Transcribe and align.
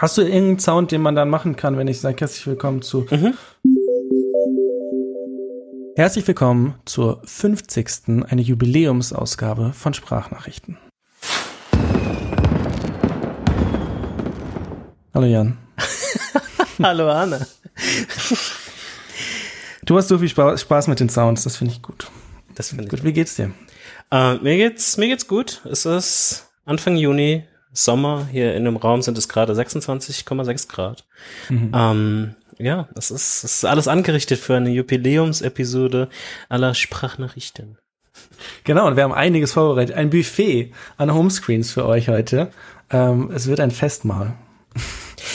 Hast 0.00 0.16
du 0.16 0.22
irgendeinen 0.22 0.58
Sound, 0.58 0.92
den 0.92 1.02
man 1.02 1.14
dann 1.14 1.28
machen 1.28 1.56
kann, 1.56 1.76
wenn 1.76 1.86
ich 1.86 2.00
sage 2.00 2.16
herzlich 2.20 2.46
willkommen 2.46 2.80
zu 2.82 3.06
Mhm. 3.10 3.34
Herzlich 5.94 6.26
willkommen 6.26 6.76
zur 6.86 7.20
50. 7.26 8.24
eine 8.30 8.40
Jubiläumsausgabe 8.40 9.72
von 9.74 9.92
Sprachnachrichten. 9.92 10.78
Hallo 15.12 15.26
Jan. 15.26 15.58
Hallo 16.82 17.10
Anna. 17.10 17.46
Du 19.84 19.98
hast 19.98 20.08
so 20.08 20.18
viel 20.18 20.28
Spa- 20.28 20.56
Spaß 20.56 20.86
mit 20.88 21.00
den 21.00 21.10
Sounds, 21.10 21.42
das 21.44 21.56
finde 21.56 21.74
ich 21.74 21.82
gut. 21.82 22.10
Das 22.54 22.70
finde 22.70 22.84
ich. 22.84 22.90
Gut, 22.90 23.04
wie 23.04 23.12
geht's 23.12 23.34
dir? 23.36 23.50
Äh, 24.10 24.36
mir 24.36 24.56
geht's, 24.56 24.96
mir 24.96 25.08
geht's 25.08 25.26
gut. 25.26 25.60
Es 25.70 25.84
ist 25.84 26.46
Anfang 26.64 26.96
Juni, 26.96 27.44
Sommer. 27.72 28.26
Hier 28.30 28.54
in 28.54 28.64
dem 28.64 28.76
Raum 28.76 29.02
sind 29.02 29.18
es 29.18 29.28
gerade 29.28 29.52
26,6 29.52 30.68
Grad. 30.68 31.06
Ähm, 31.50 32.34
ja, 32.58 32.88
es 32.96 33.10
ist, 33.10 33.44
es 33.44 33.56
ist 33.56 33.64
alles 33.64 33.88
angerichtet 33.88 34.38
für 34.38 34.56
eine 34.56 34.70
Jubiläumsepisode 34.70 36.08
aller 36.48 36.74
Sprachnachrichten. 36.74 37.78
Genau, 38.64 38.86
und 38.86 38.96
wir 38.96 39.04
haben 39.04 39.12
einiges 39.14 39.52
vorbereitet. 39.52 39.96
Ein 39.96 40.10
Buffet 40.10 40.72
an 40.96 41.14
Homescreens 41.14 41.72
für 41.72 41.86
euch 41.86 42.08
heute. 42.08 42.50
Ähm, 42.90 43.30
es 43.32 43.46
wird 43.46 43.60
ein 43.60 43.70
Festmahl. 43.70 44.34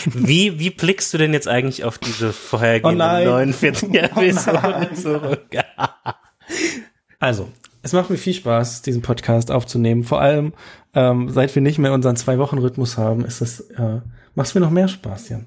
Wie, 0.05 0.59
wie 0.59 0.69
blickst 0.69 1.13
du 1.13 1.17
denn 1.17 1.33
jetzt 1.33 1.47
eigentlich 1.47 1.83
auf 1.83 1.97
diese 1.97 2.31
vorhergehenden 2.33 3.01
Oh 3.01 3.05
nein. 3.05 3.25
49 3.25 3.93
Episoden 3.93 4.95
zurück? 4.95 5.47
Also, 7.17 7.49
es 7.85 7.93
macht 7.93 8.09
mir 8.09 8.17
viel 8.17 8.33
Spaß, 8.33 8.81
diesen 8.81 9.03
Podcast 9.03 9.51
aufzunehmen. 9.51 10.03
Vor 10.03 10.19
allem, 10.19 10.53
ähm, 10.95 11.29
seit 11.29 11.53
wir 11.53 11.61
nicht 11.61 11.77
mehr 11.77 11.93
unseren 11.93 12.15
Zwei-Wochen-Rhythmus 12.15 12.97
haben, 12.97 13.23
ist 13.23 13.41
es, 13.41 13.59
äh, 13.59 14.01
macht 14.33 14.47
es 14.47 14.55
mir 14.55 14.61
noch 14.61 14.71
mehr 14.71 14.87
Spaß, 14.87 15.29
Jan. 15.29 15.45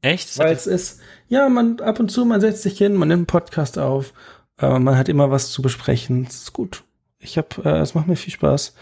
Echt? 0.00 0.38
Weil 0.38 0.54
es 0.54 0.68
ist, 0.68 1.00
ja, 1.26 1.48
man 1.48 1.80
ab 1.80 1.98
und 1.98 2.12
zu, 2.12 2.24
man 2.24 2.40
setzt 2.40 2.62
sich 2.62 2.78
hin, 2.78 2.94
man 2.94 3.08
nimmt 3.08 3.18
einen 3.18 3.26
Podcast 3.26 3.76
auf, 3.76 4.12
äh, 4.60 4.78
man 4.78 4.96
hat 4.96 5.08
immer 5.08 5.32
was 5.32 5.50
zu 5.50 5.60
besprechen. 5.60 6.26
Es 6.28 6.42
ist 6.42 6.52
gut. 6.52 6.84
Ich 7.18 7.36
hab, 7.36 7.58
äh, 7.66 7.80
es 7.80 7.96
macht 7.96 8.06
mir 8.06 8.14
viel 8.14 8.32
Spaß. 8.32 8.74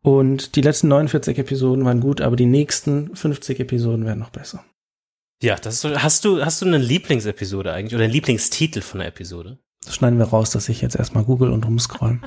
Und 0.00 0.56
die 0.56 0.62
letzten 0.62 0.88
49 0.88 1.36
Episoden 1.36 1.84
waren 1.84 2.00
gut, 2.00 2.22
aber 2.22 2.36
die 2.36 2.46
nächsten 2.46 3.14
50 3.14 3.60
Episoden 3.60 4.06
werden 4.06 4.20
noch 4.20 4.30
besser. 4.30 4.64
Ja, 5.42 5.56
das 5.56 5.84
ist. 5.84 6.02
Hast 6.02 6.24
du, 6.24 6.42
hast 6.42 6.62
du 6.62 6.66
eine 6.66 6.78
Lieblingsepisode 6.78 7.70
eigentlich 7.70 7.94
oder 7.94 8.04
einen 8.04 8.14
Lieblingstitel 8.14 8.80
von 8.80 9.00
der 9.00 9.08
Episode? 9.08 9.58
Das 9.84 9.94
schneiden 9.94 10.18
wir 10.18 10.26
raus, 10.26 10.50
dass 10.50 10.68
ich 10.68 10.80
jetzt 10.80 10.96
erstmal 10.96 11.24
google 11.24 11.50
und 11.52 11.64
rumscrollen. 11.66 12.24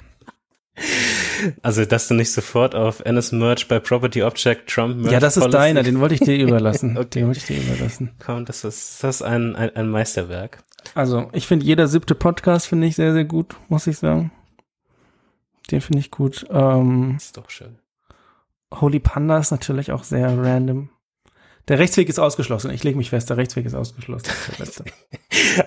Also, 1.62 1.86
dass 1.86 2.08
du 2.08 2.14
nicht 2.14 2.32
sofort 2.32 2.74
auf 2.76 3.00
NS 3.02 3.32
Merch 3.32 3.68
bei 3.68 3.80
Property 3.80 4.24
Object 4.24 4.70
Trump 4.70 4.98
Merch 4.98 5.12
Ja, 5.14 5.20
das 5.20 5.38
ist 5.38 5.44
Policy 5.44 5.58
deiner, 5.58 5.84
den 5.84 6.00
wollte 6.00 6.16
ich 6.16 6.22
dir 6.22 6.38
überlassen. 6.48 6.98
Okay. 6.98 7.08
Den 7.20 7.28
wollte 7.28 7.40
ich 7.40 7.46
dir 7.46 7.58
überlassen. 7.62 8.12
kommt. 8.24 8.50
Das 8.50 8.64
ist, 8.64 9.04
das 9.04 9.18
ist 9.18 9.22
ein, 9.22 9.56
ein, 9.56 9.76
ein 9.76 9.90
Meisterwerk. 9.90 10.64
Also, 10.96 11.30
ich 11.34 11.46
finde 11.48 11.66
jeder 11.66 11.88
siebte 11.88 12.16
Podcast 12.16 12.68
finde 12.68 12.88
ich 12.88 12.96
sehr, 12.96 13.14
sehr 13.14 13.26
gut, 13.26 13.56
muss 13.70 13.88
ich 13.88 13.98
sagen. 13.98 14.32
Den 15.70 15.82
finde 15.82 16.00
ich 16.00 16.12
gut. 16.12 16.46
Ähm, 16.50 17.14
Das 17.16 17.26
ist 17.26 17.38
doch 17.38 17.50
schön. 17.50 17.80
Holy 18.74 19.00
Panda 19.00 19.38
ist 19.38 19.52
natürlich 19.52 19.92
auch 19.92 20.04
sehr 20.04 20.28
random. 20.38 20.90
Der 21.68 21.80
Rechtsweg 21.80 22.08
ist 22.08 22.18
ausgeschlossen. 22.20 22.72
Ich 22.72 22.84
lege 22.84 22.98
mich 22.98 23.10
fest, 23.10 23.30
der 23.30 23.38
Rechtsweg 23.38 23.66
ist 23.66 23.74
ausgeschlossen. 23.74 24.32
Ist. 24.60 24.84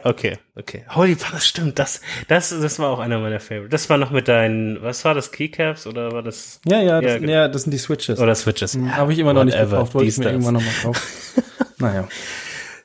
Okay, 0.02 0.38
okay. 0.56 0.84
Holy 0.94 1.14
Panda, 1.14 1.36
das 1.36 1.46
stimmt. 1.46 1.78
Das, 1.78 2.00
das, 2.28 2.48
das 2.50 2.78
war 2.78 2.88
auch 2.90 2.98
einer 3.00 3.18
meiner 3.18 3.38
Favorites. 3.40 3.70
Das 3.70 3.90
war 3.90 3.98
noch 3.98 4.10
mit 4.10 4.26
deinen, 4.28 4.82
was 4.82 5.04
war 5.04 5.14
das, 5.14 5.30
Keycaps 5.30 5.86
oder 5.86 6.12
war 6.12 6.22
das, 6.22 6.60
ja, 6.66 6.80
ja, 6.80 7.00
das, 7.00 7.12
Ja, 7.12 7.18
genau. 7.18 7.32
ja, 7.32 7.48
das 7.48 7.62
sind 7.62 7.72
die 7.72 7.78
Switches. 7.78 8.18
oder 8.18 8.34
Switches? 8.34 8.74
Hm, 8.74 8.96
Habe 8.96 9.12
ich 9.12 9.18
immer 9.18 9.32
noch 9.34 9.44
nicht 9.44 9.58
gekauft, 9.58 9.94
wollte 9.94 10.08
ich 10.08 10.16
mir 10.18 10.24
das. 10.24 10.32
irgendwann 10.32 10.54
noch 10.54 10.62
mal 10.62 10.72
kaufen. 10.82 11.02
naja. 11.78 12.08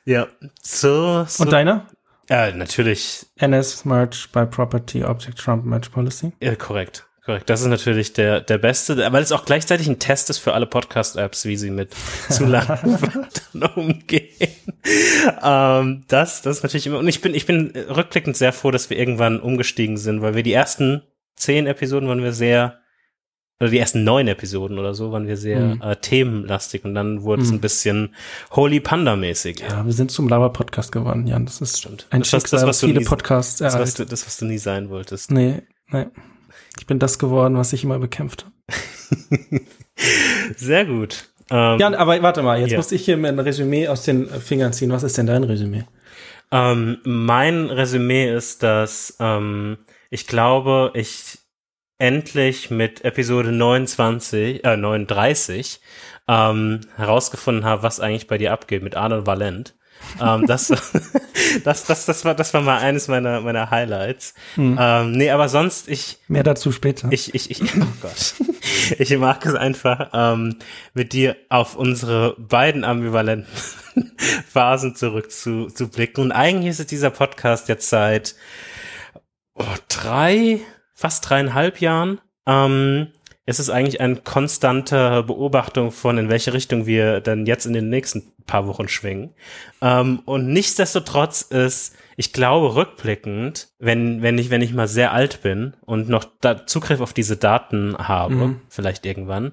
Ja. 0.04 0.26
So, 0.62 1.24
so. 1.26 1.42
Und 1.42 1.52
deiner? 1.52 1.86
Ja, 2.28 2.50
natürlich. 2.52 3.26
NS 3.36 3.84
Merch 3.84 4.30
by 4.32 4.46
Property 4.46 5.04
Object 5.04 5.38
Trump 5.38 5.64
Match 5.64 5.88
Policy. 5.88 6.32
Ja, 6.42 6.54
korrekt. 6.54 7.06
Korrekt. 7.26 7.50
Das 7.50 7.60
ist 7.60 7.66
natürlich 7.66 8.12
der, 8.12 8.40
der 8.40 8.56
beste, 8.58 8.96
weil 9.12 9.22
es 9.22 9.32
auch 9.32 9.44
gleichzeitig 9.44 9.88
ein 9.88 9.98
Test 9.98 10.30
ist 10.30 10.38
für 10.38 10.54
alle 10.54 10.66
Podcast-Apps, 10.66 11.44
wie 11.44 11.56
sie 11.56 11.70
mit 11.70 11.92
zu 12.30 12.44
langen 12.46 13.00
Wörtern 13.02 13.62
umgehen. 13.74 14.28
Ähm, 15.42 16.04
das, 16.08 16.42
das 16.42 16.58
ist 16.58 16.62
natürlich 16.62 16.86
immer, 16.86 16.98
und 16.98 17.08
ich 17.08 17.20
bin, 17.20 17.34
ich 17.34 17.44
bin 17.46 17.72
rückblickend 17.88 18.36
sehr 18.36 18.52
froh, 18.52 18.70
dass 18.70 18.90
wir 18.90 18.98
irgendwann 18.98 19.40
umgestiegen 19.40 19.96
sind, 19.96 20.22
weil 20.22 20.34
wir 20.36 20.42
die 20.44 20.52
ersten 20.52 21.02
zehn 21.34 21.66
Episoden 21.66 22.08
waren 22.08 22.22
wir 22.22 22.32
sehr, 22.32 22.78
oder 23.58 23.70
die 23.70 23.78
ersten 23.78 24.04
neun 24.04 24.28
Episoden 24.28 24.78
oder 24.78 24.94
so 24.94 25.10
waren 25.12 25.26
wir 25.26 25.36
sehr 25.36 25.58
Mhm. 25.60 25.82
äh, 25.82 25.96
themenlastig 25.96 26.84
und 26.84 26.94
dann 26.94 27.22
wurde 27.22 27.42
es 27.42 27.48
Mhm. 27.48 27.54
ein 27.56 27.60
bisschen 27.60 28.14
Holy 28.52 28.80
Panda-mäßig. 28.80 29.60
Ja, 29.68 29.84
wir 29.84 29.92
sind 29.92 30.10
zum 30.12 30.28
Laber-Podcast 30.28 30.92
geworden, 30.92 31.26
Jan. 31.26 31.44
Das 31.46 31.60
ist 31.60 31.78
Stimmt. 31.78 32.06
ein 32.10 32.20
Das, 32.20 32.32
was- 32.32 32.40
Schicksal, 32.42 32.60
das, 32.60 32.68
was 32.68 32.80
viele 32.80 33.00
nie- 33.00 33.04
Podcasts 33.04 33.56
Das, 33.58 33.76
was 33.78 33.94
du, 33.94 34.04
das, 34.06 34.24
was 34.26 34.36
du 34.36 34.44
nie 34.44 34.58
sein 34.58 34.90
wolltest. 34.90 35.30
Nee, 35.32 35.62
nee. 35.90 36.06
Ich 36.78 36.86
bin 36.86 36.98
das 36.98 37.18
geworden, 37.18 37.56
was 37.56 37.72
ich 37.72 37.84
immer 37.84 37.98
bekämpft 37.98 38.44
habe. 38.44 39.60
Sehr 40.56 40.84
gut. 40.84 41.28
Ähm, 41.50 41.78
Jan, 41.78 41.94
aber 41.94 42.20
warte 42.22 42.42
mal, 42.42 42.60
jetzt 42.60 42.72
Ja. 42.72 42.78
muss 42.78 42.92
ich 42.92 43.04
hier 43.04 43.16
mir 43.16 43.28
ein 43.28 43.38
Resümee 43.38 43.88
aus 43.88 44.02
den 44.02 44.28
Fingern 44.28 44.72
ziehen. 44.72 44.90
Was 44.90 45.02
ist 45.02 45.16
denn 45.16 45.26
dein 45.26 45.44
Resümee? 45.44 45.84
Ähm, 46.50 46.98
mein 47.04 47.70
Resümee 47.70 48.32
ist, 48.34 48.62
dass 48.62 49.16
ähm, 49.20 49.78
ich 50.10 50.26
glaube, 50.26 50.90
ich 50.94 51.38
endlich 51.98 52.70
mit 52.70 53.04
Episode 53.04 53.52
29, 53.52 54.64
äh, 54.64 54.76
39 54.76 55.80
ähm, 56.28 56.80
herausgefunden 56.96 57.64
habe, 57.64 57.82
was 57.82 58.00
eigentlich 58.00 58.26
bei 58.26 58.38
dir 58.38 58.52
abgeht 58.52 58.82
mit 58.82 58.96
Arnold 58.96 59.26
Valent. 59.26 59.75
Ähm, 60.20 60.46
das, 60.46 60.68
das, 61.64 61.84
das, 61.84 62.06
das 62.06 62.24
war, 62.24 62.34
das 62.34 62.54
war 62.54 62.62
mal 62.62 62.78
eines 62.78 63.08
meiner, 63.08 63.40
meiner 63.40 63.70
Highlights. 63.70 64.34
Hm. 64.54 64.76
Ähm, 64.80 65.12
nee, 65.12 65.30
aber 65.30 65.48
sonst, 65.48 65.88
ich, 65.88 66.18
Mehr 66.28 66.42
dazu 66.42 66.72
später. 66.72 67.08
ich, 67.10 67.34
ich, 67.34 67.50
ich, 67.50 67.62
oh 67.62 67.86
Gott. 68.00 68.34
Ich 68.98 69.16
mag 69.16 69.44
es 69.46 69.54
einfach, 69.54 70.10
ähm, 70.12 70.58
mit 70.92 71.12
dir 71.12 71.36
auf 71.48 71.76
unsere 71.76 72.34
beiden 72.38 72.84
ambivalenten 72.84 73.46
Phasen 74.48 74.94
zurück 74.96 75.30
zu, 75.30 75.66
zu 75.68 75.88
blicken. 75.88 76.20
Und 76.20 76.32
eigentlich 76.32 76.70
ist 76.70 76.80
es 76.80 76.86
dieser 76.86 77.10
Podcast 77.10 77.68
jetzt 77.68 77.88
seit 77.88 78.34
oh, 79.54 79.64
drei, 79.88 80.60
fast 80.94 81.28
dreieinhalb 81.28 81.80
Jahren. 81.80 82.20
Ähm, 82.46 83.08
es 83.48 83.60
ist 83.60 83.70
eigentlich 83.70 84.00
eine 84.00 84.16
konstante 84.16 85.22
Beobachtung 85.22 85.92
von, 85.92 86.18
in 86.18 86.28
welche 86.28 86.52
Richtung 86.52 86.86
wir 86.86 87.20
dann 87.20 87.46
jetzt 87.46 87.64
in 87.64 87.72
den 87.72 87.88
nächsten 87.88 88.32
paar 88.44 88.66
Wochen 88.66 88.88
schwingen. 88.88 89.34
Ähm, 89.80 90.20
und 90.24 90.48
nichtsdestotrotz 90.48 91.42
ist, 91.42 91.94
ich 92.16 92.32
glaube, 92.32 92.74
rückblickend, 92.74 93.68
wenn, 93.78 94.20
wenn 94.22 94.36
ich, 94.38 94.50
wenn 94.50 94.62
ich 94.62 94.74
mal 94.74 94.88
sehr 94.88 95.12
alt 95.12 95.42
bin 95.42 95.74
und 95.84 96.08
noch 96.08 96.26
Zugriff 96.66 97.00
auf 97.00 97.12
diese 97.12 97.36
Daten 97.36 97.96
habe, 97.96 98.34
Mhm. 98.34 98.60
vielleicht 98.68 99.06
irgendwann, 99.06 99.52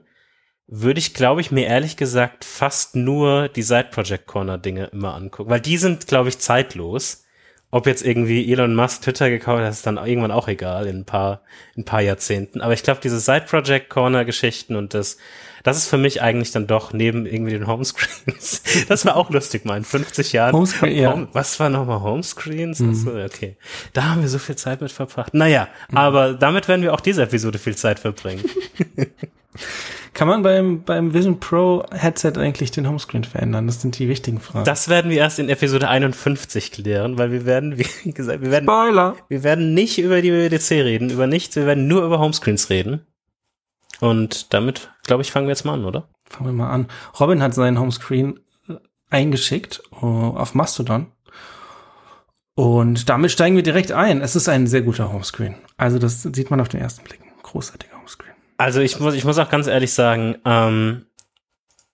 würde 0.66 1.00
ich, 1.00 1.14
glaube 1.14 1.42
ich, 1.42 1.52
mir 1.52 1.68
ehrlich 1.68 1.98
gesagt 1.98 2.46
fast 2.46 2.96
nur 2.96 3.48
die 3.50 3.62
Side 3.62 3.90
Project 3.92 4.26
Corner 4.26 4.58
Dinge 4.58 4.86
immer 4.86 5.14
angucken, 5.14 5.50
weil 5.52 5.60
die 5.62 5.78
sind, 5.78 6.08
glaube 6.08 6.30
ich, 6.30 6.40
zeitlos. 6.40 7.26
Ob 7.74 7.88
jetzt 7.88 8.06
irgendwie 8.06 8.52
Elon 8.52 8.76
Musk 8.76 9.02
Twitter 9.02 9.32
gekauft 9.32 9.64
hat, 9.64 9.72
ist 9.72 9.88
dann 9.88 9.98
irgendwann 9.98 10.30
auch 10.30 10.48
egal 10.48 10.86
in 10.86 11.00
ein 11.00 11.06
paar, 11.06 11.42
in 11.74 11.82
ein 11.82 11.86
paar 11.86 12.02
Jahrzehnten. 12.02 12.62
Aber 12.62 12.74
ich 12.74 12.84
glaube, 12.84 13.00
diese 13.02 13.20
Side 13.20 13.46
Project 13.50 13.90
Corner 13.90 14.26
Geschichten 14.26 14.76
und 14.76 14.94
das, 14.94 15.18
das 15.64 15.78
ist 15.78 15.88
für 15.88 15.98
mich 15.98 16.22
eigentlich 16.22 16.52
dann 16.52 16.68
doch 16.68 16.94
neben 16.94 17.26
irgendwie 17.26 17.54
den 17.54 17.66
Homescreens. 17.66 18.62
Das 18.88 19.08
war 19.08 19.16
auch 19.16 19.32
lustig, 19.32 19.66
mal 19.66 19.76
in 19.76 19.86
50 19.86 20.34
Jahren. 20.34 20.54
Homescreen, 20.54 20.96
ja. 20.96 21.14
Home, 21.14 21.30
was 21.34 21.60
war 21.60 21.72
nochmal 21.72 22.02
Homescreens? 22.02 22.80
Ach 22.88 22.94
so, 22.94 23.16
okay. 23.16 23.58
Da 23.94 24.04
haben 24.04 24.22
wir 24.22 24.30
so 24.30 24.38
viel 24.38 24.56
Zeit 24.56 24.80
mit 24.80 24.92
verbracht. 24.92 25.34
Naja, 25.34 25.68
aber 25.92 26.36
damit 26.36 26.68
werden 26.68 26.84
wir 26.84 26.94
auch 26.94 27.02
diese 27.02 27.24
Episode 27.24 27.58
viel 27.58 27.76
Zeit 27.76 27.98
verbringen. 27.98 28.44
Kann 30.14 30.28
man 30.28 30.44
beim, 30.44 30.84
beim 30.84 31.14
Vision 31.14 31.40
Pro 31.40 31.86
Headset 31.92 32.34
eigentlich 32.38 32.70
den 32.70 32.88
Homescreen 32.88 33.24
verändern? 33.24 33.66
Das 33.66 33.82
sind 33.82 33.98
die 33.98 34.08
wichtigen 34.08 34.40
Fragen. 34.40 34.66
Das 34.66 34.88
werden 34.88 35.10
wir 35.10 35.18
erst 35.18 35.40
in 35.40 35.50
Episode 35.50 35.90
51 35.90 36.72
klären, 36.72 37.18
weil 37.18 37.32
wir 37.32 37.46
werden, 37.46 37.78
wie 37.78 38.12
gesagt, 38.12 38.42
wir 38.42 38.52
werden, 38.52 38.66
Spoiler! 38.66 39.16
wir 39.28 39.44
werden 39.44 39.74
nicht 39.74 39.98
über 39.98 40.22
die 40.22 40.32
WWDC 40.32 40.72
reden, 40.84 41.10
über 41.10 41.26
nichts, 41.26 41.56
wir 41.56 41.66
werden 41.66 41.88
nur 41.88 42.04
über 42.04 42.20
Homescreens 42.20 42.70
reden. 42.70 43.08
Und 44.00 44.54
damit, 44.54 44.92
glaube 45.04 45.24
ich, 45.24 45.32
fangen 45.32 45.48
wir 45.48 45.52
jetzt 45.52 45.66
mal 45.66 45.74
an, 45.74 45.86
oder? 45.86 46.10
Fangen 46.26 46.50
wir 46.50 46.54
mal 46.54 46.70
an. 46.70 46.88
Robin 47.20 47.42
hat 47.42 47.54
seinen 47.56 47.80
Homescreen 47.80 48.40
äh, 48.68 48.76
eingeschickt 49.10 49.82
äh, 49.94 50.06
auf 50.06 50.54
Mastodon. 50.54 51.08
Und 52.56 53.10
damit 53.10 53.32
steigen 53.32 53.56
wir 53.56 53.64
direkt 53.64 53.92
ein. 53.92 54.22
Es 54.22 54.36
ist 54.36 54.48
ein 54.48 54.68
sehr 54.68 54.84
guter 54.84 55.12
Homescreen. 55.12 55.56
Also 55.78 55.98
das 55.98 56.22
sieht 56.22 56.52
man 56.52 56.62
auf 56.62 56.70
den 56.70 56.82
ersten 56.82 57.04
Blick. 57.04 57.20
Großartiger. 57.42 57.93
Also 58.58 58.82
ich 58.82 59.00
muss, 59.00 59.14
ich 59.14 59.26
muss 59.26 59.38
auch 59.38 59.50
ganz 59.50 59.68
ehrlich 59.68 59.94
sagen, 59.94 60.38
ähm, 60.46 61.06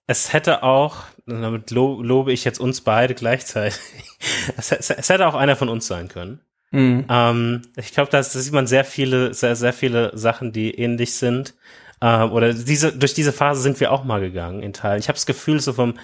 es 0.06 0.32
hätte 0.32 0.62
auch, 0.62 1.04
damit 1.26 1.70
lo 1.70 2.02
lobe 2.02 2.32
ich 2.32 2.44
jetzt 2.44 2.58
uns 2.58 2.80
beide 2.80 3.14
gleichzeitig, 3.14 3.78
es, 4.56 4.72
es, 4.72 4.90
es 4.90 5.08
hätte 5.08 5.26
auch 5.26 5.34
einer 5.34 5.56
von 5.56 5.68
uns 5.68 5.86
sein 5.86 6.08
können. 6.08 6.40
Mhm. 6.72 7.06
Ähm, 7.08 7.62
ich 7.76 7.92
glaube, 7.92 8.10
da 8.10 8.22
sieht 8.22 8.52
man 8.52 8.66
sehr 8.66 8.84
viele, 8.84 9.34
sehr, 9.34 9.56
sehr 9.56 9.72
viele 9.72 10.16
Sachen, 10.16 10.52
die 10.52 10.74
ähnlich 10.74 11.14
sind. 11.14 11.54
Ähm, 12.00 12.32
oder 12.32 12.54
diese, 12.54 12.92
durch 12.92 13.14
diese 13.14 13.32
Phase 13.32 13.60
sind 13.60 13.80
wir 13.80 13.92
auch 13.92 14.04
mal 14.04 14.20
gegangen 14.20 14.62
in 14.62 14.72
Teilen. 14.72 15.00
Ich 15.00 15.08
habe 15.08 15.16
das 15.16 15.26
Gefühl, 15.26 15.60
so 15.60 15.72
vom 15.72 15.94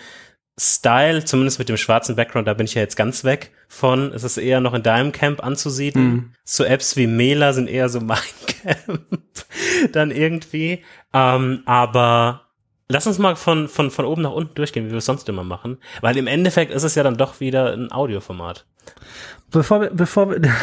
Style, 0.59 1.25
zumindest 1.25 1.59
mit 1.59 1.69
dem 1.69 1.77
schwarzen 1.77 2.17
Background, 2.17 2.49
da 2.49 2.55
bin 2.55 2.65
ich 2.65 2.75
ja 2.75 2.81
jetzt 2.81 2.97
ganz 2.97 3.25
weg 3.25 3.53
von. 3.69 4.13
Es 4.13 4.25
ist 4.25 4.39
eher 4.39 4.61
noch 4.61 4.73
in 4.73 4.83
deinem 4.83 5.13
Camp 5.13 5.45
anzusiedeln. 5.45 6.07
Mhm. 6.07 6.33
So 6.45 6.65
Apps 6.65 6.97
wie 6.97 7.07
Mela 7.07 7.53
sind 7.53 7.69
eher 7.69 7.89
so 7.91 8.01
mein 8.03 8.19
Camp 8.47 9.03
dann 9.93 10.11
irgendwie. 10.11 10.83
Ähm, 11.13 11.63
aber 11.67 12.47
lass 12.89 13.07
uns 13.07 13.19
mal 13.19 13.37
von, 13.37 13.69
von, 13.69 13.91
von 13.91 14.05
oben 14.07 14.23
nach 14.23 14.33
unten 14.33 14.55
durchgehen, 14.55 14.87
wie 14.87 14.91
wir 14.93 14.99
es 14.99 15.05
sonst 15.05 15.29
immer 15.29 15.45
machen. 15.45 15.79
Weil 16.01 16.17
im 16.17 16.27
Endeffekt 16.27 16.73
ist 16.73 16.85
es 16.85 16.95
ja 16.95 17.03
dann 17.03 17.19
doch 17.19 17.41
wieder 17.41 17.73
ein 17.73 17.93
Audioformat. 17.93 18.65
Bevor 19.51 19.83
wir, 19.83 19.91
bevor 19.91 20.31
wir, 20.31 20.41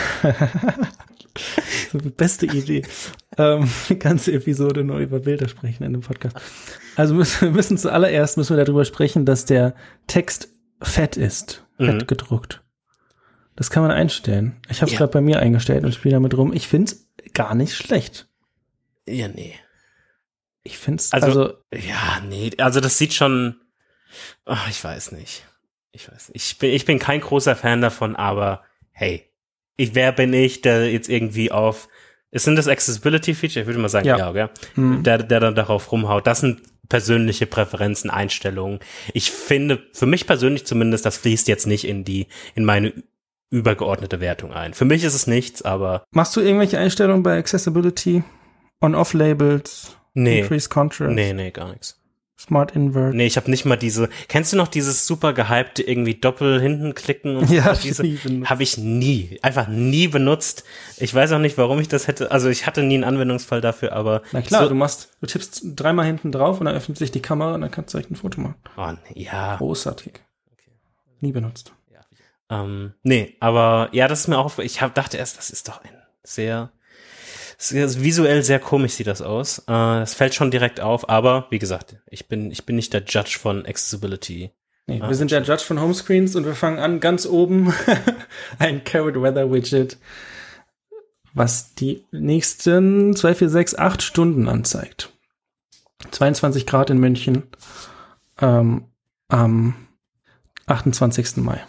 beste 2.15 2.45
Idee, 2.45 2.83
ähm, 3.38 3.69
die 3.89 3.97
ganze 4.00 4.31
Episode 4.33 4.83
nur 4.83 5.00
über 5.00 5.19
Bilder 5.19 5.47
sprechen 5.47 5.83
in 5.83 5.94
dem 5.94 6.01
Podcast. 6.01 6.38
Also 6.95 7.13
müssen, 7.15 7.41
wir 7.41 7.51
müssen 7.51 7.77
zuallererst 7.77 8.38
müssen 8.38 8.56
wir 8.56 8.63
darüber 8.63 8.85
sprechen, 8.85 9.25
dass 9.25 9.45
der 9.45 9.75
Text 10.07 10.50
fett 10.81 11.18
ist, 11.18 11.65
fett 11.77 12.01
Mhm. 12.01 12.07
gedruckt. 12.07 12.62
Das 13.56 13.69
kann 13.69 13.83
man 13.83 13.91
einstellen. 13.91 14.59
Ich 14.69 14.81
habe 14.81 14.88
es 14.88 14.94
Ja. 14.94 15.00
gerade 15.00 15.12
bei 15.12 15.21
mir 15.21 15.39
eingestellt 15.39 15.83
und 15.83 15.94
spiele 15.94 16.13
damit 16.15 16.35
rum. 16.35 16.53
Ich 16.53 16.68
find's 16.68 17.07
gar 17.33 17.53
nicht 17.56 17.75
schlecht. 17.75 18.27
Ja, 19.07 19.27
nee. 19.27 19.56
Ich 20.63 20.77
find's 20.77 21.12
Also- 21.13 21.27
also, 21.27 21.53
Ja, 21.74 22.21
nee, 22.27 22.51
also 22.57 22.79
das 22.79 22.97
sieht 22.97 23.13
schon, 23.13 23.59
ach, 24.45 24.69
ich 24.69 24.83
weiß 24.83 25.12
nicht. 25.12 25.45
Ich 25.91 26.12
weiß 26.12 26.29
nicht. 26.29 26.36
Ich 26.51 26.57
bin, 26.57 26.71
ich 26.71 26.86
bin 26.86 26.97
kein 27.00 27.21
großer 27.21 27.56
Fan 27.56 27.81
davon, 27.81 28.15
aber 28.15 28.63
hey, 28.91 29.29
ich, 29.77 29.95
wer 29.95 30.11
bin 30.11 30.33
ich, 30.33 30.61
der 30.61 30.91
jetzt 30.91 31.09
irgendwie 31.09 31.51
auf, 31.51 31.87
ist 32.31 32.47
denn 32.47 32.55
das 32.55 32.67
Accessibility 32.67 33.33
Feature? 33.33 33.61
Ich 33.61 33.67
würde 33.67 33.79
mal 33.79 33.89
sagen, 33.89 34.07
Ja. 34.07 34.17
ja, 34.17 34.31
gell? 34.31 34.49
hm. 34.75 35.03
Der, 35.03 35.19
der 35.19 35.39
dann 35.39 35.55
darauf 35.55 35.91
rumhaut. 35.91 36.25
Das 36.27 36.39
sind 36.39 36.61
persönliche 36.89 37.45
Präferenzen, 37.45 38.09
Einstellungen. 38.09 38.79
Ich 39.13 39.31
finde, 39.31 39.83
für 39.93 40.05
mich 40.05 40.27
persönlich 40.27 40.65
zumindest, 40.65 41.05
das 41.05 41.17
fließt 41.17 41.47
jetzt 41.47 41.65
nicht 41.67 41.85
in 41.87 42.03
die, 42.03 42.27
in 42.55 42.65
meine 42.65 42.93
übergeordnete 43.51 44.19
Wertung 44.19 44.51
ein. 44.51 44.73
Für 44.73 44.85
mich 44.85 45.03
ist 45.03 45.13
es 45.13 45.27
nichts, 45.27 45.61
aber 45.61 46.03
machst 46.11 46.35
du 46.35 46.41
irgendwelche 46.41 46.79
Einstellungen 46.79 47.23
bei 47.23 47.37
Accessibility? 47.37 48.23
On-Off-Labels? 48.81 49.95
nee, 50.15 50.39
Increase 50.41 50.69
Contrast? 50.69 51.13
nee, 51.13 51.33
nee, 51.33 51.51
gar 51.51 51.71
nichts. 51.71 51.99
Smart 52.39 52.75
Invert? 52.75 53.13
Nee, 53.13 53.27
ich 53.27 53.38
habe 53.38 53.50
nicht 53.50 53.63
mal 53.63 53.77
diese. 53.77 54.09
Kennst 54.27 54.51
du 54.51 54.57
noch 54.57 54.68
dieses 54.68 55.06
super 55.06 55.33
gehypte 55.33 55.83
irgendwie 55.83 56.15
Doppel 56.15 56.59
hinten 56.59 56.94
klicken 56.95 57.38
und 57.38 57.50
Ja, 57.50 57.74
diese 57.74 58.03
habe 58.45 58.63
ich 58.63 58.77
nie, 58.77 59.39
einfach 59.44 59.68
nie 59.68 60.07
benutzt. 60.07 60.63
Ich 60.97 61.13
weiß 61.13 61.31
auch 61.33 61.39
nicht, 61.39 61.57
warum 61.57 61.80
ich 61.80 61.88
das 61.88 62.07
hätte. 62.07 62.31
Also 62.31 62.50
ich 62.50 62.65
hatte 62.65 62.83
nie 62.83 62.95
einen 62.95 63.03
Anwendungsfall 63.03 63.62
dafür, 63.62 63.94
aber 63.94 64.24
Na 64.31 64.41
klar, 64.41 64.63
so, 64.63 64.69
du 64.69 64.75
machst, 64.75 65.12
du 65.21 65.27
tippst 65.27 65.62
dreimal 65.75 66.06
hinten 66.06 66.31
drauf 66.31 66.59
und 66.59 66.65
dann 66.65 66.75
öffnet 66.75 66.97
sich 66.97 67.12
die 67.12 67.21
Kamera 67.21 67.53
und 67.56 67.62
dann 67.62 67.71
kannst 67.71 67.94
du 67.94 67.97
direkt 67.97 68.12
ein 68.12 68.15
Foto 68.15 68.41
machen. 68.41 68.56
oh, 68.75 68.91
ja, 69.13 69.56
Großartig. 69.57 70.13
Nie 71.21 71.31
benutzt. 71.31 71.71
ähm, 72.50 72.94
nee, 73.03 73.38
aber 73.39 73.88
ja, 73.94 74.09
das 74.09 74.21
ist 74.21 74.27
mir 74.27 74.38
auch. 74.38 74.59
Ich 74.59 74.81
hab, 74.81 74.94
dachte 74.95 75.15
erst, 75.18 75.38
das 75.38 75.50
ist 75.50 75.69
doch 75.69 75.81
ein 75.81 75.95
sehr 76.24 76.72
visuell 77.71 78.44
sehr 78.44 78.60
komisch 78.60 78.94
sieht 78.94 79.07
das 79.07 79.21
aus. 79.21 79.60
Äh, 79.60 79.63
das 79.68 80.13
fällt 80.13 80.33
schon 80.33 80.51
direkt 80.51 80.81
auf, 80.81 81.10
aber 81.10 81.48
wie 81.50 81.60
gesagt, 81.60 81.98
ich 82.10 82.27
bin 82.27 82.51
ich 82.51 82.65
bin 82.65 82.75
nicht 82.75 82.94
der 82.94 83.04
Judge 83.04 83.38
von 83.39 83.65
Accessibility. 83.65 84.51
Nee, 84.88 85.00
Ah, 85.01 85.07
wir 85.07 85.15
sind 85.15 85.31
der 85.31 85.44
Judge 85.44 85.63
von 85.63 85.80
Homescreens 85.80 86.36
und 86.36 86.45
wir 86.45 86.56
fangen 86.56 86.80
an 86.80 87.00
ganz 87.00 87.25
oben 87.25 87.74
ein 88.60 88.83
Carrot 88.83 89.15
Weather 89.21 89.51
Widget, 89.51 89.98
was 91.33 91.74
die 91.75 92.04
nächsten 92.12 93.15
2, 93.15 93.36
4, 93.36 93.50
6, 93.50 93.75
8 93.75 94.01
Stunden 94.01 94.50
anzeigt. 94.50 95.10
22 96.12 96.65
Grad 96.65 96.89
in 96.89 96.98
München 96.98 97.44
ähm, 98.42 98.86
am 99.30 99.75
28. 100.65 101.38
Mai. 101.38 101.62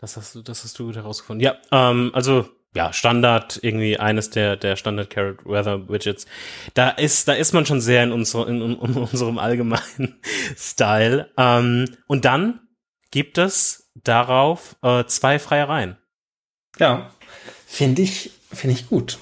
Das 0.00 0.16
hast 0.16 0.36
du, 0.36 0.42
das 0.42 0.62
hast 0.62 0.78
du 0.78 0.86
gut 0.86 0.96
herausgefunden. 0.96 1.44
Ja, 1.44 1.56
ähm, 1.72 2.12
also 2.14 2.48
ja, 2.74 2.92
Standard, 2.92 3.58
irgendwie 3.62 3.98
eines 3.98 4.30
der, 4.30 4.56
der 4.56 4.76
Standard 4.76 5.10
Carrot 5.10 5.44
Weather 5.44 5.88
Widgets. 5.88 6.26
Da 6.74 6.90
ist, 6.90 7.26
da 7.28 7.32
ist 7.32 7.52
man 7.52 7.66
schon 7.66 7.80
sehr 7.80 8.04
in, 8.04 8.12
unser, 8.12 8.46
in, 8.48 8.60
in, 8.60 8.76
unserem 8.76 9.38
allgemeinen 9.38 10.20
Style. 10.56 11.30
Ähm, 11.36 11.86
und 12.06 12.24
dann 12.24 12.60
gibt 13.10 13.38
es 13.38 13.90
darauf 13.94 14.76
äh, 14.82 15.04
zwei 15.06 15.38
freie 15.38 15.68
Reihen. 15.68 15.96
Ja, 16.78 17.10
finde 17.66 18.02
ich, 18.02 18.30
finde 18.52 18.76
ich 18.76 18.88
gut. 18.88 19.18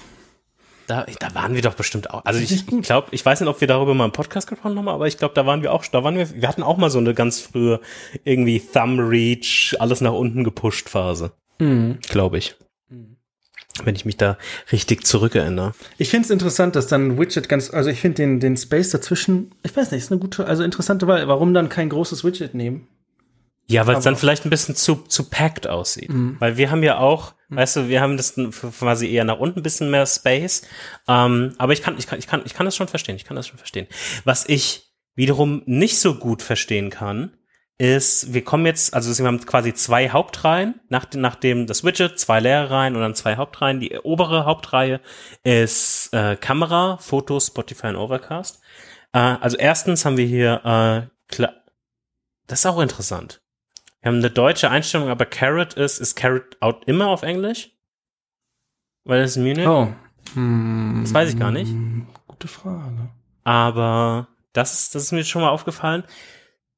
Da, 0.87 1.05
da 1.19 1.35
waren 1.35 1.53
wir 1.53 1.61
doch 1.61 1.73
bestimmt 1.73 2.11
auch. 2.11 2.23
Also 2.23 2.39
ich, 2.39 2.65
glaube, 2.81 3.09
ich 3.11 3.25
weiß 3.25 3.41
nicht, 3.41 3.49
ob 3.49 3.59
wir 3.59 3.67
darüber 3.67 3.93
mal 3.93 4.05
im 4.05 4.13
Podcast 4.13 4.47
gesprochen 4.47 4.77
haben, 4.77 4.87
aber 4.87 5.07
ich 5.07 5.17
glaube, 5.17 5.33
da 5.33 5.45
waren 5.45 5.61
wir 5.61 5.73
auch, 5.73 5.85
da 5.85 6.03
waren 6.03 6.15
wir, 6.15 6.33
wir 6.33 6.47
hatten 6.47 6.63
auch 6.63 6.77
mal 6.77 6.89
so 6.89 6.97
eine 6.99 7.13
ganz 7.13 7.41
frühe 7.41 7.81
irgendwie 8.23 8.61
Thumb 8.61 8.99
Reach, 9.01 9.75
alles 9.79 9.99
nach 9.99 10.13
unten 10.13 10.45
gepusht 10.45 10.87
Phase, 10.87 11.33
Mhm. 11.59 11.99
glaube 12.07 12.37
ich. 12.37 12.55
Wenn 13.85 13.95
ich 13.95 14.05
mich 14.05 14.17
da 14.17 14.37
richtig 14.71 15.05
zurückerinnere. 15.05 15.73
Ich 15.97 16.09
finde 16.09 16.25
es 16.25 16.31
interessant, 16.31 16.75
dass 16.75 16.87
dann 16.87 17.11
ein 17.11 17.19
Widget 17.19 17.49
ganz, 17.49 17.73
also 17.73 17.89
ich 17.89 17.99
finde 17.99 18.15
den, 18.15 18.39
den 18.39 18.57
Space 18.57 18.89
dazwischen, 18.89 19.51
ich 19.63 19.75
weiß 19.75 19.91
nicht, 19.91 20.03
ist 20.03 20.11
eine 20.11 20.19
gute, 20.19 20.45
also 20.45 20.63
interessante 20.63 21.07
Wahl. 21.07 21.27
Warum 21.27 21.53
dann 21.53 21.69
kein 21.69 21.89
großes 21.89 22.23
Widget 22.23 22.53
nehmen? 22.53 22.87
Ja, 23.69 23.85
weil 23.85 23.97
es 23.97 24.03
dann 24.05 24.15
vielleicht 24.15 24.45
ein 24.45 24.49
bisschen 24.49 24.75
zu, 24.75 24.95
zu 24.95 25.25
packed 25.25 25.67
aussieht. 25.67 26.09
Weil 26.39 26.55
wir 26.55 26.71
haben 26.71 26.83
ja 26.83 26.99
auch, 26.99 27.33
weißt 27.49 27.75
du, 27.75 27.89
wir 27.89 27.99
haben 27.99 28.15
das 28.15 28.35
quasi 28.79 29.11
eher 29.11 29.25
nach 29.25 29.39
unten 29.39 29.59
ein 29.59 29.63
bisschen 29.63 29.91
mehr 29.91 30.05
Space. 30.05 30.61
Ähm, 31.07 31.53
aber 31.57 31.73
ich 31.73 31.81
kann, 31.81 31.97
ich 31.97 32.07
kann, 32.07 32.17
ich 32.17 32.27
kann, 32.27 32.43
ich 32.45 32.53
kann 32.53 32.65
das 32.65 32.77
schon 32.77 32.87
verstehen. 32.87 33.17
Ich 33.17 33.25
kann 33.25 33.35
das 33.35 33.45
schon 33.45 33.57
verstehen. 33.57 33.87
Was 34.23 34.47
ich 34.47 34.87
wiederum 35.15 35.63
nicht 35.65 35.99
so 35.99 36.15
gut 36.15 36.41
verstehen 36.41 36.89
kann, 36.89 37.33
ist, 37.79 38.33
wir 38.33 38.43
kommen 38.43 38.65
jetzt, 38.65 38.93
also 38.93 39.15
wir 39.17 39.27
haben 39.27 39.45
quasi 39.45 39.73
zwei 39.73 40.09
Hauptreihen, 40.09 40.79
nach, 40.89 41.05
nachdem 41.13 41.67
das 41.67 41.83
Widget, 41.83 42.19
zwei 42.19 42.39
leere 42.39 42.71
Reihen 42.71 42.95
und 42.95 43.01
dann 43.01 43.13
zwei 43.13 43.35
Hauptreihen. 43.37 43.79
Die 43.79 43.97
obere 43.99 44.45
Hauptreihe 44.45 44.99
ist 45.43 46.11
äh, 46.13 46.35
Kamera, 46.35 46.97
Fotos, 46.97 47.47
Spotify 47.47 47.87
und 47.87 47.97
Overcast. 47.97 48.61
Äh, 49.13 49.19
also 49.19 49.57
erstens 49.57 50.05
haben 50.05 50.17
wir 50.17 50.25
hier, 50.25 51.09
äh, 51.29 51.47
das 52.47 52.59
ist 52.59 52.65
auch 52.65 52.79
interessant. 52.79 53.41
Wir 54.01 54.09
haben 54.09 54.17
eine 54.19 54.31
deutsche 54.31 54.71
Einstellung, 54.71 55.09
aber 55.09 55.25
Carrot 55.25 55.73
ist, 55.73 55.99
ist 55.99 56.15
Carrot 56.15 56.57
out 56.61 56.83
immer 56.85 57.07
auf 57.07 57.21
Englisch? 57.23 57.71
Weil 59.03 59.21
das 59.21 59.31
ist 59.31 59.37
Munich. 59.37 59.67
Oh. 59.67 59.93
Hm, 60.33 61.01
Das 61.03 61.13
weiß 61.13 61.33
ich 61.33 61.39
gar 61.39 61.51
nicht. 61.51 61.71
Gute 62.27 62.47
Frage. 62.47 63.09
Aber 63.43 64.29
das 64.53 64.73
ist, 64.73 64.95
das 64.95 65.03
ist 65.03 65.11
mir 65.11 65.23
schon 65.23 65.41
mal 65.43 65.49
aufgefallen. 65.49 66.03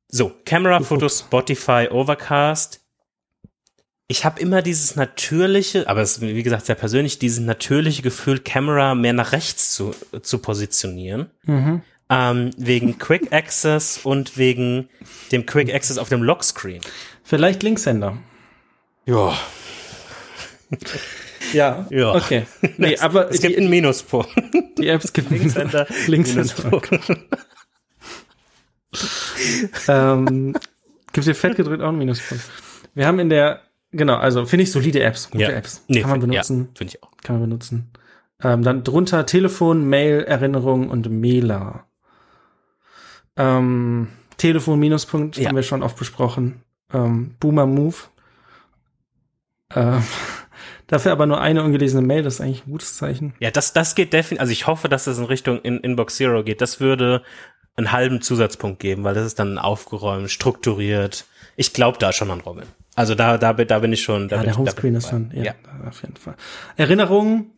So, 0.09 0.31
Camera, 0.45 0.81
Fotos, 0.81 1.19
Spotify, 1.19 1.87
Overcast. 1.91 2.81
Ich 4.07 4.25
habe 4.25 4.39
immer 4.41 4.63
dieses 4.63 4.95
natürliche, 4.95 5.87
aber 5.87 6.01
es 6.01 6.13
ist, 6.17 6.21
wie 6.21 6.41
gesagt, 6.41 6.65
sehr 6.65 6.75
persönlich, 6.75 7.19
dieses 7.19 7.39
natürliche 7.39 8.01
Gefühl, 8.01 8.39
Camera 8.39 8.95
mehr 8.95 9.13
nach 9.13 9.33
rechts 9.33 9.71
zu, 9.71 9.93
zu 10.23 10.39
positionieren. 10.39 11.29
Mhm. 11.43 11.83
Ähm, 12.09 12.49
wegen 12.57 12.97
Quick 12.97 13.31
Access 13.31 13.99
und 14.03 14.35
wegen 14.35 14.89
dem 15.31 15.45
Quick 15.45 15.71
Access 15.71 15.99
auf 15.99 16.09
dem 16.09 16.23
Lockscreen. 16.23 16.81
Vielleicht 17.23 17.61
Linkshänder. 17.63 18.17
Ja. 19.05 19.37
Ja. 21.53 21.87
Ja. 21.89 22.13
Okay. 22.13 22.45
Nee, 22.77 22.97
aber 22.99 23.31
Es 23.31 23.41
gibt 23.41 23.55
die, 23.55 23.57
einen 23.57 23.69
Minuspunkt. 23.69 24.29
die 24.77 24.87
Apps 24.87 25.13
gibt 25.13 25.31
Linkshänder, 25.31 25.87
Linkshänder. 26.05 26.43
Minuspunkt. 26.43 26.89
ähm, 29.87 30.53
gibt 31.13 31.27
dir 31.27 31.35
fett 31.35 31.55
gedrückt 31.55 31.81
auch 31.81 31.89
einen 31.89 31.97
Minuspunkt. 31.99 32.43
Wir 32.93 33.07
haben 33.07 33.19
in 33.19 33.29
der, 33.29 33.61
genau, 33.91 34.15
also 34.15 34.45
finde 34.45 34.63
ich 34.63 34.71
solide 34.71 35.01
Apps, 35.01 35.29
gute 35.29 35.43
Ja. 35.43 35.49
Apps. 35.49 35.83
Nee, 35.87 36.01
kann 36.01 36.09
man 36.11 36.19
benutzen. 36.19 36.59
Ja, 36.59 36.77
finde 36.77 36.93
ich 36.93 37.03
auch. 37.03 37.11
Kann 37.23 37.39
man 37.39 37.49
benutzen. 37.49 37.91
Ähm, 38.41 38.63
dann 38.63 38.83
drunter 38.83 39.25
Telefon, 39.25 39.87
Mail, 39.87 40.21
Erinnerung 40.23 40.89
und 40.89 41.09
Mailer. 41.09 41.85
Ähm, 43.37 44.07
Telefon, 44.37 44.79
Minuspunkt, 44.79 45.37
Ja. 45.37 45.49
haben 45.49 45.55
wir 45.55 45.63
schon 45.63 45.83
oft 45.83 45.97
besprochen. 45.97 46.63
Ähm, 46.93 47.35
Boomer 47.39 47.65
Move. 47.65 47.95
Ähm, 49.75 50.03
dafür 50.87 51.11
aber 51.11 51.25
nur 51.25 51.39
eine 51.41 51.63
ungelesene 51.63 52.05
Mail, 52.05 52.23
das 52.23 52.35
ist 52.35 52.41
eigentlich 52.41 52.65
ein 52.65 52.71
gutes 52.71 52.97
Zeichen. 52.97 53.33
Ja, 53.39 53.51
das, 53.51 53.73
das 53.73 53.95
geht 53.95 54.13
definitiv, 54.13 54.41
also 54.41 54.51
ich 54.51 54.67
hoffe, 54.67 54.89
dass 54.89 55.03
das 55.05 55.17
in 55.19 55.25
Richtung 55.25 55.61
in, 55.61 55.77
Inbox 55.79 56.15
Zero 56.15 56.43
geht. 56.43 56.61
Das 56.61 56.79
würde 56.79 57.23
einen 57.79 57.91
halben 57.91 58.21
Zusatzpunkt 58.21 58.79
geben, 58.79 59.03
weil 59.03 59.15
das 59.15 59.25
ist 59.25 59.39
dann 59.39 59.57
aufgeräumt, 59.57 60.29
strukturiert. 60.29 61.25
Ich 61.55 61.73
glaube 61.73 61.97
da 61.97 62.13
schon 62.13 62.29
an 62.31 62.41
Robin. 62.41 62.65
Also 62.95 63.15
da, 63.15 63.37
da, 63.37 63.53
bin- 63.53 63.67
da 63.67 63.79
bin 63.79 63.91
ich 63.93 64.03
schon. 64.03 64.27
Da 64.29 64.37
Ja, 64.37 64.43
der 64.43 64.57
Homescreen 64.57 64.95
ist 64.95 65.07
dabei. 65.11 65.29
schon, 65.33 65.43
ja, 65.43 65.53
auf 65.87 66.01
jeden 66.01 66.15
Fall. 66.17 66.35
Erinnerungen, 66.77 67.51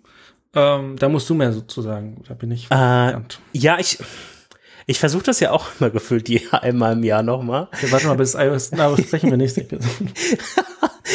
ähm, 0.56 0.96
da 0.98 1.10
musst 1.10 1.30
du 1.30 1.34
mehr 1.34 1.52
sozusagen, 1.52 2.24
da 2.28 2.34
bin 2.34 2.52
ich. 2.52 2.70
Äh, 2.72 3.14
ja, 3.54 3.80
ich, 3.80 3.98
ich 4.86 5.00
versuche 5.00 5.24
das 5.24 5.40
ja 5.40 5.52
auch 5.52 5.68
immer 5.80 5.90
gefühlt 5.90 6.28
die 6.28 6.42
einmal 6.52 6.94
im 6.94 7.04
Jahr 7.04 7.24
nochmal. 7.24 7.68
Wir 7.80 7.92
warten 7.92 8.08
mal 8.08 8.16
bis 8.18 8.36
iOS, 8.36 8.72
na, 8.74 8.96
sprechen 8.98 9.30
wir 9.30 9.38
nächste 9.38 9.62
Episode. 9.62 9.88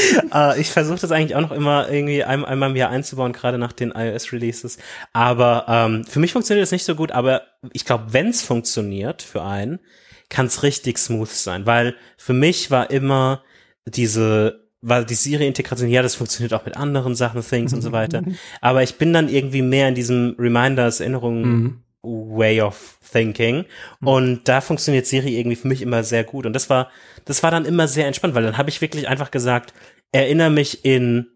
äh, 0.34 0.60
ich 0.60 0.70
versuche 0.70 0.98
das 0.98 1.12
eigentlich 1.12 1.36
auch 1.36 1.40
noch 1.40 1.52
immer 1.52 1.88
irgendwie 1.88 2.24
ein, 2.24 2.44
einmal 2.44 2.70
im 2.70 2.76
Jahr 2.76 2.90
einzubauen, 2.90 3.32
gerade 3.32 3.58
nach 3.58 3.72
den 3.72 3.92
iOS-Releases. 3.92 4.78
Aber 5.12 5.66
ähm, 5.68 6.04
für 6.04 6.20
mich 6.20 6.32
funktioniert 6.32 6.62
das 6.62 6.72
nicht 6.72 6.84
so 6.84 6.94
gut, 6.94 7.12
aber 7.12 7.42
ich 7.72 7.84
glaube, 7.84 8.12
wenn 8.12 8.28
es 8.28 8.42
funktioniert 8.42 9.22
für 9.22 9.42
einen, 9.42 9.80
kann 10.28 10.46
es 10.46 10.62
richtig 10.62 10.98
smooth 10.98 11.28
sein, 11.28 11.66
weil 11.66 11.94
für 12.16 12.32
mich 12.32 12.70
war 12.70 12.90
immer 12.90 13.42
diese 13.86 14.66
weil 14.82 15.04
die 15.04 15.14
Siri-Integration, 15.14 15.88
ja, 15.88 16.00
das 16.02 16.14
funktioniert 16.14 16.54
auch 16.54 16.64
mit 16.64 16.76
anderen 16.76 17.16
Sachen, 17.16 17.42
Things 17.42 17.72
und 17.72 17.82
so 17.82 17.90
weiter. 17.90 18.22
Aber 18.60 18.84
ich 18.84 18.98
bin 18.98 19.12
dann 19.12 19.28
irgendwie 19.28 19.62
mehr 19.62 19.88
in 19.88 19.96
diesem 19.96 20.36
Reminders, 20.38 21.00
Erinnerungen, 21.00 21.42
Mhm. 21.42 21.82
Way 22.06 22.62
of 22.62 22.98
Thinking. 23.10 23.64
Und 24.00 24.48
da 24.48 24.60
funktioniert 24.60 25.06
Siri 25.06 25.38
irgendwie 25.38 25.56
für 25.56 25.68
mich 25.68 25.82
immer 25.82 26.04
sehr 26.04 26.24
gut. 26.24 26.46
Und 26.46 26.52
das 26.52 26.70
war, 26.70 26.90
das 27.24 27.42
war 27.42 27.50
dann 27.50 27.64
immer 27.64 27.88
sehr 27.88 28.06
entspannt, 28.06 28.34
weil 28.34 28.44
dann 28.44 28.58
habe 28.58 28.70
ich 28.70 28.80
wirklich 28.80 29.08
einfach 29.08 29.30
gesagt, 29.30 29.74
erinnere 30.12 30.50
mich 30.50 30.84
in 30.84 31.26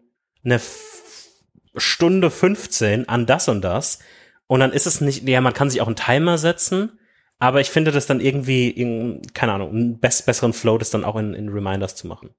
eine 0.43 0.55
F- 0.55 1.27
Stunde 1.75 2.29
15 2.31 3.07
an 3.09 3.25
das 3.25 3.47
und 3.47 3.61
das. 3.61 3.99
Und 4.47 4.59
dann 4.59 4.71
ist 4.73 4.87
es 4.87 5.01
nicht, 5.01 5.27
ja, 5.27 5.41
man 5.41 5.53
kann 5.53 5.69
sich 5.69 5.81
auch 5.81 5.87
einen 5.87 5.95
Timer 5.95 6.37
setzen, 6.37 6.99
aber 7.39 7.61
ich 7.61 7.69
finde 7.69 7.91
das 7.91 8.05
dann 8.05 8.19
irgendwie, 8.19 8.69
in, 8.69 9.21
keine 9.33 9.53
Ahnung, 9.53 9.69
einen 9.71 9.99
best, 9.99 10.25
besseren 10.25 10.53
Flow, 10.53 10.77
das 10.77 10.89
dann 10.89 11.05
auch 11.05 11.15
in, 11.15 11.33
in 11.33 11.49
Reminders 11.49 11.95
zu 11.95 12.07
machen. 12.07 12.31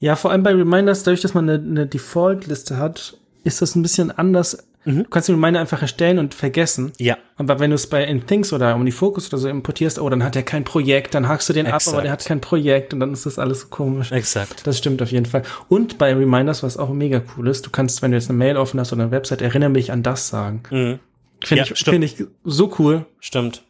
Ja, 0.00 0.16
vor 0.16 0.32
allem 0.32 0.42
bei 0.42 0.50
Reminders, 0.52 1.02
dadurch, 1.04 1.20
dass 1.22 1.34
man 1.34 1.48
eine, 1.48 1.62
eine 1.64 1.86
Default-Liste 1.86 2.76
hat, 2.76 3.16
ist 3.44 3.62
das 3.62 3.74
ein 3.76 3.82
bisschen 3.82 4.10
anders. 4.10 4.68
Mhm. 4.84 5.04
Du 5.04 5.08
kannst 5.10 5.28
den 5.28 5.36
Reminder 5.36 5.60
einfach 5.60 5.80
erstellen 5.82 6.18
und 6.18 6.34
vergessen. 6.34 6.92
Ja, 6.98 7.16
Aber 7.36 7.58
wenn 7.58 7.70
du 7.70 7.74
es 7.76 7.86
bei 7.88 8.04
in 8.04 8.26
Things 8.26 8.52
oder 8.52 8.74
OmniFocus 8.74 9.28
oder 9.28 9.38
so 9.38 9.48
importierst, 9.48 9.98
oh, 9.98 10.08
dann 10.08 10.22
hat 10.22 10.36
er 10.36 10.42
kein 10.42 10.64
Projekt, 10.64 11.14
dann 11.14 11.26
hakst 11.28 11.48
du 11.48 11.52
den 11.52 11.66
ab, 11.66 11.74
Exakt. 11.76 11.94
aber 11.94 12.02
der 12.02 12.12
hat 12.12 12.24
kein 12.24 12.40
Projekt 12.40 12.92
und 12.94 13.00
dann 13.00 13.12
ist 13.12 13.26
das 13.26 13.38
alles 13.38 13.62
so 13.62 13.68
komisch. 13.68 14.12
exakt. 14.12 14.66
Das 14.66 14.78
stimmt 14.78 15.00
auf 15.02 15.10
jeden 15.10 15.26
Fall. 15.26 15.42
Und 15.68 15.98
bei 15.98 16.12
Reminders, 16.14 16.62
was 16.62 16.76
auch 16.76 16.90
mega 16.90 17.22
cool 17.36 17.48
ist, 17.48 17.64
du 17.66 17.70
kannst, 17.70 18.02
wenn 18.02 18.10
du 18.10 18.16
jetzt 18.18 18.28
eine 18.28 18.38
Mail 18.38 18.56
offen 18.56 18.78
hast 18.78 18.92
oder 18.92 19.02
eine 19.02 19.10
Website, 19.10 19.42
erinnere 19.42 19.70
mich 19.70 19.90
an 19.92 20.02
das 20.02 20.28
sagen. 20.28 20.62
Mhm. 20.70 20.98
Finde 21.44 21.64
Ja, 21.64 21.70
ich, 21.72 21.78
finde 21.84 22.06
ich 22.06 22.24
so 22.44 22.74
cool. 22.78 23.06
Stimmt. 23.20 23.64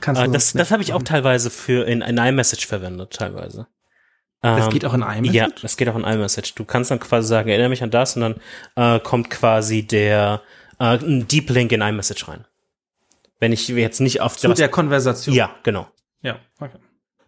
Kannst 0.00 0.20
Äh, 0.20 0.26
du 0.26 0.32
das 0.32 0.52
das 0.52 0.70
habe 0.70 0.82
ich 0.82 0.92
auch 0.92 1.02
teilweise 1.02 1.48
für 1.50 1.86
in, 1.86 2.00
in 2.02 2.18
iMessage 2.18 2.66
verwendet, 2.66 3.12
teilweise. 3.12 3.66
Das 4.42 4.66
Ähm, 4.66 4.72
geht 4.72 4.84
auch 4.84 4.94
in 4.94 5.02
einem. 5.02 5.24
Ja, 5.32 5.48
das 5.62 5.76
geht 5.76 5.88
auch 5.88 5.96
in 5.96 6.04
iMessage. 6.04 6.54
Du 6.54 6.64
kannst 6.64 6.90
dann 6.90 7.00
quasi 7.00 7.28
sagen, 7.28 7.48
erinnere 7.48 7.70
mich 7.70 7.82
an 7.82 7.90
das 7.90 8.16
und 8.16 8.22
dann 8.22 8.40
äh, 8.76 9.00
kommt 9.00 9.30
quasi 9.30 9.86
der 9.86 10.42
äh, 10.78 10.98
ein 10.98 11.26
Deep 11.26 11.50
Link 11.50 11.72
in 11.72 11.80
iMessage 11.80 12.28
rein. 12.28 12.44
Wenn 13.38 13.52
ich 13.52 13.68
jetzt 13.68 14.00
nicht 14.00 14.20
auf 14.20 14.36
Zu 14.36 14.52
der 14.54 14.68
Konversation. 14.68 15.34
Ja, 15.34 15.54
genau. 15.62 15.88
Ja, 16.22 16.38
okay. 16.60 16.78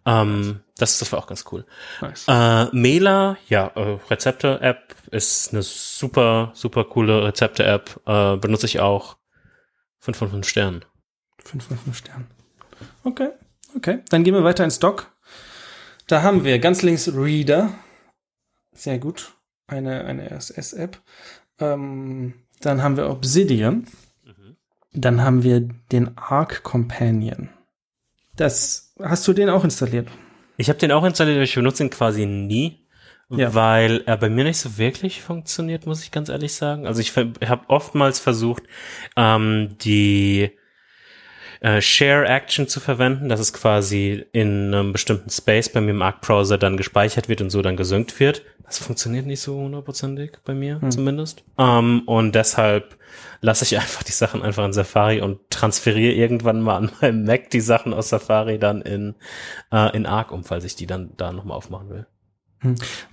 Ähm, 0.05 0.61
das, 0.77 0.97
das 0.99 1.11
war 1.11 1.19
auch 1.19 1.27
ganz 1.27 1.45
cool. 1.51 1.65
Nice. 2.01 2.25
Äh, 2.27 2.65
Mela, 2.75 3.37
ja, 3.47 3.67
äh, 3.75 3.97
Rezepte-App 4.09 4.95
ist 5.11 5.51
eine 5.51 5.61
super, 5.61 6.51
super 6.55 6.85
coole 6.85 7.23
Rezepte-App. 7.25 8.01
Äh, 8.05 8.37
benutze 8.37 8.65
ich 8.65 8.79
auch. 8.79 9.17
5 9.99 10.17
von 10.17 10.29
5 10.31 10.47
Sternen. 10.47 10.85
Fünf 11.43 11.67
von 11.67 11.77
fünf 11.77 11.97
Sternen. 11.97 12.27
Okay, 13.03 13.29
okay. 13.75 13.99
Dann 14.09 14.23
gehen 14.23 14.33
wir 14.33 14.43
weiter 14.43 14.63
ins 14.63 14.79
Doc. 14.79 15.11
Da 16.09 16.23
haben 16.23 16.43
wir 16.43 16.57
ganz 16.57 16.81
links 16.81 17.07
Reader. 17.13 17.71
Sehr 18.73 18.97
gut. 18.97 19.33
Eine, 19.67 20.05
eine 20.05 20.31
RSS-App. 20.31 20.99
Ähm, 21.59 22.33
dann 22.61 22.81
haben 22.81 22.97
wir 22.97 23.11
Obsidian. 23.11 23.85
Dann 24.91 25.21
haben 25.21 25.43
wir 25.43 25.59
den 25.91 26.17
Arc 26.17 26.63
Companion. 26.63 27.49
Das, 28.35 28.95
hast 28.99 29.27
du 29.27 29.33
den 29.33 29.49
auch 29.49 29.63
installiert? 29.63 30.07
Ich 30.57 30.67
habe 30.69 30.79
den 30.79 30.91
auch 30.91 31.03
installiert, 31.03 31.35
aber 31.35 31.43
ich 31.43 31.53
benutze 31.53 31.83
ihn 31.83 31.91
quasi 31.91 32.25
nie, 32.25 32.87
Ja. 33.29 33.53
weil 33.53 34.01
er 34.07 34.17
bei 34.17 34.29
mir 34.29 34.45
nicht 34.45 34.57
so 34.57 34.79
wirklich 34.79 35.21
funktioniert, 35.21 35.85
muss 35.85 36.01
ich 36.01 36.09
ganz 36.09 36.29
ehrlich 36.29 36.53
sagen. 36.53 36.87
Also 36.87 37.01
ich 37.01 37.15
habe 37.15 37.61
oftmals 37.67 38.19
versucht, 38.19 38.63
ähm, 39.15 39.75
die 39.79 40.57
äh, 41.61 41.81
Share 41.81 42.25
Action 42.25 42.67
zu 42.67 42.79
verwenden, 42.79 43.29
dass 43.29 43.39
es 43.39 43.53
quasi 43.53 44.25
in 44.31 44.73
einem 44.73 44.91
bestimmten 44.91 45.29
Space 45.29 45.69
bei 45.69 45.81
mir 45.81 45.91
im 45.91 46.01
Arc 46.01 46.21
Browser 46.21 46.57
dann 46.57 46.77
gespeichert 46.77 47.29
wird 47.29 47.41
und 47.41 47.49
so 47.49 47.61
dann 47.61 47.77
gesynkt 47.77 48.19
wird. 48.19 48.43
Das 48.63 48.77
funktioniert 48.77 49.25
nicht 49.25 49.41
so 49.41 49.57
hundertprozentig 49.57 50.37
bei 50.45 50.53
mir 50.53 50.79
zumindest. 50.89 51.43
Ähm, 51.57 52.03
und 52.05 52.35
deshalb 52.35 52.97
lasse 53.41 53.65
ich 53.65 53.77
einfach 53.79 54.03
die 54.03 54.11
Sachen 54.11 54.41
einfach 54.41 54.65
in 54.65 54.73
Safari 54.73 55.21
und 55.21 55.39
transferiere 55.49 56.13
irgendwann 56.13 56.61
mal 56.61 56.77
an 56.77 56.91
meinem 57.01 57.25
Mac 57.25 57.49
die 57.49 57.61
Sachen 57.61 57.93
aus 57.93 58.09
Safari 58.09 58.59
dann 58.59 58.81
in, 58.81 59.15
äh, 59.71 59.95
in 59.95 60.05
Arc 60.05 60.31
um, 60.31 60.43
falls 60.43 60.63
ich 60.63 60.75
die 60.75 60.87
dann 60.87 61.11
da 61.17 61.33
nochmal 61.33 61.57
aufmachen 61.57 61.89
will. 61.89 62.05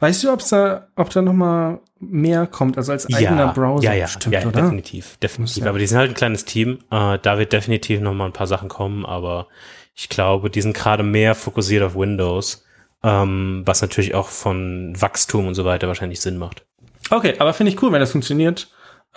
Weißt 0.00 0.24
du, 0.24 0.32
ob's 0.32 0.48
da, 0.48 0.88
ob 0.96 1.10
da 1.10 1.22
noch 1.22 1.32
mal 1.32 1.80
mehr 2.00 2.46
kommt, 2.46 2.76
also 2.76 2.92
als 2.92 3.12
eigener 3.14 3.52
Browser 3.52 3.84
ja, 3.84 3.92
ja, 3.94 4.04
bestimmt, 4.06 4.34
ja, 4.34 4.40
ja 4.40 4.46
oder? 4.48 4.62
definitiv, 4.62 5.16
definitiv. 5.18 5.62
ja- 5.62 5.68
Aber 5.68 5.78
die 5.78 5.86
sind 5.86 5.98
halt 5.98 6.10
ein 6.10 6.14
kleines 6.14 6.44
Team. 6.44 6.78
Äh, 6.90 7.18
da 7.22 7.38
wird 7.38 7.52
definitiv 7.52 8.00
noch 8.00 8.12
mal 8.14 8.26
ein 8.26 8.32
paar 8.32 8.46
Sachen 8.46 8.68
kommen, 8.68 9.06
aber 9.06 9.46
ich 9.94 10.08
glaube, 10.08 10.50
die 10.50 10.60
sind 10.60 10.74
gerade 10.74 11.02
mehr 11.02 11.34
fokussiert 11.34 11.82
auf 11.82 11.94
Windows, 11.94 12.64
ähm, 13.02 13.62
was 13.64 13.82
natürlich 13.82 14.14
auch 14.14 14.28
von 14.28 14.94
Wachstum 15.00 15.46
und 15.46 15.54
so 15.54 15.64
weiter 15.64 15.86
wahrscheinlich 15.88 16.20
Sinn 16.20 16.38
macht. 16.38 16.66
Okay, 17.10 17.34
aber 17.38 17.54
finde 17.54 17.72
ich 17.72 17.80
cool, 17.82 17.92
wenn 17.92 18.00
das 18.00 18.10
funktioniert. 18.12 18.68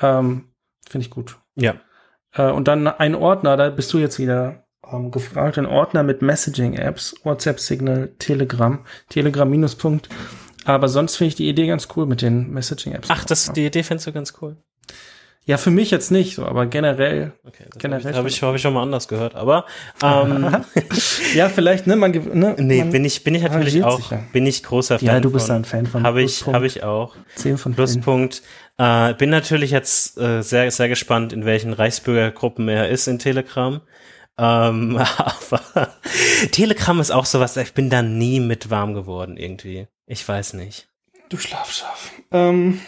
Ähm, 0.01 0.45
finde 0.89 1.05
ich 1.05 1.11
gut. 1.11 1.37
Ja, 1.55 1.75
Äh, 2.33 2.51
und 2.51 2.67
dann 2.67 2.87
ein 2.87 3.15
Ordner, 3.15 3.57
da 3.57 3.69
bist 3.71 3.91
du 3.91 3.97
jetzt 3.97 4.19
wieder 4.19 4.63
ähm, 4.91 5.11
gefragt, 5.11 5.57
ein 5.57 5.65
Ordner 5.65 6.03
mit 6.03 6.21
Messaging-Apps, 6.21 7.15
WhatsApp, 7.23 7.59
Signal, 7.59 8.11
Telegram, 8.19 8.85
Telegram 9.09 9.49
Minuspunkt. 9.49 10.09
Aber 10.65 10.87
sonst 10.89 11.15
finde 11.15 11.29
ich 11.29 11.35
die 11.35 11.49
Idee 11.49 11.67
ganz 11.67 11.87
cool 11.95 12.05
mit 12.05 12.21
den 12.21 12.51
Messaging-Apps. 12.51 13.09
ach, 13.09 13.25
das 13.25 13.51
die 13.53 13.65
Idee 13.65 13.83
findest 13.83 14.07
du 14.07 14.11
ganz 14.11 14.33
cool. 14.41 14.57
Ja, 15.49 15.57
für 15.57 15.71
mich 15.71 15.89
jetzt 15.89 16.11
nicht 16.11 16.35
so, 16.35 16.45
aber 16.45 16.67
generell. 16.67 17.31
Okay, 17.43 17.63
das 17.71 17.81
Generell 17.81 18.13
habe 18.13 18.27
ich, 18.27 18.35
hab 18.35 18.43
ich, 18.43 18.43
hab 18.43 18.55
ich 18.55 18.61
schon 18.61 18.73
mal 18.73 18.83
anders 18.83 19.07
gehört, 19.07 19.33
aber 19.33 19.65
ähm, 20.03 20.63
Ja, 21.33 21.49
vielleicht, 21.49 21.87
ne, 21.87 21.95
man, 21.95 22.11
ne, 22.11 22.55
nee, 22.59 22.79
man, 22.79 22.91
bin 22.91 23.03
ich 23.03 23.23
bin 23.23 23.33
ich 23.33 23.41
natürlich 23.41 23.83
auch 23.83 24.11
ja. 24.11 24.19
bin 24.31 24.45
ich 24.45 24.61
großer 24.61 24.99
Fan. 24.99 25.07
Ja, 25.07 25.19
du 25.19 25.31
bist 25.31 25.47
von, 25.47 25.55
ein 25.55 25.65
Fan 25.65 25.87
von 25.87 26.03
Habe 26.03 26.21
ich 26.21 26.45
habe 26.45 26.67
ich 26.67 26.83
auch. 26.83 27.15
10 27.35 27.57
von 27.57 27.71
10. 27.71 27.75
Pluspunkt. 27.75 28.43
Äh, 28.77 29.15
bin 29.15 29.31
natürlich 29.31 29.71
jetzt 29.71 30.19
äh, 30.19 30.43
sehr, 30.43 30.69
sehr 30.69 30.87
gespannt, 30.87 31.33
in 31.33 31.45
welchen 31.45 31.73
Reichsbürgergruppen 31.73 32.69
er 32.69 32.89
ist 32.89 33.07
in 33.07 33.17
Telegram. 33.17 33.81
Ähm, 34.39 34.97
aber 35.17 35.89
Telegram 36.51 36.99
ist 36.99 37.11
auch 37.11 37.25
sowas, 37.25 37.57
ich 37.57 37.73
bin 37.73 37.89
da 37.89 38.01
nie 38.01 38.39
mit 38.39 38.69
warm 38.69 38.93
geworden 38.93 39.37
irgendwie. 39.37 39.87
Ich 40.07 40.27
weiß 40.27 40.53
nicht. 40.53 40.87
Du 41.29 41.37
Schlafschaf. 41.37 42.11
Ähm, 42.31 42.79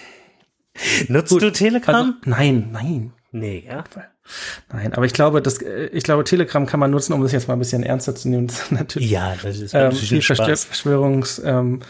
Nutzt 1.08 1.30
Gut, 1.30 1.42
du 1.42 1.52
Telegram? 1.52 1.96
also, 1.96 2.14
nein, 2.26 2.70
nein. 2.72 3.14
nee, 3.32 3.66
ja. 3.68 3.84
Nein, 4.72 4.94
aber 4.94 5.06
ich 5.06 5.14
glaube, 5.14 5.42
das, 5.42 5.62
äh, 5.62 5.88
ich 5.88 6.04
glaube, 6.04 6.24
Telegram 6.24 6.66
kann 6.66 6.80
man 6.80 6.92
nutzen, 6.92 7.14
um 7.14 7.22
das 7.22 7.32
jetzt 7.34 7.48
mal 7.48 7.56
ein 7.56 7.60
bisschen 7.60 7.84
ernster 7.84 8.16
zu 8.16 8.30
nehmen. 8.30 8.48
Das 8.52 8.62
ist 8.64 8.72
natürlich 8.72 9.12
Ja, 9.12 9.36
das 9.42 9.60
ist 9.60 9.74
ähm, 9.74 9.84
natürlich 9.84 10.10
viel 10.10 10.22
Spaß. 10.22 10.66
Verschwörungs 10.66 11.40
ähm, 11.44 11.82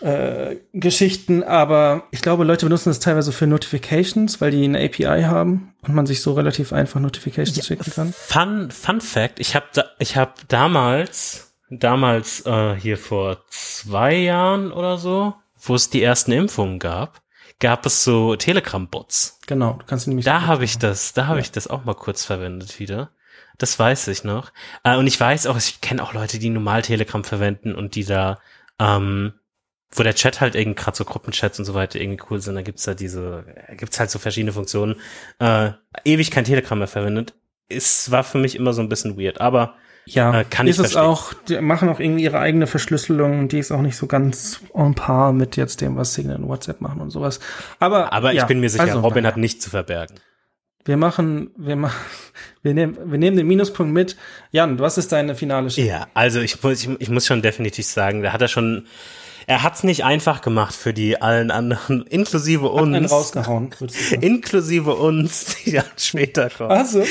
äh, 0.00 0.56
Geschichten, 0.72 1.42
aber 1.42 2.04
ich 2.10 2.22
glaube, 2.22 2.44
Leute 2.44 2.66
benutzen 2.66 2.90
das 2.90 3.00
teilweise 3.00 3.32
für 3.32 3.46
Notifications, 3.46 4.40
weil 4.40 4.50
die 4.50 4.64
eine 4.64 4.84
API 4.84 5.22
haben 5.22 5.74
und 5.82 5.94
man 5.94 6.06
sich 6.06 6.22
so 6.22 6.32
relativ 6.32 6.72
einfach 6.72 7.00
Notifications 7.00 7.66
schicken 7.66 7.90
kann. 7.92 8.12
Fun, 8.12 8.70
Fun 8.70 9.00
Fact, 9.00 9.40
ich 9.40 9.54
habe 9.54 9.66
da, 9.72 9.84
ich 9.98 10.16
hab 10.16 10.48
damals, 10.48 11.54
damals 11.70 12.44
äh, 12.46 12.74
hier 12.74 12.98
vor 12.98 13.38
zwei 13.48 14.14
Jahren 14.16 14.72
oder 14.72 14.98
so, 14.98 15.34
wo 15.60 15.74
es 15.74 15.90
die 15.90 16.02
ersten 16.02 16.32
Impfungen 16.32 16.78
gab, 16.78 17.20
gab 17.60 17.86
es 17.86 18.02
so 18.04 18.36
Telegram-Bots. 18.36 19.38
Genau, 19.46 19.74
du 19.74 19.86
kannst 19.86 20.08
nämlich 20.08 20.24
Da 20.24 20.46
habe 20.46 20.64
ich 20.64 20.78
das, 20.78 21.12
da 21.12 21.26
habe 21.26 21.40
ich 21.40 21.52
das 21.52 21.68
auch 21.68 21.84
mal 21.84 21.94
kurz 21.94 22.24
verwendet 22.24 22.78
wieder. 22.80 23.10
Das 23.58 23.78
weiß 23.78 24.08
ich 24.08 24.24
noch. 24.24 24.52
Äh, 24.84 24.96
und 24.96 25.06
ich 25.06 25.20
weiß 25.20 25.46
auch, 25.46 25.58
ich 25.58 25.80
kenne 25.80 26.02
auch 26.02 26.14
Leute, 26.14 26.38
die 26.38 26.48
normal 26.48 26.82
Telegram 26.82 27.22
verwenden 27.22 27.74
und 27.74 27.94
die 27.94 28.04
da, 28.04 28.38
ähm, 28.78 29.34
wo 29.92 30.02
der 30.02 30.14
Chat 30.14 30.40
halt 30.40 30.54
irgendwie 30.54 30.80
gerade 30.80 30.96
so 30.96 31.04
Gruppenchats 31.04 31.58
und 31.58 31.64
so 31.64 31.74
weiter 31.74 32.00
irgendwie 32.00 32.22
cool 32.30 32.40
sind, 32.40 32.54
da 32.54 32.62
gibt's 32.62 32.84
da 32.84 32.94
diese, 32.94 33.44
gibt's 33.76 33.98
halt 33.98 34.10
so 34.10 34.18
verschiedene 34.18 34.52
Funktionen. 34.52 34.96
Äh, 35.38 35.72
ewig 36.04 36.30
kein 36.30 36.44
Telegram 36.44 36.78
mehr 36.78 36.88
verwendet. 36.88 37.34
Es 37.68 38.10
war 38.10 38.24
für 38.24 38.38
mich 38.38 38.56
immer 38.56 38.72
so 38.72 38.82
ein 38.82 38.88
bisschen 38.88 39.18
weird, 39.18 39.40
aber 39.40 39.74
ja, 40.06 40.40
äh, 40.40 40.44
kann 40.44 40.66
ich 40.66 40.72
ist 40.72 40.78
es 40.78 40.92
verstehen. 40.92 41.02
auch, 41.02 41.32
die 41.48 41.60
machen 41.60 41.88
auch 41.88 42.00
irgendwie 42.00 42.24
ihre 42.24 42.38
eigene 42.38 42.66
Verschlüsselung, 42.66 43.48
die 43.48 43.58
ist 43.58 43.70
auch 43.70 43.82
nicht 43.82 43.96
so 43.96 44.06
ganz 44.06 44.60
on 44.72 44.94
par 44.94 45.32
mit 45.32 45.56
jetzt 45.56 45.80
dem, 45.80 45.96
was 45.96 46.14
Signal 46.14 46.36
und 46.36 46.48
WhatsApp 46.48 46.80
machen 46.80 47.00
und 47.00 47.10
sowas. 47.10 47.40
Aber, 47.78 48.12
aber 48.12 48.32
ja, 48.32 48.42
ich 48.42 48.48
bin 48.48 48.60
mir 48.60 48.70
sicher, 48.70 48.84
also, 48.84 49.00
Robin 49.00 49.22
naja. 49.22 49.34
hat 49.34 49.40
nichts 49.40 49.62
zu 49.62 49.70
verbergen. 49.70 50.16
Wir 50.84 50.96
machen, 50.96 51.50
wir 51.56 51.76
machen, 51.76 52.00
wir 52.62 52.74
nehmen, 52.74 52.96
wir 53.04 53.18
nehmen 53.18 53.36
den 53.36 53.46
Minuspunkt 53.46 53.92
mit. 53.92 54.16
Jan, 54.50 54.78
was 54.78 54.98
ist 54.98 55.12
deine 55.12 55.34
finale 55.34 55.70
Schicht? 55.70 55.88
Ja, 55.88 56.08
also 56.14 56.40
ich 56.40 56.62
muss, 56.62 56.84
ich, 56.84 57.00
ich 57.00 57.10
muss 57.10 57.26
schon 57.26 57.42
definitiv 57.42 57.86
sagen, 57.86 58.22
da 58.22 58.32
hat 58.32 58.42
er 58.42 58.48
schon, 58.48 58.86
er 59.46 59.62
hat's 59.62 59.82
nicht 59.82 60.04
einfach 60.04 60.40
gemacht 60.42 60.74
für 60.74 60.92
die 60.92 61.20
allen 61.20 61.50
anderen, 61.50 62.02
inklusive 62.06 62.70
Einen 62.72 63.02
uns, 63.04 63.12
rausgehauen, 63.12 63.70
du 63.78 63.88
sagen. 63.88 64.22
inklusive 64.22 64.94
uns, 64.94 65.56
die 65.64 65.72
dann 65.72 65.84
später 65.96 66.50
kommen. 66.50 66.70
Also, 66.70 67.04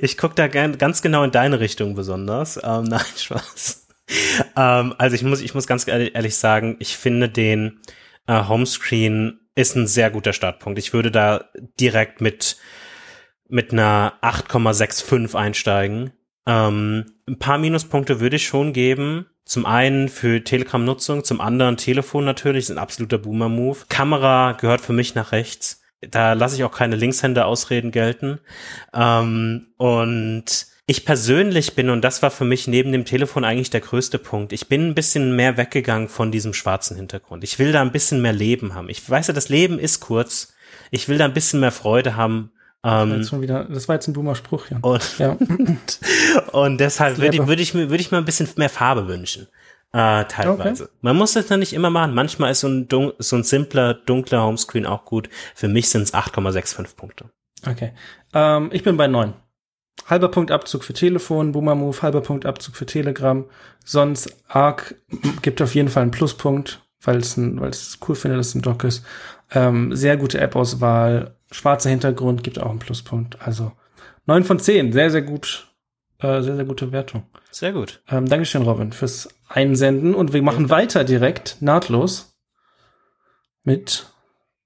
Ich 0.00 0.18
guck 0.18 0.36
da 0.36 0.46
gern, 0.48 0.78
ganz 0.78 1.02
genau 1.02 1.22
in 1.24 1.30
deine 1.30 1.60
Richtung 1.60 1.94
besonders. 1.94 2.60
Ähm, 2.62 2.84
nein, 2.88 3.00
Spaß. 3.16 3.86
Ähm, 4.56 4.94
also 4.98 5.16
ich 5.16 5.22
muss, 5.22 5.40
ich 5.40 5.54
muss 5.54 5.66
ganz 5.66 5.86
ehrlich, 5.88 6.14
ehrlich 6.14 6.36
sagen, 6.36 6.76
ich 6.78 6.96
finde 6.96 7.28
den 7.28 7.80
äh, 8.26 8.46
Homescreen 8.46 9.40
ist 9.54 9.76
ein 9.76 9.86
sehr 9.86 10.10
guter 10.10 10.32
Startpunkt. 10.32 10.78
Ich 10.78 10.92
würde 10.92 11.10
da 11.10 11.46
direkt 11.80 12.20
mit 12.20 12.56
mit 13.48 13.72
einer 13.72 14.14
8,65 14.22 15.34
einsteigen. 15.36 16.12
Ähm, 16.46 17.12
ein 17.28 17.38
paar 17.38 17.58
Minuspunkte 17.58 18.20
würde 18.20 18.36
ich 18.36 18.46
schon 18.46 18.72
geben. 18.72 19.26
Zum 19.44 19.66
einen 19.66 20.08
für 20.08 20.42
Telegram-Nutzung, 20.42 21.22
zum 21.22 21.40
anderen 21.40 21.76
Telefon 21.76 22.24
natürlich, 22.24 22.64
ist 22.64 22.70
ein 22.70 22.78
absoluter 22.78 23.18
Boomer-Move. 23.18 23.78
Kamera 23.88 24.52
gehört 24.52 24.80
für 24.80 24.94
mich 24.94 25.14
nach 25.14 25.32
rechts. 25.32 25.82
Da 26.00 26.32
lasse 26.32 26.56
ich 26.56 26.64
auch 26.64 26.72
keine 26.72 26.96
Linkshänder-Ausreden 26.96 27.90
gelten. 27.90 28.40
Ähm, 28.94 29.66
und 29.76 30.66
ich 30.86 31.04
persönlich 31.06 31.74
bin, 31.74 31.88
und 31.88 32.02
das 32.02 32.22
war 32.22 32.30
für 32.30 32.44
mich 32.44 32.68
neben 32.68 32.92
dem 32.92 33.04
Telefon 33.04 33.44
eigentlich 33.44 33.70
der 33.70 33.80
größte 33.80 34.18
Punkt, 34.18 34.52
ich 34.52 34.68
bin 34.68 34.88
ein 34.88 34.94
bisschen 34.94 35.34
mehr 35.34 35.56
weggegangen 35.56 36.08
von 36.08 36.30
diesem 36.30 36.52
schwarzen 36.52 36.96
Hintergrund. 36.96 37.42
Ich 37.42 37.58
will 37.58 37.72
da 37.72 37.80
ein 37.80 37.92
bisschen 37.92 38.20
mehr 38.20 38.34
Leben 38.34 38.74
haben. 38.74 38.90
Ich 38.90 39.08
weiß 39.08 39.28
ja, 39.28 39.34
das 39.34 39.48
Leben 39.48 39.78
ist 39.78 40.00
kurz. 40.00 40.54
Ich 40.90 41.08
will 41.08 41.18
da 41.18 41.24
ein 41.24 41.32
bisschen 41.32 41.60
mehr 41.60 41.72
Freude 41.72 42.16
haben. 42.16 42.50
Ähm, 42.84 43.18
das, 43.18 43.32
war 43.32 43.40
wieder, 43.40 43.64
das 43.64 43.88
war 43.88 43.96
jetzt 43.96 44.06
ein 44.08 44.12
Boomer-Spruch, 44.12 44.66
ja. 44.70 44.78
Und, 44.82 45.18
ja. 45.18 45.36
und 46.52 46.78
deshalb 46.78 47.18
würde 47.18 47.36
ich, 47.36 47.46
würde 47.46 47.62
ich, 47.62 47.72
mir, 47.74 47.88
würde 47.88 48.02
ich 48.02 48.10
mir 48.10 48.18
ein 48.18 48.26
bisschen 48.26 48.48
mehr 48.56 48.68
Farbe 48.68 49.08
wünschen. 49.08 49.48
Äh, 49.92 50.24
teilweise. 50.26 50.84
Okay. 50.84 50.92
Man 51.00 51.16
muss 51.16 51.32
das 51.32 51.46
dann 51.46 51.60
nicht 51.60 51.72
immer 51.72 51.88
machen. 51.88 52.14
Manchmal 52.14 52.50
ist 52.50 52.60
so 52.60 52.68
ein, 52.68 52.88
so 52.90 53.36
ein 53.36 53.44
simpler, 53.44 53.94
dunkler 53.94 54.42
Homescreen 54.42 54.86
auch 54.86 55.04
gut. 55.04 55.30
Für 55.54 55.68
mich 55.68 55.88
sind 55.88 56.02
es 56.02 56.12
8,65 56.12 56.96
Punkte. 56.96 57.30
Okay. 57.66 57.92
Ähm, 58.34 58.70
ich 58.72 58.82
bin 58.82 58.96
bei 58.96 59.06
9. 59.06 59.32
Halber 60.06 60.28
Punkt 60.28 60.50
Abzug 60.50 60.84
für 60.84 60.92
Telefon, 60.92 61.52
Boomer 61.52 61.76
Move, 61.76 62.02
halber 62.02 62.20
Punkt 62.20 62.44
Abzug 62.44 62.76
für 62.76 62.86
Telegram. 62.86 63.44
Sonst 63.84 64.36
Arc 64.48 64.96
gibt 65.42 65.62
auf 65.62 65.74
jeden 65.74 65.88
Fall 65.88 66.02
einen 66.02 66.10
Pluspunkt, 66.10 66.82
weil 67.02 67.18
es 67.18 67.36
ein, 67.36 67.60
weil 67.60 67.70
es 67.70 67.98
cool 68.06 68.16
finde, 68.16 68.36
dass 68.36 68.48
es 68.48 68.54
ein 68.56 68.62
Dock 68.62 68.84
ist. 68.84 69.04
Ähm, 69.52 69.94
sehr 69.94 70.16
gute 70.16 70.40
App-Auswahl, 70.40 71.36
schwarzer 71.54 71.90
Hintergrund 71.90 72.42
gibt 72.42 72.60
auch 72.60 72.70
einen 72.70 72.78
Pluspunkt. 72.80 73.40
Also 73.40 73.72
neun 74.26 74.44
von 74.44 74.58
zehn, 74.58 74.92
sehr, 74.92 75.10
sehr 75.10 75.22
gut, 75.22 75.68
äh, 76.18 76.42
sehr, 76.42 76.56
sehr 76.56 76.64
gute 76.64 76.92
Wertung. 76.92 77.24
Sehr 77.50 77.72
gut. 77.72 78.02
Ähm, 78.08 78.28
Dankeschön, 78.28 78.62
Robin, 78.62 78.92
fürs 78.92 79.28
Einsenden. 79.48 80.14
Und 80.14 80.32
wir 80.32 80.42
machen 80.42 80.70
weiter 80.70 81.04
direkt, 81.04 81.58
nahtlos, 81.60 82.36
mit 83.62 84.06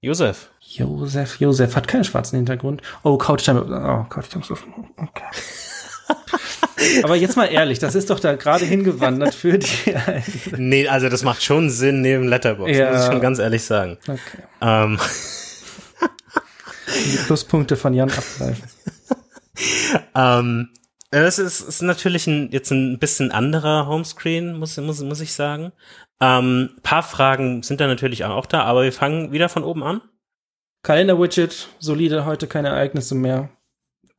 Josef. 0.01 0.49
Josef, 0.61 1.39
Josef 1.39 1.75
hat 1.75 1.87
keinen 1.87 2.03
schwarzen 2.03 2.37
Hintergrund. 2.37 2.81
Oh, 3.03 3.17
Couchtime. 3.17 3.61
Oh 3.61 4.09
Couchtime 4.09 4.43
ist 4.43 4.51
offen. 4.51 4.73
Okay. 4.97 5.23
Aber 7.03 7.15
jetzt 7.15 7.35
mal 7.35 7.45
ehrlich, 7.45 7.79
das 7.79 7.93
ist 7.93 8.09
doch 8.09 8.19
da 8.19 8.35
gerade 8.35 8.65
hingewandert 8.65 9.35
für 9.35 9.59
die. 9.59 9.95
nee, 10.57 10.87
also 10.87 11.09
das 11.09 11.23
macht 11.23 11.43
schon 11.43 11.69
Sinn 11.69 12.01
neben 12.01 12.27
Letterbox, 12.27 12.71
ja. 12.71 12.91
muss 12.91 13.01
ich 13.01 13.07
schon 13.07 13.21
ganz 13.21 13.39
ehrlich 13.39 13.63
sagen. 13.63 13.97
Okay. 14.07 14.43
Ähm. 14.61 14.99
Die 16.95 17.17
Pluspunkte 17.25 17.75
von 17.75 17.93
Jan 17.93 18.11
abgreifen. 18.11 18.69
ähm, 20.15 20.69
es 21.11 21.39
ist, 21.39 21.61
ist 21.61 21.81
natürlich 21.81 22.27
ein, 22.27 22.51
jetzt 22.51 22.71
ein 22.71 22.99
bisschen 22.99 23.31
anderer 23.31 23.87
Homescreen, 23.87 24.57
muss, 24.57 24.77
muss, 24.77 25.01
muss 25.01 25.21
ich 25.21 25.33
sagen. 25.33 25.71
Ähm, 26.21 26.71
paar 26.83 27.03
Fragen 27.03 27.63
sind 27.63 27.81
da 27.81 27.87
natürlich 27.87 28.25
auch 28.25 28.45
da, 28.45 28.63
aber 28.63 28.83
wir 28.83 28.93
fangen 28.93 29.31
wieder 29.31 29.49
von 29.49 29.63
oben 29.63 29.83
an. 29.83 30.01
Kalender-Widget, 30.83 31.69
solide, 31.79 32.25
heute 32.25 32.47
keine 32.47 32.69
Ereignisse 32.69 33.15
mehr. 33.15 33.49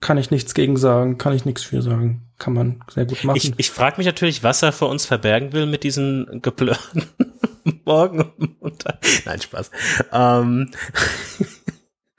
Kann 0.01 0.19
ich 0.19 0.31
nichts 0.31 0.55
gegen 0.55 0.77
sagen, 0.77 1.19
kann 1.19 1.35
ich 1.35 1.45
nichts 1.45 1.63
für 1.63 1.83
sagen. 1.83 2.31
Kann 2.39 2.55
man 2.55 2.83
sehr 2.91 3.05
gut 3.05 3.23
machen. 3.23 3.37
Ich, 3.37 3.53
ich 3.57 3.71
frage 3.71 3.99
mich 3.99 4.07
natürlich, 4.07 4.43
was 4.43 4.63
er 4.63 4.73
vor 4.73 4.89
uns 4.89 5.05
verbergen 5.05 5.53
will 5.53 5.67
mit 5.67 5.85
diesen 5.85 6.41
geblurrten 6.41 7.05
Morgen 7.85 8.23
und 8.39 8.63
Montag. 8.63 8.99
Nein, 9.27 9.43
Spaß. 9.43 9.71
Ähm, 10.11 10.71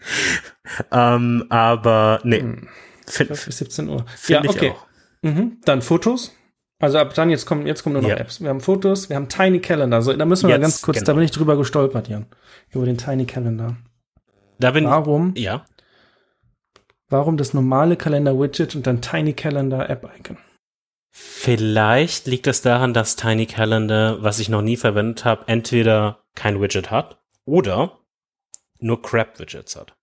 ähm, 0.92 1.46
aber 1.50 2.20
nee. 2.24 2.42
Hm. 2.42 2.68
Bis 3.28 3.46
17 3.46 3.90
Uhr. 3.90 4.06
Ja, 4.28 4.44
okay. 4.44 4.74
Mhm. 5.22 5.58
Dann 5.66 5.82
Fotos. 5.82 6.34
Also 6.80 6.98
ab 6.98 7.14
dann, 7.14 7.30
jetzt 7.30 7.46
kommen, 7.46 7.68
jetzt 7.68 7.84
kommen 7.84 7.94
nur 7.94 8.02
noch 8.02 8.10
ja. 8.10 8.18
Apps. 8.18 8.42
Wir 8.42 8.50
haben 8.50 8.60
Fotos, 8.60 9.10
wir 9.10 9.16
haben 9.16 9.30
Tiny 9.30 9.60
Calendar. 9.60 10.02
So, 10.02 10.14
da 10.14 10.26
müssen 10.26 10.48
wir 10.48 10.56
jetzt, 10.56 10.62
ganz 10.62 10.82
kurz, 10.82 10.98
genau. 10.98 11.08
da 11.08 11.14
bin 11.14 11.24
ich 11.24 11.32
drüber 11.32 11.56
gestolpert, 11.56 12.08
Jan. 12.08 12.26
Über 12.72 12.86
den 12.86 12.98
Tiny 12.98 13.26
Calendar. 13.26 13.78
Da 14.60 14.72
bin 14.72 14.86
warum? 14.86 15.34
Ja. 15.36 15.66
Warum 17.08 17.38
das 17.38 17.54
normale 17.54 17.98
Kalender-Widget 17.98 18.76
und 18.76 18.88
dann 18.88 19.02
Tiny 19.02 19.34
Calendar 19.34 19.90
App-Icon? 19.90 20.38
Vielleicht 21.12 22.26
liegt 22.26 22.48
es 22.48 22.62
daran, 22.62 22.94
dass 22.94 23.16
Tiny 23.16 23.46
Calendar, 23.46 24.24
was 24.24 24.40
ich 24.40 24.50
noch 24.50 24.62
nie 24.62 24.78
verwendet 24.78 25.26
habe, 25.26 25.44
entweder 25.48 26.24
kein 26.36 26.62
Widget 26.62 26.90
hat 26.90 27.22
oder 27.46 28.00
nur 28.82 29.02
Crap-Widgets 29.02 29.76
hat. 29.76 29.96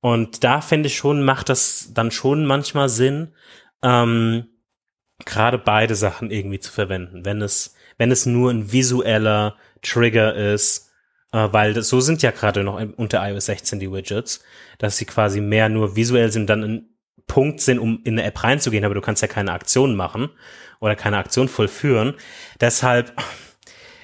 Und 0.00 0.44
da 0.44 0.60
finde 0.60 0.88
ich 0.88 0.96
schon, 0.96 1.24
macht 1.24 1.48
das 1.48 1.90
dann 1.92 2.10
schon 2.10 2.46
manchmal 2.46 2.88
Sinn, 2.88 3.34
ähm, 3.82 4.46
gerade 5.24 5.58
beide 5.58 5.94
Sachen 5.94 6.30
irgendwie 6.30 6.60
zu 6.60 6.70
verwenden, 6.70 7.24
wenn 7.24 7.40
es, 7.42 7.74
wenn 7.98 8.10
es 8.10 8.26
nur 8.26 8.50
ein 8.50 8.72
visueller 8.72 9.56
Trigger 9.82 10.34
ist, 10.34 10.92
äh, 11.32 11.48
weil 11.50 11.74
das, 11.74 11.88
so 11.88 12.00
sind 12.00 12.22
ja 12.22 12.30
gerade 12.30 12.62
noch 12.62 12.80
unter 12.96 13.26
iOS 13.26 13.46
16 13.46 13.80
die 13.80 13.90
Widgets, 13.90 14.44
dass 14.78 14.96
sie 14.96 15.06
quasi 15.06 15.40
mehr 15.40 15.68
nur 15.68 15.96
visuell 15.96 16.30
sind, 16.30 16.48
dann 16.48 16.62
ein 16.62 16.96
Punkt 17.26 17.60
sind, 17.60 17.78
um 17.78 18.00
in 18.04 18.14
eine 18.14 18.24
App 18.24 18.44
reinzugehen, 18.44 18.84
aber 18.84 18.94
du 18.94 19.00
kannst 19.00 19.22
ja 19.22 19.28
keine 19.28 19.52
Aktion 19.52 19.96
machen 19.96 20.30
oder 20.80 20.94
keine 20.94 21.18
Aktion 21.18 21.48
vollführen. 21.48 22.14
Deshalb, 22.60 23.12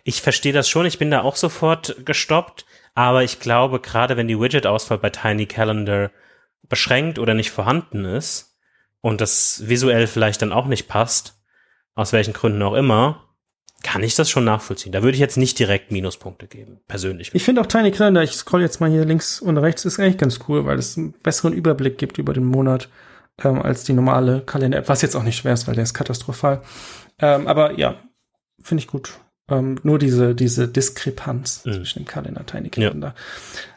ich 0.04 0.20
verstehe 0.22 0.52
das 0.52 0.68
schon, 0.68 0.86
ich 0.86 0.98
bin 0.98 1.10
da 1.10 1.22
auch 1.22 1.36
sofort 1.36 1.96
gestoppt, 2.04 2.64
aber 2.94 3.22
ich 3.22 3.40
glaube, 3.40 3.80
gerade 3.80 4.16
wenn 4.16 4.28
die 4.28 4.38
Widget-Auswahl 4.38 4.98
bei 4.98 5.10
Tiny 5.10 5.46
Calendar 5.46 6.10
beschränkt 6.68 7.18
oder 7.18 7.34
nicht 7.34 7.50
vorhanden 7.50 8.04
ist 8.04 8.56
und 9.00 9.20
das 9.20 9.68
visuell 9.68 10.06
vielleicht 10.06 10.42
dann 10.42 10.52
auch 10.52 10.66
nicht 10.66 10.88
passt, 10.88 11.42
aus 11.94 12.12
welchen 12.12 12.32
Gründen 12.32 12.62
auch 12.62 12.74
immer, 12.74 13.28
kann 13.82 14.02
ich 14.02 14.14
das 14.14 14.30
schon 14.30 14.44
nachvollziehen. 14.44 14.92
Da 14.92 15.02
würde 15.02 15.14
ich 15.14 15.20
jetzt 15.20 15.36
nicht 15.36 15.58
direkt 15.58 15.90
Minuspunkte 15.90 16.46
geben, 16.46 16.80
persönlich. 16.86 17.30
Ich 17.34 17.44
finde 17.44 17.60
auch 17.60 17.66
Tiny 17.66 17.90
Calendar, 17.90 18.22
ich 18.22 18.32
scroll 18.32 18.62
jetzt 18.62 18.80
mal 18.80 18.90
hier 18.90 19.04
links 19.04 19.40
und 19.40 19.58
rechts, 19.58 19.84
ist 19.84 19.98
eigentlich 19.98 20.18
ganz 20.18 20.38
cool, 20.48 20.64
weil 20.66 20.78
es 20.78 20.96
einen 20.96 21.12
besseren 21.12 21.52
Überblick 21.52 21.98
gibt 21.98 22.18
über 22.18 22.32
den 22.32 22.44
Monat 22.44 22.88
ähm, 23.42 23.60
als 23.60 23.84
die 23.84 23.92
normale 23.92 24.42
Kalender-App, 24.42 24.88
was 24.88 25.02
jetzt 25.02 25.16
auch 25.16 25.22
nicht 25.22 25.36
schwer 25.36 25.54
ist, 25.54 25.66
weil 25.66 25.74
der 25.74 25.84
ist 25.84 25.94
katastrophal. 25.94 26.62
Ähm, 27.18 27.46
aber 27.46 27.78
ja, 27.78 27.96
finde 28.60 28.82
ich 28.82 28.86
gut. 28.86 29.18
Ähm, 29.52 29.78
nur 29.82 29.98
diese, 29.98 30.34
diese 30.34 30.66
Diskrepanz 30.66 31.64
mhm. 31.64 31.72
zwischen 31.74 32.00
dem 32.00 32.06
Kalender, 32.06 32.46
Tiny 32.46 32.70
Calendar. 32.70 33.14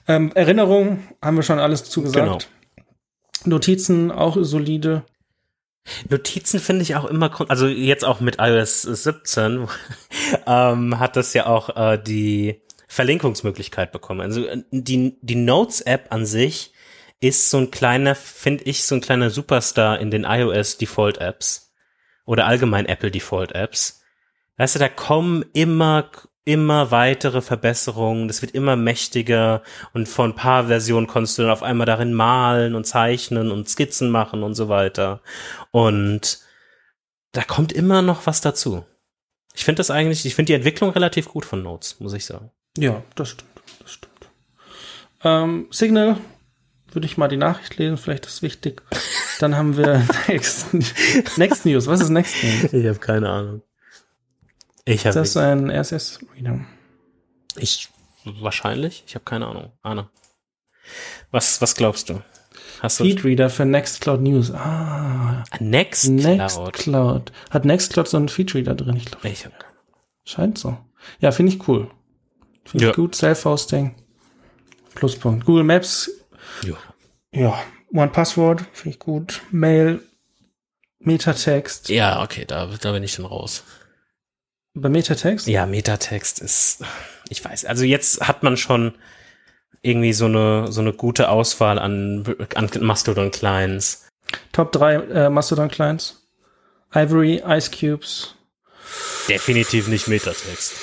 Ja. 0.07 0.15
Ähm, 0.15 0.31
Erinnerung 0.33 1.03
haben 1.21 1.35
wir 1.35 1.43
schon 1.43 1.59
alles 1.59 1.83
zugesagt. 1.83 2.25
Genau. 2.25 2.37
Notizen 3.43 4.11
auch 4.11 4.37
solide. 4.39 5.03
Notizen 6.09 6.59
finde 6.59 6.83
ich 6.83 6.95
auch 6.95 7.05
immer, 7.05 7.29
also 7.49 7.67
jetzt 7.67 8.05
auch 8.05 8.21
mit 8.21 8.37
iOS 8.39 8.83
17 8.83 9.67
ähm, 10.47 10.99
hat 10.99 11.17
das 11.17 11.33
ja 11.33 11.45
auch 11.45 11.75
äh, 11.75 12.01
die 12.01 12.61
Verlinkungsmöglichkeit 12.87 13.91
bekommen. 13.91 14.21
Also 14.21 14.45
äh, 14.45 14.63
die, 14.71 15.17
die 15.21 15.35
Notes-App 15.35 16.07
an 16.11 16.25
sich 16.25 16.71
ist 17.19 17.49
so 17.49 17.57
ein 17.57 17.69
kleiner, 17.69 18.15
finde 18.15 18.63
ich, 18.63 18.85
so 18.85 18.95
ein 18.95 19.01
kleiner 19.01 19.29
Superstar 19.29 19.99
in 19.99 20.09
den 20.09 20.23
iOS 20.23 20.77
Default 20.77 21.17
Apps 21.17 21.73
oder 22.25 22.45
allgemein 22.45 22.85
Apple 22.85 23.11
Default 23.11 23.51
Apps. 23.51 24.04
Weißt 24.57 24.75
du, 24.75 24.79
da 24.79 24.89
kommen 24.89 25.45
immer 25.53 26.09
immer 26.45 26.91
weitere 26.91 27.41
Verbesserungen, 27.41 28.27
das 28.27 28.41
wird 28.43 28.53
immer 28.53 28.75
mächtiger 28.75 29.63
und 29.93 30.07
vor 30.07 30.25
ein 30.25 30.35
paar 30.35 30.67
Versionen 30.67 31.07
konntest 31.07 31.37
du 31.37 31.41
dann 31.41 31.51
auf 31.51 31.63
einmal 31.63 31.87
darin 31.87 32.13
malen 32.13 32.75
und 32.75 32.85
zeichnen 32.85 33.51
und 33.51 33.67
Skizzen 33.67 34.11
machen 34.11 34.43
und 34.43 34.53
so 34.53 34.69
weiter. 34.69 35.21
Und 35.71 36.39
da 37.31 37.43
kommt 37.43 37.73
immer 37.73 38.03
noch 38.03 38.27
was 38.27 38.41
dazu. 38.41 38.85
Ich 39.55 39.65
finde 39.65 39.79
das 39.79 39.89
eigentlich, 39.89 40.25
ich 40.25 40.35
finde 40.35 40.51
die 40.51 40.53
Entwicklung 40.53 40.91
relativ 40.91 41.29
gut 41.29 41.45
von 41.45 41.63
Notes, 41.63 41.99
muss 41.99 42.13
ich 42.13 42.25
sagen. 42.25 42.51
Ja, 42.77 43.03
das 43.15 43.29
stimmt, 43.29 43.63
das 43.81 43.91
stimmt. 43.93 44.29
Ähm, 45.23 45.67
Signal, 45.71 46.17
würde 46.91 47.07
ich 47.07 47.17
mal 47.17 47.27
die 47.27 47.37
Nachricht 47.37 47.77
lesen, 47.77 47.97
vielleicht 47.97 48.27
ist 48.27 48.43
wichtig. 48.43 48.83
Dann 49.39 49.55
haben 49.57 49.77
wir 49.77 50.05
Next, 50.27 50.67
Next 51.37 51.65
News. 51.65 51.87
Was 51.87 52.01
ist 52.01 52.09
Next 52.09 52.35
News? 52.43 52.73
Ich 52.73 52.85
habe 52.85 52.99
keine 52.99 53.29
Ahnung. 53.29 53.61
Ich 54.85 55.05
habe. 55.05 55.19
Ist 55.19 55.35
das 55.35 55.37
ein 55.37 55.69
RSS-Reader? 55.69 56.59
Ich 57.57 57.89
wahrscheinlich. 58.23 59.03
Ich 59.07 59.15
habe 59.15 59.25
keine 59.25 59.47
Ahnung. 59.47 59.71
Anna. 59.81 60.09
Was, 61.31 61.61
was 61.61 61.75
glaubst 61.75 62.09
du? 62.09 62.21
Hast 62.81 62.97
Feedreader 62.97 63.49
für 63.49 63.65
Nextcloud 63.65 64.21
News. 64.21 64.51
Ah. 64.51 65.43
Nextcloud. 65.59 66.37
Nextcloud. 66.37 67.31
Hat 67.49 67.65
Nextcloud 67.65 68.07
so 68.07 68.17
einen 68.17 68.29
Feedreader 68.29 68.75
drin? 68.75 68.97
Ich 68.97 69.05
glaube. 69.05 69.29
Scheint 70.23 70.57
so. 70.57 70.77
Ja, 71.19 71.31
finde 71.31 71.53
ich 71.53 71.67
cool. 71.67 71.89
Finde 72.65 72.85
ja. 72.85 72.89
ich 72.91 72.95
gut. 72.95 73.15
Self-Hosting. 73.15 73.95
Pluspunkt. 74.93 75.45
Google 75.45 75.63
Maps. 75.63 76.11
Ja. 76.63 76.75
Ja. 77.31 77.59
One 77.93 78.09
Password. 78.09 78.65
Finde 78.73 78.95
ich 78.95 78.99
gut. 78.99 79.41
Mail. 79.51 80.01
Metatext. 80.99 81.89
Ja, 81.89 82.23
okay. 82.23 82.45
Da, 82.45 82.67
da 82.67 82.91
bin 82.91 83.03
ich 83.03 83.13
schon 83.13 83.25
raus. 83.25 83.63
Bei 84.75 84.89
Metatext? 84.89 85.47
Ja, 85.47 85.65
Metatext 85.65 86.39
ist, 86.39 86.83
ich 87.29 87.43
weiß, 87.43 87.63
also 87.65 87.85
jetzt 87.85 88.19
hat 88.27 88.43
man 88.43 88.57
schon 88.57 88.93
irgendwie 89.81 90.11
so 90.11 90.25
eine, 90.25 90.71
so 90.71 90.81
eine 90.81 90.91
gute 90.91 91.29
Auswahl 91.29 91.79
an, 91.79 92.25
an 92.55 92.69
Mastodon-Clients. 92.81 94.07
Top 94.51 94.73
3 94.73 94.95
äh, 94.95 95.29
Mastodon-Clients? 95.29 96.21
Ivory, 96.93 97.41
Ice 97.47 97.71
Cubes 97.71 98.35
Definitiv 99.29 99.87
nicht 99.87 100.07
Metatext. 100.07 100.73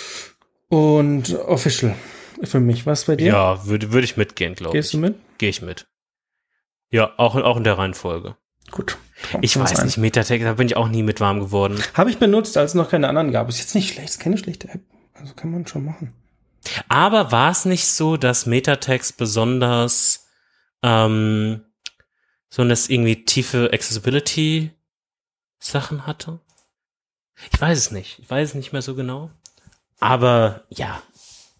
und 0.68 1.34
Official 1.34 1.94
für 2.42 2.60
mich. 2.60 2.86
Was 2.86 3.04
bei 3.04 3.16
dir? 3.16 3.26
Ja, 3.28 3.66
würde 3.66 3.92
würde 3.92 4.04
ich 4.04 4.16
mitgehen, 4.16 4.54
glaube 4.54 4.76
ich. 4.76 4.82
Gehst 4.82 4.94
du 4.94 4.98
mit? 4.98 5.16
Gehe 5.38 5.50
ich 5.50 5.62
mit. 5.62 5.86
Ja, 6.90 7.12
auch, 7.18 7.36
auch 7.36 7.56
in 7.56 7.64
der 7.64 7.78
Reihenfolge. 7.78 8.36
Gut. 8.70 8.96
Ich 9.40 9.58
weiß 9.58 9.84
nicht, 9.84 9.98
Metatext, 9.98 10.46
da 10.46 10.54
bin 10.54 10.66
ich 10.66 10.76
auch 10.76 10.88
nie 10.88 11.02
mit 11.02 11.20
warm 11.20 11.40
geworden. 11.40 11.82
Habe 11.94 12.10
ich 12.10 12.18
benutzt, 12.18 12.56
als 12.56 12.72
es 12.72 12.74
noch 12.74 12.90
keine 12.90 13.08
anderen 13.08 13.32
gab. 13.32 13.48
Ist 13.48 13.58
jetzt 13.58 13.74
nicht 13.74 13.92
schlecht, 13.92 14.10
ist 14.10 14.20
keine 14.20 14.38
schlechte 14.38 14.68
App. 14.68 14.80
Also 15.14 15.34
kann 15.34 15.50
man 15.50 15.66
schon 15.66 15.84
machen. 15.84 16.12
Aber 16.88 17.32
war 17.32 17.50
es 17.50 17.64
nicht 17.64 17.86
so, 17.86 18.16
dass 18.16 18.46
Metatext 18.46 19.16
besonders 19.16 20.26
ähm, 20.82 21.62
so 22.48 22.62
eine 22.62 22.74
irgendwie 22.88 23.24
tiefe 23.24 23.70
Accessibility 23.72 24.70
Sachen 25.58 26.06
hatte? 26.06 26.40
Ich 27.52 27.60
weiß 27.60 27.78
es 27.78 27.90
nicht. 27.90 28.18
Ich 28.20 28.30
weiß 28.30 28.50
es 28.50 28.54
nicht 28.54 28.72
mehr 28.72 28.82
so 28.82 28.94
genau. 28.94 29.30
Aber 30.00 30.64
ja, 30.68 31.00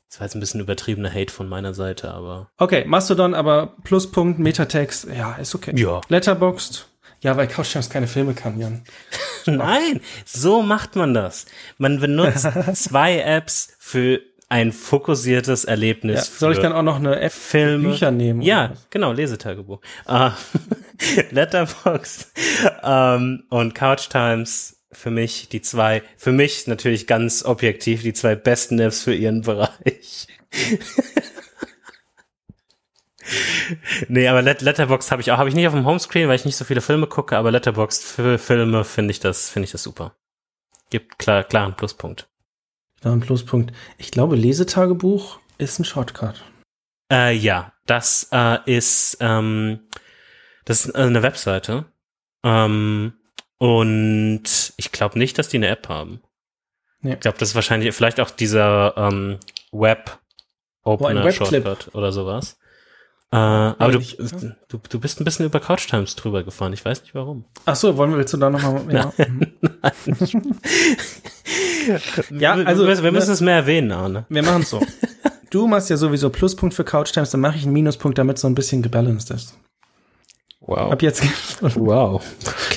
das 0.09 0.21
war 0.21 0.27
jetzt 0.27 0.35
ein 0.35 0.41
bisschen 0.41 0.61
übertriebener 0.61 1.13
Hate 1.13 1.33
von 1.33 1.49
meiner 1.49 1.75
Seite, 1.75 2.13
aber 2.13 2.51
Okay, 2.59 2.85
Mastodon, 2.85 3.35
aber 3.35 3.77
Pluspunkt, 3.85 4.39
Metatext, 4.39 5.07
ja, 5.07 5.35
ist 5.37 5.55
okay. 5.55 5.73
ja. 5.75 6.01
Letterboxd, 6.09 6.89
ja, 7.23 7.37
weil 7.37 7.47
Couchtimes 7.47 7.89
keine 7.89 8.09
Filme 8.09 8.35
kann, 8.35 8.59
Jan. 8.59 8.83
Nein, 9.47 10.01
so 10.25 10.63
macht 10.63 10.97
man 10.97 11.15
das. 11.15 11.47
Man 11.79 12.01
benutzt 12.01 12.47
zwei 12.75 13.21
Apps 13.21 13.75
für 13.79 14.21
ein 14.49 14.73
fokussiertes 14.73 15.65
Erlebnis. 15.65 16.17
Ja, 16.17 16.39
soll 16.39 16.53
ich 16.53 16.59
dann 16.59 16.73
auch 16.73 16.83
noch 16.83 16.97
eine 16.97 17.19
App 17.21 17.33
für 17.33 17.59
Filme. 17.59 17.89
Bücher 17.89 18.11
nehmen? 18.11 18.43
Ja, 18.43 18.75
genau, 18.91 19.13
Lesetagebuch. 19.13 19.81
Äh, 20.07 20.31
Letterboxd 21.31 22.29
ähm, 22.85 23.43
und 23.49 23.75
Couch 23.75 24.09
Times 24.09 24.77
für 24.93 25.11
mich 25.11 25.49
die 25.49 25.63
zwei, 25.63 26.03
für 26.17 26.33
mich 26.33 26.67
natürlich 26.67 27.07
ganz 27.07 27.45
objektiv 27.45 28.03
die 28.03 28.13
zwei 28.13 28.37
besten 28.37 28.79
Apps 28.79 29.03
für 29.03 29.15
ihren 29.15 29.43
Bereich. 29.43 30.29
Nee, 34.09 34.29
aber 34.29 34.43
Let 34.43 34.63
Letterboxd 34.63 35.11
habe 35.11 35.23
ich 35.23 35.31
auch, 35.31 35.39
habe 35.39 35.49
ich 35.49 35.55
nicht 35.55 35.67
auf 35.67 35.75
dem 35.75 35.87
Homescreen, 35.87 36.29
weil 36.29 36.37
ich 36.37 36.45
nicht 36.45 36.57
so 36.57 36.65
viele 36.65 36.81
Filme 36.81 37.07
gucke, 37.07 37.37
aber 37.37 37.51
Letterboxd 37.51 38.05
für 38.05 38.39
Filme 38.39 38.85
finde 38.85 39.13
ich 39.13 39.21
das, 39.21 39.51
finde 39.51 39.67
ich 39.67 39.73
das 39.73 39.83
super. 39.83 40.17
Gibt 40.91 41.19
klar, 41.19 41.45
klaren 41.45 41.75
Pluspunkt. 41.75 42.29
Ein 43.03 43.21
Pluspunkt. 43.21 43.73
Ich 43.99 44.11
glaube, 44.11 44.37
Lesetagebuch 44.37 45.39
ist 45.59 45.79
ein 45.79 45.85
Shortcut. 45.85 46.45
Äh, 47.11 47.35
ja, 47.35 47.73
das 47.87 48.29
äh, 48.33 48.59
ist 48.67 49.17
ähm, 49.21 49.81
das 50.65 50.87
ist 50.87 50.95
eine 50.95 51.23
Webseite 51.23 51.87
ähm, 52.45 53.15
und 53.59 54.73
ich 54.77 54.93
glaube 54.93 55.19
nicht, 55.19 55.39
dass 55.39 55.49
die 55.49 55.57
eine 55.57 55.69
App 55.69 55.89
haben. 55.89 56.23
Nee. 57.01 57.15
Ich 57.15 57.21
glaube, 57.21 57.39
das 57.39 57.51
ist 57.51 57.55
wahrscheinlich 57.55 57.95
vielleicht 57.95 58.21
auch 58.21 58.31
dieser 58.31 58.97
ähm, 58.97 59.39
Web 59.73 60.19
Opener 60.85 61.25
Webclip. 61.25 61.65
Shortcut 61.65 61.95
oder 61.95 62.13
sowas. 62.13 62.59
Äh, 63.33 63.37
aber 63.37 63.93
du, 63.93 63.99
ich- 63.99 64.19
du, 64.69 64.79
du 64.89 65.01
bist 65.01 65.21
ein 65.21 65.25
bisschen 65.25 65.47
über 65.47 65.59
Couch 65.59 65.89
Times 65.89 66.15
drüber 66.17 66.43
gefahren. 66.43 66.73
Ich 66.75 66.85
weiß 66.85 67.01
nicht 67.03 67.15
warum. 67.15 67.47
Ach 67.65 67.75
so, 67.77 67.97
wollen 67.97 68.11
wir 68.13 68.19
jetzt 68.19 68.35
da 68.35 68.51
nochmal? 68.51 68.83
Ja. 68.93 69.13
mhm. 69.17 69.47
Ja, 72.39 72.53
also, 72.55 72.87
wir, 72.87 73.03
wir 73.03 73.13
müssen 73.13 73.29
ne- 73.29 73.33
es 73.33 73.41
mehr 73.41 73.57
erwähnen, 73.57 73.91
Arne. 73.93 74.25
Wir 74.29 74.43
machen 74.43 74.63
es 74.63 74.71
so. 74.71 74.81
Du 75.51 75.67
machst 75.67 75.91
ja 75.91 75.99
sowieso 75.99 76.31
Pluspunkt 76.31 76.75
für 76.75 76.83
Couch 76.85 77.13
Times, 77.13 77.29
dann 77.29 77.43
mache 77.43 77.59
ich 77.59 77.65
einen 77.65 77.75
Minuspunkt, 77.75 78.17
damit 78.17 78.39
so 78.39 78.47
ein 78.49 78.55
bisschen 78.55 78.81
gebalanced 78.81 79.31
ist. 79.33 79.55
Wow. 80.61 80.93
Ab 80.93 81.03
jetzt 81.03 81.23
Wow. 81.77 82.25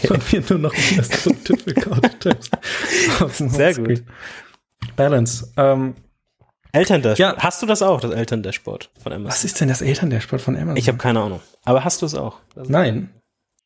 von 0.06 0.20
mir 0.30 0.44
nur 0.50 0.60
noch 0.60 0.74
Minuspunkte 0.74 1.56
für 1.56 1.74
Couch 1.74 2.20
Times. 2.20 2.50
Sehr 3.54 3.76
Homescreen. 3.78 4.06
Balance. 4.98 5.54
Ähm, 5.56 5.96
Elterndashboard. 6.76 7.20
Ja. 7.38 7.44
Hast 7.44 7.62
du 7.62 7.66
das 7.66 7.82
auch, 7.82 8.02
das 8.02 8.12
Elterndashboard 8.12 8.90
von 9.02 9.14
Amazon? 9.14 9.30
was 9.32 9.44
ist 9.46 9.60
denn 9.62 9.68
das 9.70 9.82
Elterndashboard 9.82 10.42
von 10.42 10.56
Amazon? 10.56 10.78
Ich 10.78 10.88
habe 10.88 10.98
keine 10.98 11.22
Ahnung. 11.22 11.40
Aber 11.64 11.84
hast 11.84 12.02
du 12.02 12.06
es 12.06 12.16
auch? 12.16 12.40
Das- 12.56 12.70
Nein. 12.70 13.10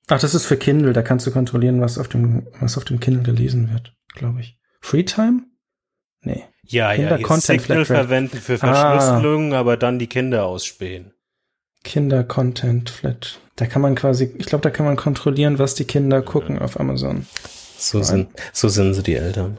Ach, 0.07 0.19
das 0.19 0.33
ist 0.33 0.45
für 0.45 0.57
Kindle, 0.57 0.93
da 0.93 1.01
kannst 1.03 1.27
du 1.27 1.31
kontrollieren, 1.31 1.81
was 1.81 1.97
auf 1.99 2.07
dem, 2.07 2.47
was 2.59 2.77
auf 2.77 2.85
dem 2.85 2.99
Kindle 2.99 3.21
gelesen 3.23 3.71
wird, 3.71 3.93
glaube 4.15 4.39
ich. 4.41 4.57
Freetime? 4.81 5.43
Nee. 6.23 6.43
Ja, 6.63 6.93
Kinder 6.93 7.17
ja, 7.19 7.25
Content 7.25 7.61
Signal 7.61 7.85
Flatrate. 7.85 8.07
verwenden 8.07 8.37
für 8.37 8.53
Ah. 8.61 8.97
Verschlüsselung, 8.99 9.53
aber 9.53 9.77
dann 9.77 9.99
die 9.99 10.07
Kinder 10.07 10.45
ausspähen. 10.45 11.13
Kinder 11.83 12.23
Content 12.23 12.89
Flat. 12.89 13.39
Da 13.55 13.65
kann 13.65 13.81
man 13.81 13.95
quasi, 13.95 14.33
ich 14.37 14.45
glaube, 14.45 14.61
da 14.63 14.69
kann 14.69 14.85
man 14.85 14.95
kontrollieren, 14.95 15.59
was 15.59 15.75
die 15.75 15.85
Kinder 15.85 16.21
gucken 16.21 16.59
auf 16.59 16.79
Amazon. 16.79 17.25
So 17.77 18.01
sind, 18.03 18.29
so 18.53 18.67
sind 18.67 18.93
sie 18.93 19.03
die 19.03 19.15
Eltern. 19.15 19.57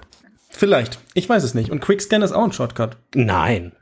Vielleicht. 0.51 0.99
Ich 1.15 1.29
weiß 1.29 1.43
es 1.43 1.55
nicht. 1.55 1.71
Und 1.71 1.81
Quickscan 1.81 2.23
ist 2.23 2.33
auch 2.33 2.45
ein 2.45 2.53
Shortcut. 2.53 2.97
Nein. 3.15 3.73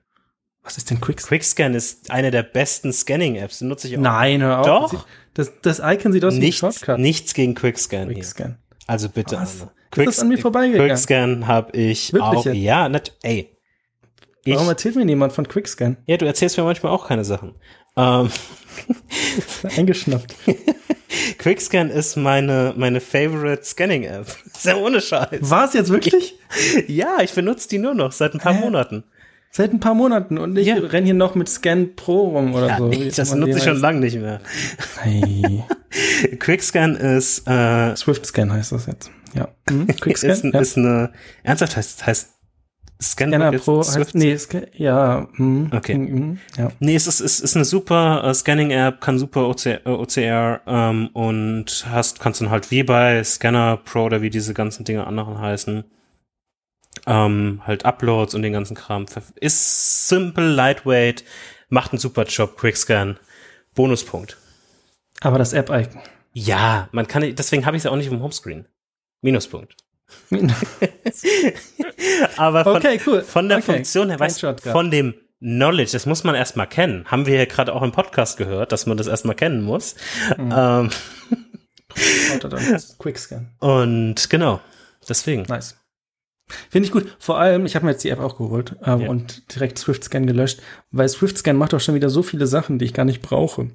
Was 0.63 0.77
ist 0.77 0.91
denn 0.91 1.01
Quickscan? 1.01 1.29
Quickscan 1.29 1.75
ist 1.75 2.11
eine 2.11 2.31
der 2.31 2.43
besten 2.43 2.93
Scanning-Apps. 2.93 3.59
Die 3.61 3.65
nutze 3.65 3.89
ich 3.89 3.97
auch. 3.97 4.03
Nein, 4.03 4.43
hör 4.43 4.61
auf. 4.61 4.91
Doch. 4.93 5.07
Das, 5.35 5.53
das 5.63 5.81
Icon 5.83 6.13
sieht 6.13 6.25
aus 6.25 6.37
wie 6.37 6.47
ein 6.47 6.53
Shortcut. 6.53 6.99
nichts 6.99 7.33
gegen 7.35 7.55
Quickscan 7.55 8.07
hier. 8.09 8.15
Quickscan. 8.17 8.59
Also 8.87 9.09
bitte, 9.09 9.37
Was? 9.37 9.63
Anne. 9.97 10.09
Ist 10.09 10.21
an 10.21 10.29
mir 10.29 10.39
vorbeigegangen? 10.39 10.89
Quickscan 10.89 11.47
habe 11.47 11.73
ich 11.77 12.13
Wirklich 12.13 12.39
auch. 12.39 12.45
jetzt? 12.45 12.57
Ja, 12.57 12.89
nat 12.89 13.17
ey. 13.23 13.57
Ich, 14.45 14.55
Warum 14.55 14.69
erzählt 14.69 14.97
mir 14.97 15.05
niemand 15.05 15.33
von 15.33 15.47
Quickscan? 15.49 15.97
ja, 16.07 16.17
du 16.17 16.27
erzählst 16.27 16.57
mir 16.59 16.65
manchmal 16.65 16.93
auch 16.93 17.07
keine 17.09 17.25
Sachen. 17.25 17.55
Ähm, 17.99 18.31
Eingeschnappt. 19.77 20.35
Quickscan 21.39 21.91
ist 21.91 22.17
meine, 22.17 22.75
meine 22.77 23.01
favorite 23.01 23.65
Scanning-App. 23.65 24.27
Ist 24.55 24.65
ja 24.65 24.77
ohne 24.77 25.01
Scheiß. 25.01 25.39
War 25.41 25.67
es 25.67 25.73
jetzt 25.73 25.91
wirklich? 25.91 26.37
Ja, 26.87 27.19
ich 27.23 27.33
benutze 27.33 27.69
die 27.69 27.79
nur 27.79 27.95
noch 27.95 28.13
seit 28.13 28.35
ein 28.35 28.41
paar 28.41 28.55
Hä? 28.55 28.61
Monaten. 28.61 29.05
Seit 29.51 29.73
ein 29.73 29.81
paar 29.81 29.95
Monaten 29.95 30.37
und 30.37 30.57
ich 30.59 30.67
Ja. 30.67 30.77
renn 30.77 31.05
hier 31.05 31.15
noch 31.15 31.35
mit 31.35 31.49
Scan 31.49 31.95
Pro 31.97 32.29
rum 32.29 32.55
oder 32.55 32.77
so. 32.77 32.89
Nee, 32.89 33.07
wie 33.07 33.11
das 33.11 33.35
nutze 33.35 33.59
ich 33.59 33.65
schon 33.65 33.79
lange 33.81 34.01
nicht 34.01 34.17
mehr. 34.17 34.41
Hey. 35.01 35.65
Quickscan 36.39 36.97
ist, 36.97 37.49
äh, 37.49 37.97
Swift 37.97 38.27
Scan 38.27 38.53
heißt 38.53 38.73
das 38.73 38.87
jetzt. 38.87 39.11
Ja. 39.35 39.49
Hm? 39.71 39.87
Quickscan? 39.87 40.31
ist, 40.31 40.45
ja. 40.45 40.61
ist 40.61 40.77
eine, 40.77 41.13
ernsthaft 41.45 41.77
heißt, 41.77 42.07
heißt 42.07 42.29
Scan 43.01 43.31
Scanner 43.31 43.53
jetzt 43.53 43.65
Pro 43.65 43.81
heißt, 43.81 44.15
nee, 44.17 44.37
ja, 44.75 45.29
hm, 45.37 45.71
Okay. 45.73 45.95
hm, 45.95 46.39
ja. 46.57 46.73
Nee, 46.81 46.97
es 46.97 47.07
ist, 47.07 47.21
es 47.21 47.39
ist 47.39 47.55
eine 47.55 47.65
super 47.65 48.25
äh, 48.25 48.35
Scanning-App, 48.35 49.01
kann 49.01 49.21
super 49.21 49.49
OC, 49.49 49.67
äh, 49.67 49.81
OCR 49.85 50.63
ähm, 50.67 51.09
und 51.13 51.87
hast, 51.89 52.19
kannst 52.19 52.41
dann 52.41 52.51
halt 52.51 52.73
wie 52.73 52.83
bei 52.83 53.23
Scanner 53.23 53.77
Pro 53.77 54.05
oder 54.05 54.21
wie 54.21 54.31
diese 54.31 54.53
ganzen 54.53 54.85
Dinge 54.85 55.07
anderen 55.07 55.39
heißen, 55.41 55.85
ähm, 57.07 57.63
halt 57.65 57.85
Uploads 57.85 58.35
und 58.35 58.43
den 58.43 58.53
ganzen 58.53 58.75
Kram. 58.75 59.07
Ist 59.37 60.09
simple, 60.09 60.49
lightweight, 60.49 61.23
macht 61.69 61.93
einen 61.93 62.01
super 62.01 62.25
Job, 62.25 62.57
Quickscan. 62.57 63.17
Bonuspunkt. 63.77 64.37
Aber 65.21 65.39
das 65.39 65.53
App-Icon. 65.53 66.01
Ja, 66.33 66.89
man 66.91 67.07
kann, 67.07 67.23
deswegen 67.37 67.65
habe 67.65 67.77
ich 67.77 67.85
es 67.85 67.87
auch 67.87 67.95
nicht 67.95 68.11
im 68.11 68.21
Homescreen. 68.21 68.67
Minuspunkt. 69.23 69.77
Aber 72.37 72.65
von, 72.65 72.77
Okay, 72.77 73.01
cool. 73.07 73.23
von 73.23 73.49
der 73.49 73.59
Okay, 73.59 73.73
Funktion 73.73 74.09
her, 74.11 74.19
weißt, 74.21 74.45
von 74.65 74.91
dem 74.91 75.15
Knowledge, 75.41 75.93
das 75.93 76.07
muss 76.07 76.25
man 76.25 76.35
erstmal 76.35 76.67
kennen. 76.67 77.05
Haben 77.07 77.27
wir 77.27 77.37
ja 77.37 77.45
gerade 77.45 77.73
auch 77.75 77.83
im 77.83 77.93
Podcast 77.93 78.37
gehört, 78.39 78.73
dass 78.73 78.87
man 78.87 78.97
das 78.97 79.07
erstmal 79.07 79.37
kennen 79.37 79.63
muss. 79.63 79.95
Mhm. 80.37 80.53
Ähm. 80.57 80.91
Quickscan. 82.99 83.51
und 83.61 84.29
genau, 84.31 84.61
deswegen. 85.09 85.43
Nice. 85.49 85.77
Finde 86.71 86.87
ich 86.87 86.93
gut. 86.93 87.15
Vor 87.19 87.39
allem, 87.39 87.67
ich 87.67 87.75
habe 87.75 87.85
mir 87.85 87.93
jetzt 87.93 88.05
die 88.05 88.09
App 88.11 88.21
auch 88.21 88.39
geholt 88.39 88.77
ähm, 88.85 89.01
Ja. 89.03 89.09
und 89.09 89.55
direkt 89.55 89.79
Swift 89.79 90.05
Scan 90.05 90.27
gelöscht, 90.27 90.61
weil 90.91 91.09
Swift 91.09 91.37
Scan 91.39 91.55
macht 91.55 91.75
auch 91.75 91.81
schon 91.81 91.95
wieder 91.95 92.09
so 92.09 92.23
viele 92.23 92.47
Sachen, 92.47 92.79
die 92.79 92.87
ich 92.87 92.95
gar 92.95 93.05
nicht 93.05 93.21
brauche. 93.21 93.71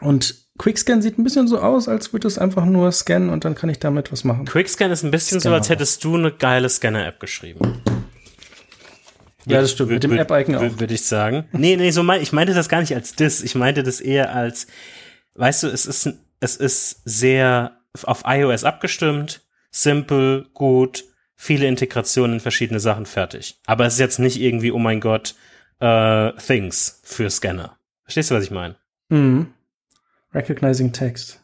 Und 0.00 0.34
Quickscan 0.58 1.02
sieht 1.02 1.18
ein 1.18 1.24
bisschen 1.24 1.48
so 1.48 1.58
aus, 1.58 1.88
als 1.88 2.12
würde 2.12 2.28
es 2.28 2.38
einfach 2.38 2.64
nur 2.64 2.92
scannen 2.92 3.28
und 3.28 3.44
dann 3.44 3.54
kann 3.54 3.70
ich 3.70 3.78
damit 3.80 4.12
was 4.12 4.24
machen. 4.24 4.44
Quickscan 4.44 4.90
ist 4.90 5.02
ein 5.02 5.10
bisschen 5.10 5.40
so, 5.40 5.44
Scanner. 5.44 5.56
als 5.56 5.68
hättest 5.68 6.04
du 6.04 6.14
eine 6.16 6.32
geile 6.32 6.68
Scanner-App 6.68 7.18
geschrieben. 7.20 7.82
Ja, 9.46 9.60
das 9.60 9.72
stimmt. 9.72 9.90
Mit 9.90 10.02
dem 10.02 10.16
App-Icon 10.16 10.54
auch. 10.54 10.78
Würde 10.78 10.94
ich 10.94 11.04
sagen. 11.04 11.46
Nee, 11.52 11.76
nee, 11.76 11.90
so 11.90 12.02
mein, 12.02 12.22
ich 12.22 12.32
meinte 12.32 12.54
das 12.54 12.68
gar 12.68 12.80
nicht 12.80 12.94
als 12.94 13.14
Diss. 13.14 13.42
Ich 13.42 13.54
meinte 13.54 13.82
das 13.82 14.00
eher 14.00 14.34
als, 14.34 14.66
weißt 15.34 15.64
du, 15.64 15.66
es 15.68 15.86
ist, 15.86 16.14
es 16.40 16.56
ist 16.56 17.02
sehr 17.04 17.78
auf 18.04 18.22
iOS 18.26 18.64
abgestimmt, 18.64 19.42
simpel, 19.70 20.46
gut, 20.54 21.04
viele 21.36 21.66
Integrationen 21.66 22.34
in 22.34 22.40
verschiedene 22.40 22.80
Sachen 22.80 23.06
fertig. 23.06 23.60
Aber 23.66 23.86
es 23.86 23.94
ist 23.94 24.00
jetzt 24.00 24.18
nicht 24.18 24.40
irgendwie, 24.40 24.72
oh 24.72 24.78
mein 24.78 25.00
Gott, 25.00 25.34
äh, 25.80 26.32
Things 26.34 27.00
für 27.04 27.28
Scanner. 27.28 27.76
Verstehst 28.04 28.30
du, 28.30 28.34
was 28.34 28.44
ich 28.44 28.50
meine? 28.50 28.76
Mhm. 29.08 29.48
Recognizing 30.34 30.92
Text. 30.92 31.40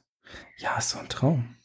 Ja, 0.59 0.77
ist 0.79 0.91
so 0.91 0.99
ein 0.99 1.09
Traum. 1.09 1.57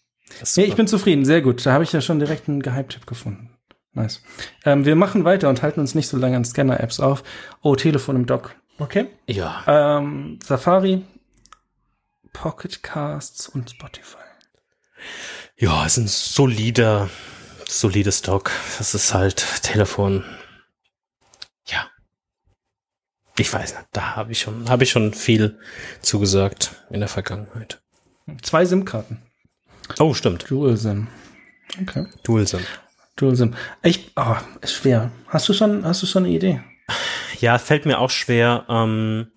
Nee, 0.56 0.64
ich 0.64 0.76
bin 0.76 0.88
zufrieden. 0.88 1.26
Sehr 1.26 1.42
gut. 1.42 1.66
Da 1.66 1.74
habe 1.74 1.84
ich 1.84 1.92
ja 1.92 2.02
schon 2.02 2.20
direkt 2.20 2.48
einen 2.48 2.62
Geheimtipp 2.62 3.06
gefunden. 3.06 3.52
Nice. 3.94 4.22
Ähm, 4.66 4.86
wir 4.86 4.96
machen 4.96 5.24
weiter 5.24 5.50
und 5.50 5.62
halten 5.62 5.80
uns 5.80 5.96
nicht 5.96 6.08
so 6.08 6.18
lange 6.18 6.36
an 6.36 6.44
Scanner-Apps 6.44 7.00
auf. 7.00 7.24
Oh, 7.62 7.76
Telefon 7.76 8.18
im 8.18 8.26
Dock. 8.26 8.56
Okay. 8.78 9.08
ja. 9.28 9.64
Ähm, 9.68 10.40
Safari, 10.44 11.04
Pocket 12.34 12.84
Casts 12.84 13.48
und 13.48 13.70
Spotify. 13.70 14.18
Ja, 15.58 15.86
ist 15.86 15.96
ein 15.96 16.08
solider, 16.08 17.10
solides 17.70 18.20
Stock. 18.20 18.52
Das 18.78 18.94
ist 18.94 19.14
halt 19.14 19.62
Telefon. 19.64 20.26
Ich 23.38 23.54
weiß 23.54 23.74
nicht, 23.76 23.88
da 23.92 24.16
habe 24.16 24.32
ich 24.32 24.40
schon, 24.40 24.70
habe 24.70 24.84
ich 24.84 24.92
schon 24.92 25.14
viel 25.14 25.60
zugesagt 26.02 26.76
in 26.90 27.00
der 27.02 27.10
Vergangenheit. 27.10 27.82
Zwei 28.42 28.64
SIM-Karten. 28.66 29.22
Oh, 30.00 30.14
stimmt. 30.14 30.50
Dual 30.50 30.78
SIM. 30.78 31.08
Okay. 31.82 32.06
Dual 32.24 32.48
SIM. 32.48 32.62
Dual 33.18 33.36
SIM. 33.36 33.54
Ich, 33.84 34.12
oh, 34.16 34.36
ist 34.62 34.74
schwer. 34.74 35.12
Hast 35.28 35.48
du 35.50 35.54
schon, 35.54 35.86
hast 35.86 36.02
du 36.02 36.08
schon 36.08 36.24
eine 36.26 36.34
Idee? 36.34 36.62
Ja, 37.40 37.58
fällt 37.58 37.86
mir 37.86 38.00
auch 38.00 38.10
schwer. 38.10 38.66
Ähm, 38.70 39.28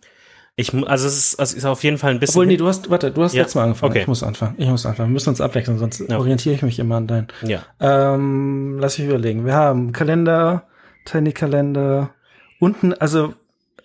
ich, 0.55 0.73
also 0.75 1.07
es 1.07 1.17
ist, 1.17 1.41
es 1.41 1.53
ist 1.55 1.65
auf 1.65 1.83
jeden 1.85 1.99
Fall 1.99 2.13
ein 2.13 2.21
bisschen. 2.21 2.35
Obwohl, 2.37 2.47
nee, 2.47 2.57
du 2.57 2.67
hast, 2.69 2.89
warte, 2.91 3.11
du 3.11 3.23
hast 3.23 3.35
Ja, 3.35 3.43
letztes 3.43 3.57
Mal 3.57 3.65
angefangen. 3.65 3.91
okay. 3.93 4.01
Ich 4.03 4.07
muss 4.07 4.23
anfangen. 4.23 4.55
Ich 4.59 4.69
muss 4.69 4.87
anfangen. 4.87 5.11
Wir 5.11 5.13
müssen 5.15 5.29
uns 5.31 5.41
abwechseln, 5.41 5.79
sonst 5.79 6.01
Ja. 6.09 6.19
orientiere 6.19 6.55
ich 6.55 6.63
mich 6.63 6.79
immer 6.79 6.97
an 6.97 7.07
deinen. 7.09 7.29
ja. 7.43 7.65
Ähm, 7.81 8.79
lass 8.81 8.97
mich 8.99 9.09
überlegen. 9.09 9.45
Wir 9.45 9.55
haben 9.55 9.93
Kalender, 9.93 10.67
Tiny 11.05 11.33
Kalender, 11.33 12.15
unten, 12.61 12.95
also 12.95 13.35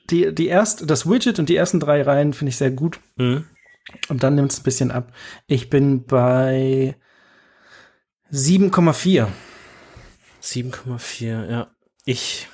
die, 0.09 0.33
die 0.33 0.47
erste, 0.47 0.85
das 0.85 1.09
Widget 1.09 1.39
und 1.39 1.49
die 1.49 1.55
ersten 1.55 1.79
drei 1.79 2.01
Reihen 2.01 2.33
finde 2.33 2.49
ich 2.49 2.57
sehr 2.57 2.71
gut. 2.71 2.99
Mhm. 3.15 3.45
Und 4.09 4.23
dann 4.23 4.35
nimmt 4.35 4.51
es 4.51 4.59
ein 4.59 4.63
bisschen 4.63 4.91
ab. 4.91 5.11
Ich 5.47 5.69
bin 5.69 6.05
bei 6.05 6.95
7,4. 8.31 9.27
7,4, 10.41 11.49
ja. 11.49 11.67
Ich, 12.05 12.47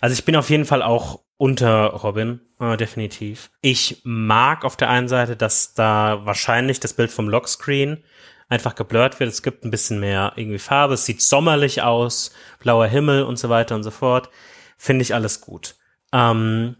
also 0.00 0.14
ich 0.14 0.24
bin 0.24 0.36
auf 0.36 0.50
jeden 0.50 0.64
Fall 0.64 0.82
auch 0.82 1.20
unter 1.36 1.86
Robin, 1.86 2.40
äh, 2.60 2.76
definitiv. 2.76 3.50
Ich 3.60 4.00
mag 4.04 4.64
auf 4.64 4.76
der 4.76 4.88
einen 4.88 5.08
Seite, 5.08 5.36
dass 5.36 5.74
da 5.74 6.24
wahrscheinlich 6.24 6.80
das 6.80 6.94
Bild 6.94 7.10
vom 7.10 7.28
Lockscreen 7.28 8.04
einfach 8.48 8.74
geblurrt 8.74 9.18
wird. 9.18 9.30
Es 9.30 9.42
gibt 9.42 9.64
ein 9.64 9.70
bisschen 9.70 9.98
mehr 9.98 10.34
irgendwie 10.36 10.58
Farbe. 10.58 10.94
Es 10.94 11.04
sieht 11.04 11.22
sommerlich 11.22 11.82
aus, 11.82 12.32
blauer 12.60 12.86
Himmel 12.86 13.24
und 13.24 13.38
so 13.38 13.48
weiter 13.48 13.74
und 13.74 13.82
so 13.82 13.90
fort. 13.90 14.30
Finde 14.76 15.02
ich 15.02 15.14
alles 15.14 15.40
gut. 15.40 15.74
Ähm, 16.12 16.76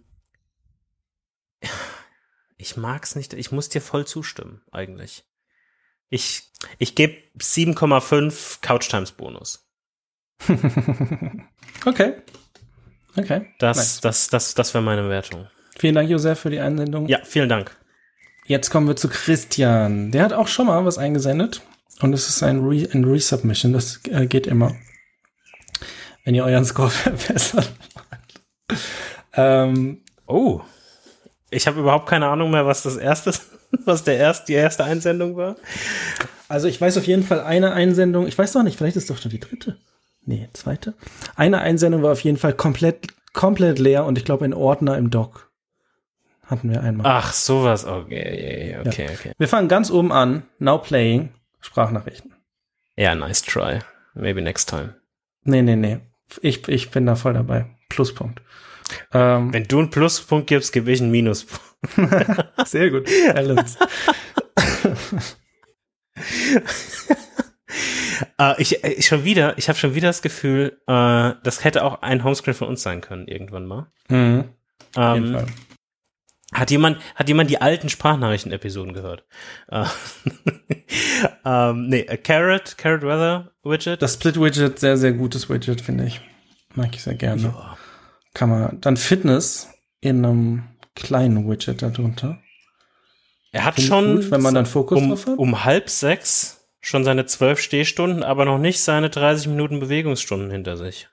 ich 2.56 2.76
mag's 2.76 3.16
nicht. 3.16 3.32
Ich 3.34 3.52
muss 3.52 3.68
dir 3.68 3.80
voll 3.80 4.06
zustimmen, 4.06 4.62
eigentlich. 4.70 5.24
Ich, 6.08 6.50
ich 6.78 6.94
gebe 6.94 7.16
7,5 7.38 8.60
Couch 8.60 8.88
Times 8.88 9.12
Bonus. 9.12 9.66
okay. 11.86 12.14
Okay. 13.16 13.46
Das, 13.58 13.76
Nice. 13.76 14.00
das, 14.00 14.28
das, 14.28 14.54
das 14.54 14.74
wäre 14.74 14.84
meine 14.84 15.08
Wertung. 15.08 15.48
Vielen 15.76 15.94
Dank, 15.94 16.10
Josef, 16.10 16.40
für 16.40 16.50
die 16.50 16.60
Einsendung. 16.60 17.08
Ja, 17.08 17.20
vielen 17.24 17.48
Dank. 17.48 17.76
Jetzt 18.44 18.70
kommen 18.70 18.88
wir 18.88 18.96
zu 18.96 19.08
Christian. 19.08 20.10
Der 20.10 20.24
hat 20.24 20.32
auch 20.32 20.48
schon 20.48 20.66
mal 20.66 20.84
was 20.84 20.98
eingesendet. 20.98 21.62
Und 22.00 22.12
es 22.12 22.28
ist 22.28 22.42
ein, 22.42 22.60
Re 22.60 22.88
ein 22.92 23.04
Resubmission. 23.04 23.72
Das 23.72 24.00
äh, 24.08 24.26
geht 24.26 24.46
immer. 24.46 24.74
Wenn 26.24 26.34
ihr 26.34 26.44
euren 26.44 26.64
Score 26.64 26.90
verbessern 26.90 27.64
wollt. 27.94 28.80
Ähm, 29.34 30.02
Oh. 30.26 30.60
Ich 31.50 31.66
habe 31.66 31.80
überhaupt 31.80 32.08
keine 32.08 32.28
Ahnung 32.28 32.50
mehr, 32.50 32.64
was 32.66 32.82
das 32.82 32.96
erste, 32.96 33.32
was 33.84 34.04
der 34.04 34.16
erste, 34.16 34.46
die 34.46 34.54
erste 34.54 34.84
Einsendung 34.84 35.36
war. 35.36 35.56
also 36.48 36.68
ich 36.68 36.80
weiß 36.80 36.96
auf 36.96 37.06
jeden 37.06 37.22
Fall 37.22 37.40
eine 37.40 37.72
Einsendung. 37.72 38.26
Ich 38.26 38.38
weiß 38.38 38.52
doch 38.52 38.62
nicht, 38.62 38.78
vielleicht 38.78 38.96
ist 38.96 39.10
doch 39.10 39.18
schon 39.18 39.30
die 39.30 39.40
dritte. 39.40 39.76
Nee, 40.24 40.48
zweite. 40.52 40.94
Eine 41.36 41.60
Einsendung 41.60 42.02
war 42.02 42.12
auf 42.12 42.20
jeden 42.20 42.38
Fall 42.38 42.54
komplett, 42.54 43.08
komplett 43.32 43.78
leer 43.78 44.04
und 44.06 44.16
ich 44.16 44.24
glaube 44.24 44.44
ein 44.44 44.54
Ordner 44.54 44.96
im 44.96 45.10
Doc. 45.10 45.50
Hatten 46.46 46.70
wir 46.70 46.82
einmal. 46.82 47.06
Ach, 47.06 47.32
sowas. 47.32 47.84
Okay, 47.84 48.76
okay, 48.80 49.08
okay. 49.12 49.32
Wir 49.38 49.48
fangen 49.48 49.68
ganz 49.68 49.90
oben 49.90 50.12
an. 50.12 50.44
Now 50.58 50.78
playing. 50.78 51.30
Sprachnachrichten. 51.60 52.32
Ja, 52.96 53.14
nice 53.14 53.42
try. 53.42 53.80
Maybe 54.14 54.42
next 54.42 54.68
time. 54.68 54.94
Nee, 55.44 55.62
nee, 55.62 55.76
nee. 55.76 55.98
Ich, 56.40 56.66
ich 56.68 56.90
bin 56.90 57.06
da 57.06 57.14
voll 57.16 57.32
dabei. 57.34 57.66
Pluspunkt. 57.88 58.42
Ähm, 59.12 59.52
Wenn 59.52 59.64
du 59.64 59.78
einen 59.78 59.90
Pluspunkt 59.90 60.46
gibst, 60.46 60.72
gebe 60.72 60.90
ich 60.92 61.00
einen 61.00 61.10
Minuspunkt. 61.10 61.64
sehr 62.66 62.90
gut. 62.90 63.08
Balance. 63.34 63.78
Äh, 68.38 68.60
ich, 68.60 68.84
ich 68.84 69.06
schon 69.06 69.24
wieder, 69.24 69.56
ich 69.58 69.68
habe 69.68 69.78
schon 69.78 69.94
wieder 69.94 70.08
das 70.08 70.22
Gefühl, 70.22 70.78
äh, 70.86 71.32
das 71.42 71.64
hätte 71.64 71.82
auch 71.84 72.02
ein 72.02 72.22
Homescreen 72.22 72.54
von 72.54 72.68
uns 72.68 72.82
sein 72.82 73.00
können 73.00 73.26
irgendwann 73.26 73.66
mal. 73.66 73.86
mhm, 74.08 74.44
auf 74.94 75.14
jeden 75.16 75.26
Ähm, 75.28 75.32
Fall. 75.34 75.46
Hat 76.52 76.70
jemand, 76.70 76.98
hat 77.14 77.28
jemand 77.28 77.48
die 77.48 77.60
alten 77.62 77.88
Sprachnachrichten-Episoden 77.88 78.92
gehört? 78.92 79.24
Äh, 79.68 79.84
ähm, 81.46 81.88
nee, 81.88 82.00
äh, 82.02 82.18
Carrot, 82.18 82.76
Carrot 82.76 83.02
Weather 83.02 83.52
Widget. 83.64 84.02
Das 84.02 84.14
Split-Widget, 84.14 84.78
sehr, 84.78 84.98
sehr 84.98 85.12
gutes 85.12 85.48
Widget, 85.48 85.80
finde 85.80 86.04
ich. 86.04 86.20
Mag 86.74 86.94
ich 86.94 87.02
sehr 87.02 87.14
gerne. 87.14 87.42
Ja. 87.42 87.76
Kann 88.34 88.48
man. 88.50 88.80
Dann 88.80 88.96
Fitness 88.96 89.68
in 90.00 90.24
einem 90.24 90.62
kleinen 90.94 91.48
Widget 91.48 91.82
darunter. 91.82 92.38
Er 93.52 93.64
hat 93.64 93.74
Finde 93.74 93.82
ich 93.82 93.88
schon 93.88 94.16
gut, 94.16 94.30
wenn 94.30 94.42
man 94.42 94.54
dann 94.54 94.66
Fokus 94.66 94.98
um, 94.98 95.08
drauf 95.10 95.26
hat. 95.26 95.38
um 95.38 95.64
halb 95.64 95.90
sechs 95.90 96.58
schon 96.80 97.04
seine 97.04 97.26
zwölf 97.26 97.60
Stehstunden, 97.60 98.22
aber 98.22 98.44
noch 98.44 98.58
nicht 98.58 98.80
seine 98.80 99.10
30 99.10 99.48
Minuten 99.48 99.78
Bewegungsstunden 99.78 100.50
hinter 100.50 100.76
sich. 100.76 101.08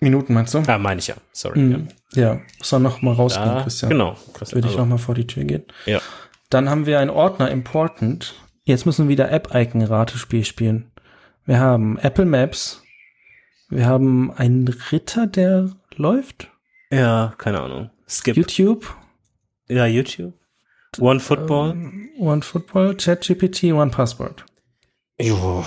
Minuten 0.00 0.34
meinst 0.34 0.54
du? 0.54 0.62
Ah, 0.66 0.78
meine 0.78 1.00
ich 1.00 1.06
ja. 1.08 1.14
Sorry. 1.32 1.58
Mhm. 1.58 1.88
Ja, 2.14 2.40
muss 2.58 2.72
er 2.72 2.78
noch 2.78 3.02
mal 3.02 3.12
Ja. 3.12 3.16
rausgehen, 3.16 3.46
Da, 3.48 3.62
Christian. 3.62 3.90
Genau. 3.90 4.16
Christian, 4.34 4.56
Würde 4.58 4.68
ich 4.68 4.74
also, 4.74 4.84
noch 4.84 4.90
mal 4.90 4.98
vor 4.98 5.14
die 5.14 5.26
Tür 5.26 5.44
gehen. 5.44 5.64
Ja. 5.86 6.00
Dann 6.50 6.68
haben 6.68 6.86
wir 6.86 6.98
einen 7.00 7.10
Ordner 7.10 7.50
Important. 7.50 8.34
Jetzt 8.64 8.84
müssen 8.86 9.06
wir 9.06 9.10
wieder 9.10 9.30
App-Icon-Ratespiel 9.32 10.44
spielen. 10.44 10.90
Wir 11.46 11.58
haben 11.60 11.98
Apple 11.98 12.26
Maps. 12.26 12.82
Wir 13.70 13.86
haben 13.86 14.30
einen 14.32 14.68
Ritter, 14.92 15.26
der 15.26 15.70
läuft. 15.98 16.48
ja, 16.90 17.34
keine 17.38 17.60
Ahnung. 17.60 17.90
Skip. 18.08 18.36
YouTube. 18.36 18.86
ja, 19.68 19.86
YouTube. 19.86 20.32
One 20.98 21.20
Football. 21.20 21.70
ähm, 21.72 22.08
One 22.18 22.42
Football, 22.42 22.96
ChatGPT, 22.96 23.64
One 23.64 23.90
Password. 23.90 24.44
Jo. 25.20 25.64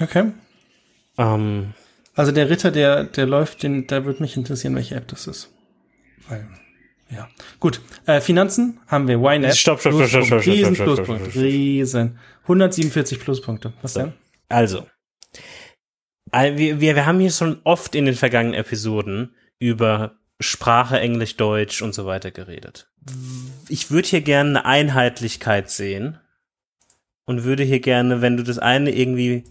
Okay. 0.00 0.32
Ähm, 1.16 1.72
Also 2.14 2.30
der 2.32 2.50
Ritter, 2.50 2.70
der, 2.70 3.04
der 3.04 3.26
läuft, 3.26 3.62
den, 3.62 3.86
da 3.86 4.04
würde 4.04 4.20
mich 4.22 4.36
interessieren, 4.36 4.74
welche 4.76 4.94
App 4.96 5.08
das 5.08 5.26
ist. 5.26 5.50
Weil, 6.28 6.46
ja. 7.10 7.28
Gut. 7.60 7.80
Äh, 8.06 8.20
Finanzen 8.20 8.80
haben 8.86 9.08
wir 9.08 9.16
YNAB. 9.18 9.54
Stopp, 9.54 9.80
stopp, 9.80 9.94
stopp, 9.94 10.08
stopp, 10.08 10.24
stopp, 10.26 10.42
stopp, 10.42 10.54
Riesen 10.54 10.74
stopp, 10.74 10.92
stopp, 10.94 11.06
stopp, 11.06 11.20
stopp. 11.20 11.34
Riesen. 11.36 12.18
147 12.42 13.20
Pluspunkte. 13.20 13.72
Was 13.82 13.94
So. 13.94 14.00
denn? 14.00 14.12
Also, 14.48 14.86
All- 16.30 16.58
wir, 16.58 16.80
wir, 16.80 16.96
wir 16.96 17.06
haben 17.06 17.20
hier 17.20 17.30
schon 17.30 17.60
oft 17.64 17.94
in 17.94 18.04
den 18.06 18.14
vergangenen 18.14 18.58
Episoden 18.58 19.34
über 19.58 20.18
Sprache, 20.40 20.98
Englisch, 20.98 21.36
Deutsch 21.36 21.82
und 21.82 21.94
so 21.94 22.06
weiter 22.06 22.30
geredet. 22.30 22.90
Ich 23.68 23.90
würde 23.90 24.08
hier 24.08 24.20
gerne 24.22 24.50
eine 24.50 24.64
Einheitlichkeit 24.64 25.70
sehen 25.70 26.18
und 27.24 27.44
würde 27.44 27.62
hier 27.62 27.80
gerne, 27.80 28.20
wenn 28.20 28.36
du 28.36 28.42
das 28.42 28.58
eine 28.58 28.90
irgendwie 28.90 29.44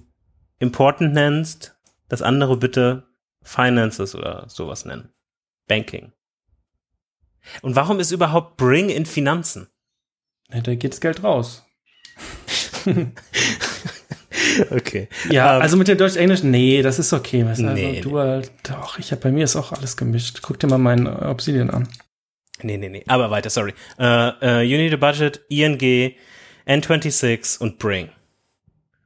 important 0.60 1.14
nennst, 1.14 1.76
das 2.10 2.22
andere 2.22 2.58
bitte 2.58 3.08
Finances 3.42 4.16
oder 4.16 4.48
sowas 4.50 4.86
nennen. 4.86 5.14
Banking. 5.68 6.14
Und 7.62 7.76
warum 7.76 8.00
ist 8.00 8.12
überhaupt 8.12 8.58
Bring 8.58 8.90
in 8.90 9.06
Finanzen? 9.06 9.68
Ja, 10.52 10.62
da 10.62 10.76
geht 10.76 10.94
das 10.94 11.02
Geld 11.02 11.24
raus. 11.24 11.66
Okay. 14.72 15.08
Ja, 15.30 15.56
Ähm, 15.58 15.62
also 15.62 15.78
mit 15.78 15.88
der 15.88 15.96
Deutsch-Englisch, 15.96 16.44
nee, 16.44 16.82
das 16.82 17.00
ist 17.00 17.14
okay. 17.14 17.46
Was, 17.46 17.60
also 17.60 17.74
Nee, 17.74 18.02
du 18.02 18.18
halt, 18.20 18.52
doch, 18.64 19.00
ich 19.00 19.12
habe 19.12 19.22
bei 19.22 19.32
mir 19.32 19.44
ist 19.46 19.56
auch 19.56 19.72
alles 19.72 19.98
gemischt. 19.98 20.40
Guck 20.42 20.60
dir 20.60 20.68
mal 20.68 20.78
meinen 20.78 21.08
Obsidian 21.08 21.70
an. 21.70 21.88
Nee, 22.62 22.78
nee, 22.78 22.90
nee. 22.90 23.04
Aber 23.08 23.30
weiter, 23.32 23.50
sorry. 23.50 23.74
Äh, 24.00 24.30
äh, 24.42 24.62
you 24.62 24.78
need 24.78 24.94
a 24.94 24.98
budget, 24.98 25.42
ING, 25.50 25.78
N26 26.68 27.60
und 27.60 27.78
Bring. 27.80 28.10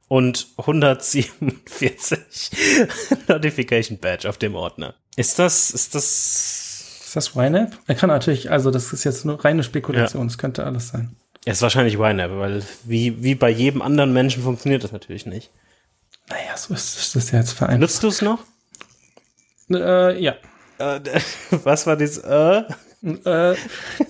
Und 0.08 0.46
147 0.56 2.50
Notification 3.28 3.98
Badge 3.98 4.28
auf 4.28 4.38
dem 4.38 4.54
Ordner. 4.54 4.94
Ist 5.16 5.38
das, 5.38 5.70
ist 5.70 5.94
das, 5.94 7.02
Ist 7.04 7.16
das 7.16 7.34
YNAB? 7.34 7.72
Er 7.86 7.94
kann 7.94 8.08
natürlich, 8.08 8.50
also 8.50 8.70
das 8.70 8.92
ist 8.92 9.04
jetzt 9.04 9.24
nur 9.24 9.44
reine 9.44 9.62
Spekulation, 9.62 10.26
es 10.26 10.38
könnte 10.38 10.64
alles 10.64 10.88
sein. 10.88 11.16
Ist 11.44 11.62
wahrscheinlich 11.62 11.94
YNAB, 11.94 12.30
weil 12.38 12.62
wie, 12.84 13.22
wie 13.22 13.34
bei 13.34 13.50
jedem 13.50 13.82
anderen 13.82 14.12
Menschen 14.12 14.42
funktioniert 14.42 14.84
das 14.84 14.92
natürlich 14.92 15.26
nicht. 15.26 15.50
Naja, 16.28 16.56
so 16.56 16.74
ist, 16.74 17.14
das 17.16 17.30
ja 17.30 17.38
jetzt 17.38 17.52
vereinfacht. 17.52 17.80
Nutzt 17.80 18.02
du 18.02 18.08
es 18.08 18.22
noch? 18.22 18.40
Äh, 19.70 20.20
ja. 20.22 20.34
Äh, 20.78 21.00
was 21.50 21.86
war 21.86 21.96
das? 21.96 22.18
Äh? 22.18 22.62
äh, 23.02 23.56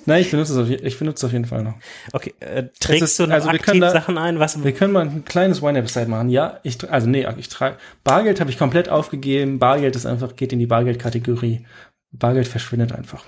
nein, 0.07 0.23
ich 0.23 0.31
benutze 0.31 0.53
es 0.53 0.59
auf, 0.59 0.71
ich 0.71 0.99
benutze 0.99 1.25
es 1.27 1.29
auf 1.29 1.33
jeden 1.33 1.45
Fall 1.45 1.62
noch. 1.62 1.75
Okay, 2.12 2.35
äh, 2.41 2.64
trägst 2.81 3.03
ist- 3.05 3.19
du 3.19 3.27
noch 3.27 3.35
also 3.35 3.49
aktiv 3.51 3.81
da- 3.81 3.91
Sachen 3.91 4.19
ein? 4.19 4.38
Was? 4.41 4.62
Wir 4.62 4.73
können 4.73 4.93
mal 4.93 5.03
ein 5.07 5.25
kleines 5.25 5.61
YNAB-Site 5.61 6.09
machen. 6.09 6.31
Ja, 6.31 6.59
ich, 6.62 6.91
also 6.91 7.09
nee, 7.09 7.27
ich 7.37 7.49
trage, 7.49 7.77
Bargeld 8.03 8.41
habe 8.41 8.51
ich 8.51 8.59
komplett 8.59 8.88
aufgegeben. 8.88 9.59
Bargeld 9.59 9.95
ist 9.97 10.07
einfach, 10.07 10.35
geht 10.37 10.53
in 10.53 10.59
die 10.59 10.67
Bargeldkategorie. 10.67 11.67
Bargeld 12.11 12.49
verschwindet 12.49 12.93
einfach. 12.93 13.25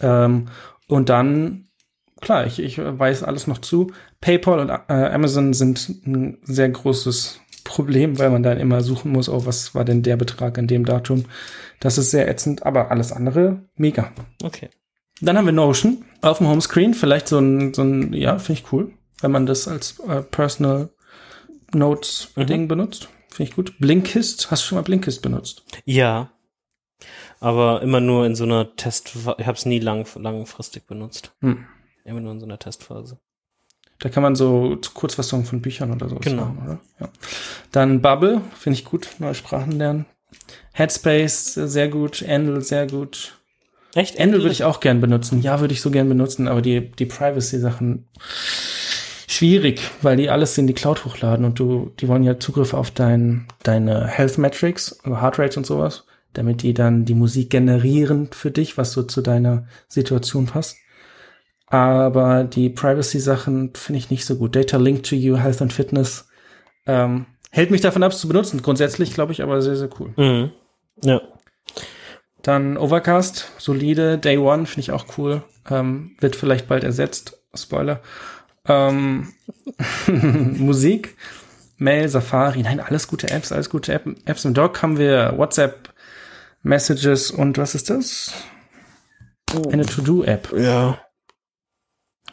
Ähm, 0.00 0.48
und 0.88 1.08
dann 1.08 1.67
klar, 2.20 2.46
ich, 2.46 2.58
ich 2.60 2.78
weiß 2.78 3.22
alles 3.22 3.46
noch 3.46 3.58
zu. 3.58 3.92
PayPal 4.20 4.60
und 4.60 4.70
äh, 4.70 4.92
Amazon 4.92 5.52
sind 5.54 5.88
ein 6.06 6.38
sehr 6.44 6.68
großes 6.68 7.40
Problem, 7.64 8.18
weil 8.18 8.30
man 8.30 8.42
dann 8.42 8.58
immer 8.58 8.80
suchen 8.80 9.12
muss, 9.12 9.28
oh, 9.28 9.44
was 9.44 9.74
war 9.74 9.84
denn 9.84 10.02
der 10.02 10.16
Betrag 10.16 10.58
an 10.58 10.66
dem 10.66 10.84
Datum? 10.84 11.24
Das 11.80 11.98
ist 11.98 12.10
sehr 12.10 12.28
ätzend, 12.28 12.64
aber 12.64 12.90
alles 12.90 13.12
andere 13.12 13.62
mega. 13.76 14.10
Okay. 14.42 14.70
Dann 15.20 15.36
haben 15.36 15.46
wir 15.46 15.52
Notion 15.52 16.04
auf 16.22 16.38
dem 16.38 16.48
Homescreen, 16.48 16.94
vielleicht 16.94 17.28
so 17.28 17.38
ein, 17.38 17.74
so 17.74 17.82
ein 17.82 18.12
ja, 18.12 18.38
finde 18.38 18.60
ich 18.62 18.72
cool, 18.72 18.92
wenn 19.20 19.32
man 19.32 19.46
das 19.46 19.68
als 19.68 19.98
äh, 20.08 20.22
Personal 20.22 20.90
Notes 21.74 22.32
Ding 22.36 22.62
Mhm. 22.62 22.68
benutzt. 22.68 23.08
Finde 23.30 23.50
ich 23.50 23.56
gut. 23.56 23.78
Blinkist, 23.78 24.50
hast 24.50 24.62
du 24.62 24.68
schon 24.68 24.76
mal 24.76 24.82
Blinkist 24.82 25.22
benutzt? 25.22 25.62
Ja. 25.84 26.30
Aber 27.40 27.82
immer 27.82 28.00
nur 28.00 28.26
in 28.26 28.34
so 28.34 28.44
einer 28.44 28.74
Test, 28.74 29.12
ich 29.14 29.46
habe 29.46 29.56
es 29.56 29.66
nie 29.66 29.78
lang, 29.78 30.06
langfristig 30.16 30.86
benutzt. 30.86 31.32
Hm. 31.40 31.66
Immer 32.08 32.20
nur 32.20 32.32
in 32.32 32.40
so 32.40 32.46
einer 32.46 32.58
Testphase. 32.58 33.18
Da 34.00 34.08
kann 34.08 34.22
man 34.22 34.34
so 34.36 34.78
Kurzfassungen 34.94 35.44
von 35.44 35.60
Büchern 35.60 35.92
oder 35.92 36.08
sowas 36.08 36.24
Genau. 36.24 36.46
machen, 36.46 36.58
oder? 36.64 36.80
Ja. 37.00 37.08
Dann 37.72 38.00
Bubble, 38.00 38.40
finde 38.56 38.78
ich 38.78 38.84
gut, 38.84 39.08
neue 39.18 39.34
Sprachen 39.34 39.72
lernen. 39.72 40.06
Headspace, 40.72 41.54
sehr 41.54 41.88
gut. 41.88 42.22
Endel, 42.22 42.62
sehr 42.62 42.86
gut. 42.86 43.34
Echt? 43.94 44.16
Endel 44.16 44.40
würde 44.42 44.52
ich 44.52 44.64
auch 44.64 44.80
gern 44.80 45.00
benutzen. 45.00 45.42
Ja, 45.42 45.60
würde 45.60 45.74
ich 45.74 45.80
so 45.80 45.90
gern 45.90 46.08
benutzen, 46.08 46.46
aber 46.46 46.62
die, 46.62 46.90
die 46.92 47.06
Privacy-Sachen 47.06 48.06
schwierig, 49.26 49.80
weil 50.02 50.16
die 50.16 50.30
alles 50.30 50.56
in 50.58 50.66
die 50.66 50.74
Cloud 50.74 51.04
hochladen 51.04 51.44
und 51.44 51.58
du, 51.58 51.92
die 51.98 52.08
wollen 52.08 52.22
ja 52.22 52.38
Zugriff 52.38 52.74
auf 52.74 52.90
dein, 52.90 53.46
deine 53.62 54.06
Health 54.06 54.38
Metrics, 54.38 54.98
also 55.02 55.20
Heart 55.20 55.38
Rate 55.38 55.58
und 55.58 55.66
sowas, 55.66 56.04
damit 56.32 56.62
die 56.62 56.74
dann 56.74 57.04
die 57.04 57.14
Musik 57.14 57.50
generieren 57.50 58.28
für 58.32 58.50
dich, 58.50 58.78
was 58.78 58.92
so 58.92 59.02
zu 59.02 59.22
deiner 59.22 59.66
Situation 59.88 60.46
passt. 60.46 60.76
Aber 61.70 62.44
die 62.44 62.70
Privacy-Sachen 62.70 63.74
finde 63.74 63.98
ich 63.98 64.10
nicht 64.10 64.24
so 64.24 64.36
gut. 64.36 64.56
Data 64.56 64.78
Link 64.78 65.02
to 65.02 65.14
You, 65.14 65.36
Health 65.36 65.60
and 65.60 65.72
Fitness, 65.72 66.28
ähm, 66.86 67.26
hält 67.50 67.70
mich 67.70 67.82
davon 67.82 68.02
ab, 68.02 68.12
es 68.12 68.18
zu 68.18 68.28
benutzen. 68.28 68.62
Grundsätzlich 68.62 69.12
glaube 69.12 69.32
ich 69.32 69.42
aber 69.42 69.60
sehr, 69.60 69.76
sehr 69.76 69.90
cool. 70.00 70.12
Mhm. 70.16 70.50
Ja. 71.02 71.20
Dann 72.42 72.76
Overcast, 72.78 73.52
solide. 73.58 74.16
Day 74.18 74.38
One 74.38 74.66
finde 74.66 74.80
ich 74.80 74.92
auch 74.92 75.06
cool. 75.18 75.42
Ähm, 75.70 76.16
wird 76.20 76.36
vielleicht 76.36 76.68
bald 76.68 76.84
ersetzt. 76.84 77.38
Spoiler. 77.54 78.00
Ähm, 78.66 79.32
Musik, 80.06 81.16
Mail, 81.76 82.08
Safari. 82.08 82.62
Nein, 82.62 82.80
alles 82.80 83.08
gute 83.08 83.30
Apps, 83.30 83.52
alles 83.52 83.68
gute 83.68 83.92
App 83.92 84.06
Apps. 84.24 84.44
Im 84.44 84.54
Dock 84.54 84.82
haben 84.82 84.98
wir 84.98 85.34
WhatsApp, 85.36 85.92
Messages 86.62 87.30
und 87.30 87.58
was 87.58 87.74
ist 87.74 87.90
das? 87.90 88.32
Eine 89.70 89.86
To-Do-App. 89.86 90.52
Ja. 90.56 90.98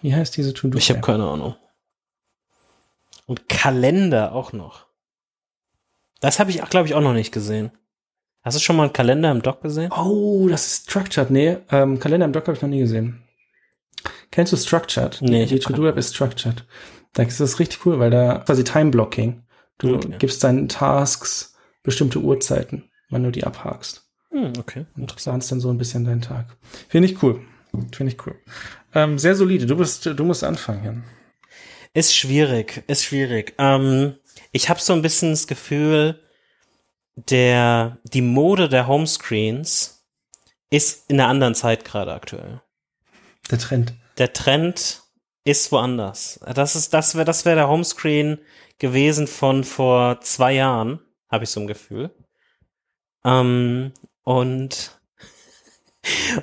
Wie 0.05 0.13
heißt 0.13 0.37
diese 0.37 0.53
To-Do-App? 0.53 0.77
Ich 0.79 0.91
habe 0.91 1.01
keine 1.01 1.27
Ahnung. 1.27 1.55
Und 3.25 3.49
Kalender 3.49 4.33
auch 4.33 4.53
noch. 4.53 4.85
Das 6.21 6.39
habe 6.39 6.51
ich, 6.51 6.61
glaube 6.69 6.87
ich, 6.87 6.93
auch 6.93 7.01
noch 7.01 7.13
nicht 7.13 7.31
gesehen. 7.31 7.71
Hast 8.43 8.55
du 8.55 8.61
schon 8.61 8.75
mal 8.75 8.83
einen 8.83 8.93
Kalender 8.93 9.31
im 9.31 9.41
Dock 9.41 9.63
gesehen? 9.63 9.91
Oh, 9.91 10.47
das 10.47 10.67
ist 10.67 10.91
Structured. 10.91 11.31
Nee, 11.31 11.57
ähm, 11.71 11.97
Kalender 11.99 12.27
im 12.27 12.33
Dock 12.33 12.43
habe 12.47 12.55
ich 12.55 12.61
noch 12.61 12.69
nie 12.69 12.81
gesehen. 12.81 13.23
Kennst 14.29 14.53
du 14.53 14.57
Structured? 14.57 15.23
Nee, 15.23 15.47
Die 15.47 15.57
To-Do-App 15.57 15.97
ist 15.97 16.13
Structured. 16.13 16.65
Da 17.13 17.23
ist 17.23 17.39
das 17.39 17.57
richtig 17.57 17.83
cool, 17.87 17.97
weil 17.97 18.11
da 18.11 18.37
quasi 18.45 18.63
Time-Blocking. 18.63 19.41
Du 19.79 19.95
Okay. 19.95 20.17
gibst 20.19 20.43
deinen 20.43 20.69
Tasks 20.69 21.55
bestimmte 21.81 22.19
Uhrzeiten, 22.19 22.91
wenn 23.09 23.23
du 23.23 23.31
die 23.31 23.43
abhakst. 23.43 24.07
Hm, 24.29 24.53
okay. 24.59 24.85
Und 24.95 25.15
planst 25.15 25.51
dann 25.51 25.59
so 25.59 25.71
ein 25.71 25.79
bisschen 25.79 26.05
deinen 26.05 26.21
Tag. 26.21 26.55
Finde 26.89 27.09
ich 27.09 27.23
cool. 27.23 27.41
Finde 27.91 28.13
ich 28.13 28.25
cool. 28.25 28.35
Ähm, 28.93 29.19
sehr 29.19 29.35
solide. 29.35 29.65
Du 29.65 29.75
bist, 29.75 30.05
du 30.05 30.23
musst 30.23 30.43
anfangen. 30.43 31.03
Ist 31.93 32.15
schwierig, 32.15 32.83
ist 32.87 33.03
schwierig. 33.05 33.53
Ähm, 33.57 34.15
ich 34.51 34.69
habe 34.69 34.79
so 34.79 34.93
ein 34.93 35.01
bisschen 35.01 35.31
das 35.31 35.47
Gefühl, 35.47 36.21
der 37.15 37.97
die 38.03 38.21
Mode 38.21 38.69
der 38.69 38.87
Homescreens 38.87 40.05
ist 40.69 41.09
in 41.09 41.19
einer 41.19 41.29
anderen 41.29 41.55
Zeit 41.55 41.85
gerade 41.85 42.13
aktuell. 42.13 42.61
Der 43.49 43.59
Trend. 43.59 43.93
Der 44.17 44.33
Trend 44.33 45.03
ist 45.43 45.71
woanders. 45.71 46.39
Das 46.53 46.75
ist 46.75 46.93
das 46.93 47.15
wäre 47.15 47.25
das 47.25 47.45
wäre 47.45 47.55
der 47.55 47.69
Homescreen 47.69 48.39
gewesen 48.79 49.27
von 49.27 49.63
vor 49.63 50.19
zwei 50.21 50.53
Jahren, 50.53 50.99
habe 51.29 51.43
ich 51.43 51.49
so 51.49 51.61
ein 51.61 51.67
Gefühl. 51.67 52.11
Ähm, 53.23 53.93
und 54.23 54.94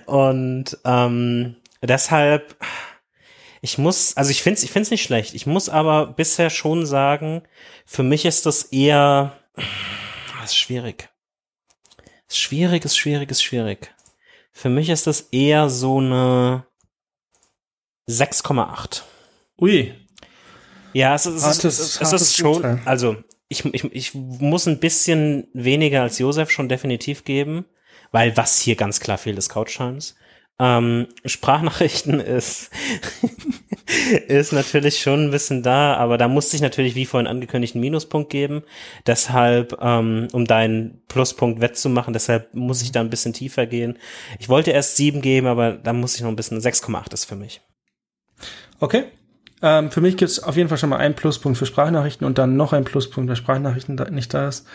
und 0.06 0.76
ähm, 0.84 1.56
deshalb 1.82 2.56
ich 3.64 3.78
muss, 3.78 4.16
also 4.16 4.30
ich 4.32 4.42
finde 4.42 4.58
es 4.58 4.64
ich 4.64 4.72
find's 4.72 4.90
nicht 4.90 5.04
schlecht. 5.04 5.34
Ich 5.34 5.46
muss 5.46 5.68
aber 5.68 6.06
bisher 6.08 6.50
schon 6.50 6.84
sagen, 6.84 7.42
für 7.86 8.02
mich 8.02 8.24
ist 8.24 8.44
das 8.44 8.64
eher, 8.64 9.38
das 9.54 10.46
ist 10.50 10.56
schwierig. 10.56 11.08
Ist 12.28 12.38
schwierig, 12.38 12.84
ist 12.84 12.96
schwierig, 12.96 13.30
ist 13.30 13.42
schwierig. 13.42 13.94
Für 14.50 14.68
mich 14.68 14.88
ist 14.88 15.06
das 15.06 15.20
eher 15.30 15.68
so 15.70 15.98
eine 15.98 16.66
6,8. 18.08 19.02
Ui. 19.60 19.94
Ja, 20.92 21.14
es, 21.14 21.26
ist- 21.26 21.36
es, 21.36 21.42
Hartes- 21.44 21.78
ist, 21.78 22.00
es, 22.02 22.12
es 22.12 22.22
ist 22.22 22.36
schon, 22.36 22.56
Urteil. 22.56 22.82
also 22.84 23.16
ich, 23.48 23.64
ich, 23.66 23.84
ich 23.92 24.14
muss 24.14 24.66
ein 24.66 24.80
bisschen 24.80 25.46
weniger 25.54 26.02
als 26.02 26.18
Josef 26.18 26.50
schon 26.50 26.68
definitiv 26.68 27.24
geben, 27.24 27.64
weil 28.12 28.36
was 28.36 28.60
hier 28.60 28.76
ganz 28.76 29.00
klar 29.00 29.18
fehlt, 29.18 29.38
ist 29.38 29.48
Couch 29.48 29.76
Times. 29.76 30.14
Ähm, 30.58 31.08
Sprachnachrichten 31.24 32.20
ist, 32.20 32.70
ist 34.28 34.52
natürlich 34.52 35.00
schon 35.00 35.24
ein 35.24 35.30
bisschen 35.30 35.62
da, 35.62 35.96
aber 35.96 36.18
da 36.18 36.28
musste 36.28 36.54
ich 36.54 36.62
natürlich, 36.62 36.94
wie 36.94 37.06
vorhin 37.06 37.26
angekündigt, 37.26 37.74
einen 37.74 37.80
Minuspunkt 37.80 38.30
geben. 38.30 38.62
Deshalb, 39.06 39.76
ähm, 39.80 40.28
um 40.32 40.44
deinen 40.44 41.02
Pluspunkt 41.08 41.60
wettzumachen, 41.60 42.12
deshalb 42.12 42.54
muss 42.54 42.82
ich 42.82 42.92
da 42.92 43.00
ein 43.00 43.10
bisschen 43.10 43.32
tiefer 43.32 43.66
gehen. 43.66 43.98
Ich 44.38 44.48
wollte 44.48 44.70
erst 44.70 44.96
sieben 44.96 45.20
geben, 45.20 45.48
aber 45.48 45.72
da 45.72 45.92
muss 45.92 46.14
ich 46.14 46.20
noch 46.20 46.28
ein 46.28 46.36
bisschen, 46.36 46.60
6,8 46.60 47.12
ist 47.12 47.24
für 47.24 47.36
mich. 47.36 47.60
Okay. 48.78 49.04
Ähm, 49.62 49.90
für 49.90 50.00
mich 50.00 50.16
gibt 50.16 50.30
es 50.30 50.42
auf 50.42 50.56
jeden 50.56 50.68
Fall 50.68 50.76
schon 50.78 50.90
mal 50.90 50.96
einen 50.96 51.14
Pluspunkt 51.14 51.56
für 51.56 51.66
Sprachnachrichten 51.66 52.26
und 52.26 52.36
dann 52.36 52.56
noch 52.56 52.72
einen 52.72 52.84
Pluspunkt, 52.84 53.28
weil 53.28 53.36
Sprachnachrichten 53.36 53.96
da 53.96 54.10
nicht 54.10 54.34
da 54.34 54.48
ist. 54.48 54.66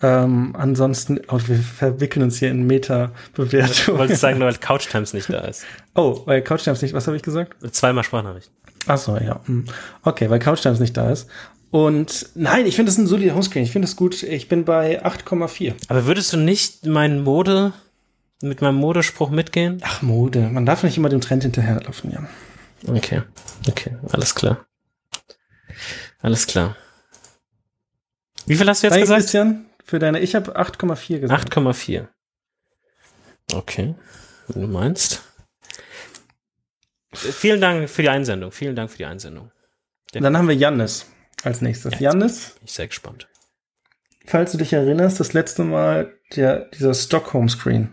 Ähm, 0.00 0.54
ansonsten, 0.56 1.20
oh, 1.28 1.40
wir 1.46 1.56
verwickeln 1.56 2.22
uns 2.22 2.38
hier 2.38 2.50
in 2.50 2.60
Ich 2.60 2.66
Meta-Bewertungen. 2.66 3.98
wollte 3.98 4.16
sagen, 4.16 4.38
nur 4.38 4.46
weil 4.46 4.54
Couch 4.54 4.88
Times 4.88 5.12
nicht 5.12 5.28
da 5.32 5.40
ist. 5.40 5.64
Oh, 5.96 6.22
weil 6.24 6.40
Couchtimes 6.42 6.80
nicht, 6.82 6.94
was 6.94 7.06
habe 7.08 7.16
ich 7.16 7.22
gesagt? 7.22 7.56
Zweimal 7.74 8.04
Sprachnachrichten. 8.04 8.54
Ach 8.86 8.98
so, 8.98 9.16
ja. 9.16 9.40
hm. 9.46 9.64
Okay, 10.04 10.30
weil 10.30 10.38
Couchtimes 10.38 10.78
nicht 10.78 10.96
da 10.96 11.10
ist. 11.10 11.28
Und 11.70 12.30
nein, 12.34 12.64
ich 12.66 12.76
finde 12.76 12.90
das 12.90 12.98
ein 12.98 13.06
solider 13.06 13.34
Homescreen. 13.34 13.64
Ich 13.64 13.72
finde 13.72 13.86
das 13.86 13.96
gut. 13.96 14.22
Ich 14.22 14.48
bin 14.48 14.64
bei 14.64 15.04
8,4. 15.04 15.74
Aber 15.88 16.06
würdest 16.06 16.32
du 16.32 16.36
nicht 16.38 16.86
meinen 16.86 17.22
Mode, 17.22 17.72
mit 18.40 18.62
meinem 18.62 18.76
Modespruch 18.76 19.30
mitgehen? 19.30 19.78
Ach, 19.82 20.00
Mode. 20.00 20.48
Man 20.50 20.64
darf 20.64 20.82
nicht 20.84 20.96
immer 20.96 21.08
dem 21.08 21.20
Trend 21.20 21.42
hinterherlaufen, 21.42 22.12
ja. 22.12 22.20
Okay, 22.86 23.22
okay, 23.68 23.96
alles 24.12 24.34
klar. 24.34 24.66
Alles 26.20 26.46
klar. 26.46 26.76
Wie 28.46 28.56
viel 28.56 28.68
hast 28.68 28.82
du 28.82 28.86
jetzt 28.86 28.92
Danke, 28.94 29.04
gesagt? 29.04 29.20
Christian, 29.22 29.66
für 29.84 29.98
deine, 29.98 30.20
ich 30.20 30.34
habe 30.34 30.56
8,4 30.58 31.18
gesagt. 31.20 31.54
8,4. 31.56 32.08
Okay, 33.52 33.94
wenn 34.48 34.62
du 34.62 34.68
meinst. 34.68 35.22
Vielen 37.12 37.60
Dank 37.60 37.88
für 37.88 38.02
die 38.02 38.08
Einsendung. 38.10 38.52
Vielen 38.52 38.76
Dank 38.76 38.90
für 38.90 38.98
die 38.98 39.06
Einsendung. 39.06 39.50
Und 40.14 40.22
Dann 40.22 40.36
haben 40.36 40.48
wir 40.48 40.54
Jannis 40.54 41.06
als 41.42 41.60
nächstes. 41.62 41.94
Ja, 41.94 42.12
Jannis, 42.12 42.56
Ich 42.64 42.72
sehr 42.72 42.86
gespannt. 42.86 43.28
falls 44.26 44.52
du 44.52 44.58
dich 44.58 44.72
erinnerst, 44.72 45.20
das 45.20 45.32
letzte 45.32 45.64
Mal 45.64 46.14
der, 46.36 46.66
dieser 46.66 46.94
Stockholm-Screen. 46.94 47.92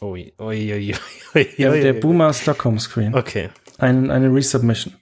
Ui, 0.00 0.34
ui, 0.38 0.72
ui, 0.72 0.94
ui, 1.34 1.54
Der, 1.58 1.70
ui, 1.72 1.80
der 1.80 1.94
ui. 1.94 2.00
Boomer 2.00 2.32
Stockholm-Screen. 2.32 3.14
Okay. 3.14 3.50
Ein, 3.78 4.10
eine 4.10 4.32
Resubmission. 4.32 4.94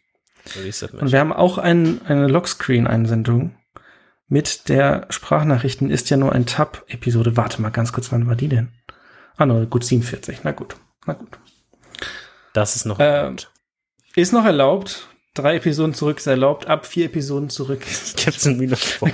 Resubmission. 0.56 1.00
Und 1.00 1.12
wir 1.12 1.20
haben 1.20 1.32
auch 1.32 1.58
ein, 1.58 2.00
eine 2.06 2.28
Lockscreen-Einsendung 2.28 3.54
mit 4.32 4.68
der 4.70 5.06
Sprachnachrichten 5.10 5.90
ist 5.90 6.08
ja 6.08 6.16
nur 6.16 6.32
ein 6.32 6.46
Tab-Episode. 6.46 7.36
Warte 7.36 7.60
mal 7.60 7.68
ganz 7.68 7.92
kurz, 7.92 8.10
wann 8.12 8.26
war 8.26 8.34
die 8.34 8.48
denn? 8.48 8.72
Ah, 9.36 9.44
no, 9.44 9.66
gut, 9.66 9.84
47. 9.84 10.38
Na 10.42 10.52
gut. 10.52 10.74
Na 11.04 11.12
gut. 11.12 11.38
Das 12.54 12.76
ist 12.76 12.86
noch 12.86 12.96
Ähm, 12.98 13.36
Ist 14.14 14.32
noch 14.32 14.46
erlaubt. 14.46 15.06
Drei 15.34 15.56
Episoden 15.56 15.92
zurück 15.92 16.16
ist 16.18 16.26
erlaubt. 16.26 16.66
Ab 16.66 16.86
vier 16.86 17.06
Episoden 17.06 17.50
zurück 17.50 17.82
Gibt's 18.16 18.46
ein 18.46 18.56
Minus. 18.56 18.98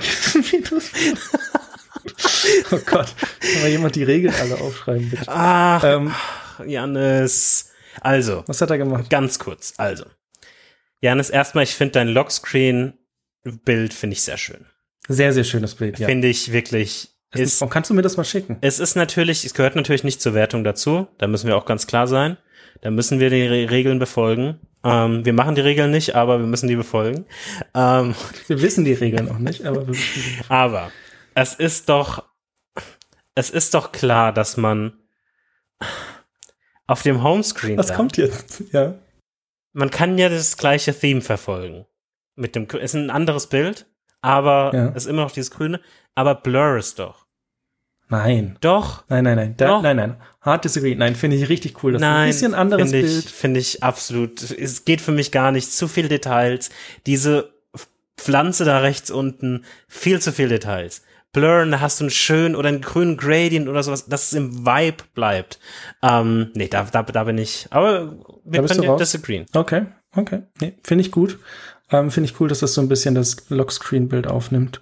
oh 2.71 2.79
Gott. 2.85 3.13
Kann 3.41 3.61
mal 3.61 3.69
jemand 3.69 3.95
die 3.95 4.03
Regeln 4.03 4.33
alle 4.39 4.61
aufschreiben, 4.61 5.09
bitte. 5.09 5.25
Ach, 5.27 5.83
Ähm, 5.83 6.13
Janis. 6.65 7.68
Also, 8.01 8.43
was 8.47 8.61
hat 8.61 8.69
er 8.69 8.77
gemacht? 8.77 9.09
ganz 9.09 9.39
kurz. 9.39 9.73
Also, 9.77 10.05
Janis, 11.01 11.29
erstmal, 11.29 11.63
ich 11.63 11.75
finde 11.75 11.93
dein 11.93 12.09
Lockscreen-Bild 12.09 13.93
finde 13.93 14.13
ich 14.13 14.21
sehr 14.21 14.37
schön. 14.37 14.65
Sehr, 15.07 15.33
sehr 15.33 15.43
schönes 15.43 15.75
Bild, 15.75 15.99
ja. 15.99 16.07
Finde 16.07 16.27
ich 16.27 16.51
wirklich. 16.51 17.09
Ist, 17.33 17.61
Warum 17.61 17.71
kannst 17.71 17.89
du 17.89 17.93
mir 17.93 18.01
das 18.01 18.17
mal 18.17 18.23
schicken? 18.23 18.57
es 18.61 18.79
ist 18.79 18.95
natürlich, 18.95 19.45
es 19.45 19.53
gehört 19.53 19.75
natürlich 19.75 20.03
nicht 20.03 20.21
zur 20.21 20.33
Wertung 20.33 20.63
dazu. 20.63 21.07
Da 21.19 21.27
müssen 21.27 21.47
wir 21.47 21.57
auch 21.57 21.65
ganz 21.65 21.85
klar 21.87 22.07
sein. 22.07 22.37
Da 22.81 22.91
müssen 22.91 23.19
wir 23.19 23.29
die 23.29 23.45
Re 23.45 23.69
Regeln 23.69 23.99
befolgen. 23.99 24.59
Ähm, 24.83 25.25
wir 25.25 25.33
machen 25.33 25.55
die 25.55 25.61
Regeln 25.61 25.91
nicht, 25.91 26.15
aber 26.15 26.39
wir 26.39 26.47
müssen 26.47 26.67
die 26.67 26.75
befolgen. 26.75 27.25
Ähm, 27.75 28.15
wir 28.47 28.61
wissen 28.61 28.85
die 28.85 28.93
Regeln 28.93 29.29
auch 29.29 29.37
nicht, 29.37 29.65
aber 29.65 29.87
wir. 29.87 29.95
Aber 30.47 30.91
es 31.35 31.53
ist 31.53 31.89
doch, 31.89 32.23
es 33.35 33.49
ist 33.49 33.73
doch 33.73 33.91
klar, 33.91 34.33
dass 34.33 34.57
man 34.57 34.93
auf 36.89 37.03
dem 37.03 37.23
Homescreen. 37.23 37.77
Was 37.77 37.87
dann, 37.87 37.97
kommt 37.97 38.17
jetzt? 38.17 38.63
Ja. 38.71 38.95
Man 39.73 39.91
kann 39.91 40.17
ja 40.17 40.27
das 40.29 40.57
gleiche 40.57 40.93
Theme 40.93 41.21
verfolgen. 41.21 41.85
Mit 42.35 42.55
dem, 42.55 42.65
ist 42.65 42.95
ein 42.95 43.11
anderes 43.11 43.47
Bild, 43.47 43.85
aber 44.21 44.71
ja. 44.73 44.87
ist 44.89 45.05
immer 45.05 45.21
noch 45.21 45.31
dieses 45.31 45.51
Grüne. 45.51 45.79
Aber 46.15 46.35
Blur 46.35 46.77
ist 46.77 46.97
doch. 46.97 47.27
Nein. 48.07 48.57
Doch. 48.61 49.03
Nein, 49.07 49.23
nein, 49.23 49.35
nein. 49.35 49.53
Da, 49.55 49.81
nein, 49.81 49.97
nein. 49.97 50.15
Hard 50.41 50.65
disagree. 50.65 50.95
Nein, 50.95 51.15
finde 51.15 51.37
ich 51.37 51.47
richtig 51.47 51.83
cool. 51.83 51.93
Das 51.93 52.01
nein, 52.01 52.29
ist 52.29 52.37
ein 52.37 52.39
bisschen 52.39 52.53
anderes 52.55 52.89
find 52.89 53.03
Bild. 53.03 53.25
Finde 53.25 53.59
ich 53.59 53.83
absolut. 53.83 54.41
Es 54.41 54.83
geht 54.83 55.01
für 55.01 55.11
mich 55.11 55.31
gar 55.31 55.51
nicht. 55.51 55.71
Zu 55.71 55.87
viel 55.87 56.07
Details. 56.07 56.71
Diese 57.05 57.53
Pflanze 58.17 58.65
da 58.65 58.79
rechts 58.79 59.11
unten. 59.11 59.63
Viel 59.87 60.19
zu 60.19 60.31
viel 60.31 60.49
Details. 60.49 61.03
Blurren, 61.31 61.71
da 61.71 61.79
hast 61.79 61.99
du 61.99 62.05
einen 62.05 62.11
schönen 62.11 62.55
oder 62.55 62.69
einen 62.69 62.81
grünen 62.81 63.17
Gradient 63.17 63.67
oder 63.67 63.83
sowas, 63.83 64.07
dass 64.07 64.27
es 64.27 64.33
im 64.33 64.65
Vibe 64.65 65.03
bleibt. 65.13 65.59
Ähm, 66.01 66.51
nee, 66.55 66.67
da, 66.67 66.83
da, 66.83 67.03
da 67.03 67.23
bin 67.23 67.37
ich. 67.37 67.67
Aber 67.69 68.15
wir 68.43 68.63
können 68.63 68.83
ja 68.83 68.95
disagreeen. 68.95 69.45
Okay, 69.53 69.85
okay. 70.15 70.43
Nee, 70.59 70.75
finde 70.83 71.03
ich 71.03 71.11
gut. 71.11 71.37
Ähm, 71.91 72.11
finde 72.11 72.29
ich 72.29 72.39
cool, 72.39 72.47
dass 72.47 72.59
das 72.59 72.73
so 72.73 72.81
ein 72.81 72.89
bisschen 72.89 73.15
das 73.15 73.49
Lockscreen-Bild 73.49 74.27
aufnimmt. 74.27 74.81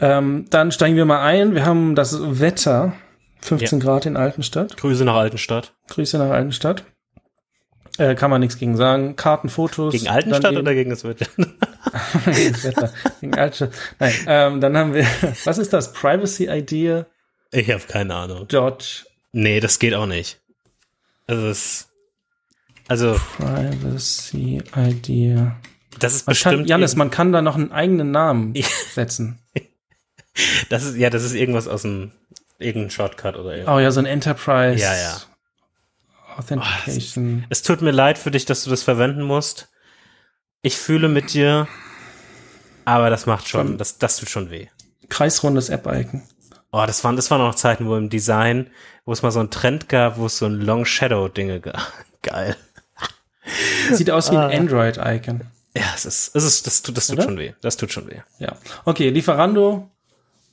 Ähm, 0.00 0.46
dann 0.48 0.72
steigen 0.72 0.96
wir 0.96 1.04
mal 1.04 1.22
ein. 1.22 1.54
Wir 1.54 1.66
haben 1.66 1.94
das 1.94 2.40
Wetter. 2.40 2.94
15 3.42 3.78
ja. 3.78 3.84
Grad 3.84 4.06
in 4.06 4.16
Altenstadt. 4.16 4.76
Grüße 4.76 5.04
nach 5.04 5.16
Altenstadt. 5.16 5.74
Grüße 5.88 6.18
nach 6.18 6.30
Altenstadt. 6.30 6.84
Äh, 7.98 8.14
kann 8.14 8.30
man 8.30 8.40
nichts 8.40 8.58
gegen 8.58 8.76
sagen. 8.76 9.16
Kartenfotos. 9.16 9.92
Gegen 9.92 10.08
Altenstadt 10.08 10.56
oder 10.56 10.74
gegen 10.74 10.90
das 10.90 11.04
Wetter? 11.04 11.26
gegen 12.24 12.52
das 12.52 12.64
Altenstadt. 13.38 13.72
Nein, 13.98 14.14
ähm, 14.26 14.60
dann 14.60 14.76
haben 14.76 14.94
wir, 14.94 15.06
was 15.44 15.58
ist 15.58 15.72
das? 15.72 15.92
Privacy 15.92 16.48
Idea? 16.48 17.06
Ich 17.50 17.70
habe 17.70 17.82
keine 17.88 18.14
Ahnung. 18.14 18.48
Dodge. 18.48 19.04
Nee, 19.32 19.60
das 19.60 19.78
geht 19.78 19.94
auch 19.94 20.06
nicht. 20.06 20.40
Also 21.26 21.48
es, 21.48 21.88
also. 22.88 23.20
Privacy 23.36 24.62
Idea. 24.76 25.56
Das 25.98 26.14
ist 26.14 26.26
man 26.26 26.32
bestimmt. 26.32 26.56
Kann, 26.56 26.64
Janis, 26.66 26.96
man 26.96 27.10
kann 27.10 27.32
da 27.32 27.42
noch 27.42 27.56
einen 27.56 27.72
eigenen 27.72 28.10
Namen 28.10 28.54
setzen. 28.92 29.38
Das 30.70 30.84
ist, 30.84 30.96
ja, 30.96 31.10
das 31.10 31.24
ist 31.24 31.34
irgendwas 31.34 31.66
aus 31.66 31.82
dem, 31.82 32.12
irgendein 32.58 32.90
Shortcut 32.90 33.36
oder 33.36 33.50
irgendwas. 33.50 33.74
Oh 33.74 33.78
ja, 33.80 33.90
so 33.90 33.98
ein 33.98 34.06
Enterprise. 34.06 34.80
Ja, 34.80 34.94
ja. 34.94 35.20
Authentication. 36.40 37.42
Oh, 37.42 37.46
es, 37.50 37.58
es 37.58 37.62
tut 37.62 37.82
mir 37.82 37.90
leid 37.90 38.18
für 38.18 38.30
dich, 38.30 38.44
dass 38.44 38.64
du 38.64 38.70
das 38.70 38.82
verwenden 38.82 39.22
musst. 39.22 39.68
Ich 40.62 40.76
fühle 40.76 41.08
mit 41.08 41.32
dir, 41.32 41.68
aber 42.84 43.10
das 43.10 43.26
macht 43.26 43.48
schon, 43.48 43.78
das, 43.78 43.98
das 43.98 44.16
tut 44.18 44.28
schon 44.28 44.50
weh. 44.50 44.68
Kreisrundes 45.08 45.68
App-Icon. 45.68 46.22
Oh, 46.72 46.84
das 46.86 47.02
waren, 47.02 47.16
das 47.16 47.30
waren 47.30 47.40
auch 47.40 47.54
Zeiten, 47.54 47.86
wo 47.86 47.96
im 47.96 48.10
Design, 48.10 48.70
wo 49.04 49.12
es 49.12 49.22
mal 49.22 49.32
so 49.32 49.40
einen 49.40 49.50
Trend 49.50 49.88
gab, 49.88 50.18
wo 50.18 50.26
es 50.26 50.38
so 50.38 50.46
ein 50.46 50.60
Long 50.60 50.84
Shadow 50.84 51.28
Dinge 51.28 51.60
gab. 51.60 51.80
Geil. 52.22 52.56
Sieht 53.92 54.10
aus 54.10 54.30
wie 54.30 54.36
ein 54.36 54.50
ah. 54.50 54.56
Android-Icon. 54.56 55.42
Ja, 55.74 55.84
es 55.94 56.04
ist, 56.04 56.34
es 56.34 56.44
ist, 56.44 56.66
das 56.66 56.82
tut, 56.82 56.96
das 56.96 57.06
tut 57.06 57.16
Oder? 57.18 57.24
schon 57.24 57.38
weh. 57.38 57.54
Das 57.60 57.76
tut 57.76 57.92
schon 57.92 58.08
weh. 58.08 58.20
Ja. 58.38 58.56
Okay, 58.84 59.10
Lieferando. 59.10 59.88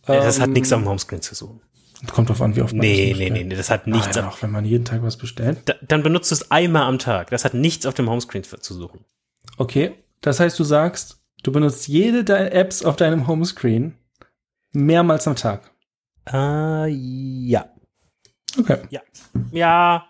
Ja, 0.07 0.15
das 0.15 0.37
ähm, 0.37 0.43
hat 0.43 0.49
nichts 0.51 0.71
am 0.71 0.87
Homescreen 0.87 1.21
zu 1.21 1.35
suchen. 1.35 1.61
Kommt 2.05 2.29
drauf 2.29 2.41
an, 2.41 2.55
wie 2.55 2.61
oft 2.61 2.73
man 2.73 2.81
nee, 2.81 3.09
das 3.09 3.19
Nee, 3.19 3.29
nee, 3.29 3.43
nee, 3.43 3.55
das 3.55 3.71
hat 3.71 3.87
nichts. 3.87 4.17
Ah, 4.17 4.21
ja, 4.21 4.29
auch 4.29 4.41
wenn 4.43 4.51
man 4.51 4.65
jeden 4.65 4.85
Tag 4.85 5.01
was 5.01 5.17
bestellt. 5.17 5.61
Da, 5.65 5.73
dann 5.81 6.03
benutzt 6.03 6.29
du 6.29 6.35
es 6.35 6.51
einmal 6.51 6.83
am 6.83 6.99
Tag. 6.99 7.31
Das 7.31 7.43
hat 7.43 7.55
nichts 7.55 7.85
auf 7.85 7.95
dem 7.95 8.09
Homescreen 8.09 8.43
zu 8.43 8.73
suchen. 8.73 9.03
Okay, 9.57 9.95
das 10.21 10.39
heißt, 10.39 10.59
du 10.59 10.63
sagst, 10.63 11.17
du 11.41 11.51
benutzt 11.51 11.87
jede 11.87 12.23
deiner 12.23 12.51
Apps 12.51 12.83
auf 12.85 12.97
deinem 12.97 13.27
Homescreen 13.27 13.97
mehrmals 14.73 15.27
am 15.27 15.35
Tag. 15.35 15.71
Äh, 16.31 16.89
ja. 16.89 17.73
Okay. 18.59 18.79
Ja. 18.89 19.01
Ja. 19.51 20.07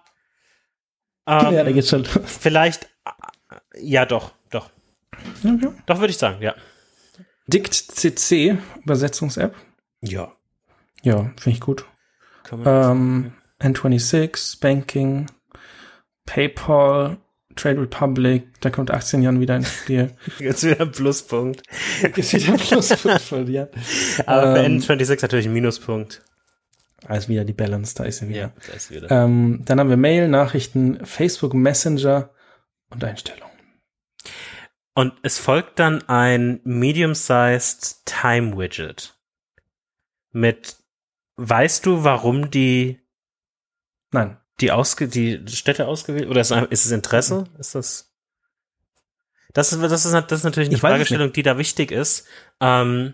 Ähm, 1.26 1.54
ja, 1.54 1.64
da 1.64 1.72
geht's 1.72 1.90
schon 1.90 2.04
los. 2.04 2.20
Vielleicht, 2.26 2.86
äh, 3.06 3.82
ja, 3.82 4.06
doch, 4.06 4.34
doch. 4.50 4.70
Okay. 5.44 5.70
Doch, 5.86 6.00
würde 6.00 6.12
ich 6.12 6.18
sagen, 6.18 6.42
ja. 6.42 6.54
Dict 7.48 7.74
CC, 7.74 8.58
Übersetzungs-App. 8.84 9.56
Ja. 10.02 10.34
Ja, 11.08 11.32
finde 11.40 11.50
ich 11.52 11.62
gut. 11.62 11.86
Ähm, 12.66 13.32
N26, 13.62 14.60
Banking, 14.60 15.28
PayPal, 16.26 17.18
Trade 17.56 17.82
Republic, 17.82 18.60
da 18.60 18.70
kommt 18.70 18.92
18 18.92 19.22
Jahren 19.22 19.40
wieder 19.40 19.56
ins 19.56 19.72
Spiel. 19.74 20.12
Jetzt 20.40 20.66
wieder 20.66 20.82
ein 20.82 20.92
Pluspunkt. 20.92 21.64
Jetzt 22.02 22.34
wieder 22.34 22.54
ein 22.54 22.60
Pluspunkt 22.60 23.22
von 23.22 23.46
dir. 23.46 23.72
Aber 24.26 24.54
für 24.54 24.64
ähm, 24.64 24.80
N26 24.80 25.22
natürlich 25.22 25.46
ein 25.46 25.54
Minuspunkt. 25.54 26.24
Also 27.06 27.30
wieder 27.30 27.46
die 27.46 27.54
Balance, 27.54 27.96
da 27.96 28.04
ist 28.04 28.18
sie 28.18 28.28
wieder. 28.28 28.40
Ja, 28.40 28.52
da 28.68 28.74
ist 28.74 28.90
sie 28.90 28.96
wieder. 28.96 29.10
Ähm, 29.10 29.62
dann 29.64 29.80
haben 29.80 29.90
wir 29.90 29.96
Mail, 29.96 30.28
Nachrichten, 30.28 31.06
Facebook 31.06 31.54
Messenger 31.54 32.32
und 32.90 33.02
Einstellungen. 33.02 33.48
Und 34.94 35.14
es 35.24 35.40
folgt 35.40 35.80
dann 35.80 36.02
ein 36.10 36.60
medium-sized 36.66 38.02
Time 38.06 38.58
Widget 38.58 39.18
mit, 40.32 40.76
weißt 41.38 41.86
du, 41.86 42.04
warum 42.04 42.52
die, 42.52 43.00
nein, 44.12 44.38
die 44.60 44.72
ausge, 44.72 45.08
die 45.08 45.42
Städte 45.48 45.88
ausgewählt, 45.88 46.30
oder 46.30 46.42
ist, 46.42 46.52
ist 46.52 46.86
es 46.86 46.92
Interesse? 46.92 47.46
Ist 47.60 47.76
das, 47.76 48.14
das 49.54 49.74
ist, 49.74 49.82
das 49.82 50.06
ist, 50.06 50.14
das 50.14 50.40
ist 50.40 50.44
natürlich 50.44 50.70
eine 50.70 50.78
Fragestellung, 50.78 51.32
die 51.32 51.44
da 51.44 51.58
wichtig 51.58 51.92
ist. 51.92 52.28
Ähm, 52.60 53.14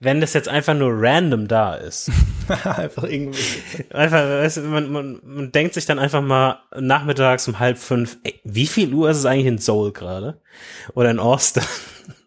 wenn 0.00 0.20
das 0.20 0.32
jetzt 0.32 0.48
einfach 0.48 0.74
nur 0.74 0.92
random 0.94 1.48
da 1.48 1.74
ist. 1.74 2.10
einfach 2.64 3.02
irgendwie. 3.02 3.42
Einfach, 3.90 4.22
weißt 4.22 4.58
du, 4.58 4.60
man, 4.62 4.92
man, 4.92 5.20
man 5.24 5.52
denkt 5.52 5.74
sich 5.74 5.86
dann 5.86 5.98
einfach 5.98 6.22
mal 6.22 6.60
nachmittags 6.78 7.48
um 7.48 7.58
halb 7.58 7.78
fünf, 7.78 8.16
ey, 8.22 8.40
wie 8.44 8.66
viel 8.66 8.94
Uhr 8.94 9.10
ist 9.10 9.18
es 9.18 9.26
eigentlich 9.26 9.46
in 9.46 9.58
Seoul 9.58 9.92
gerade? 9.92 10.40
Oder 10.94 11.10
in 11.10 11.18
Austin? 11.18 11.64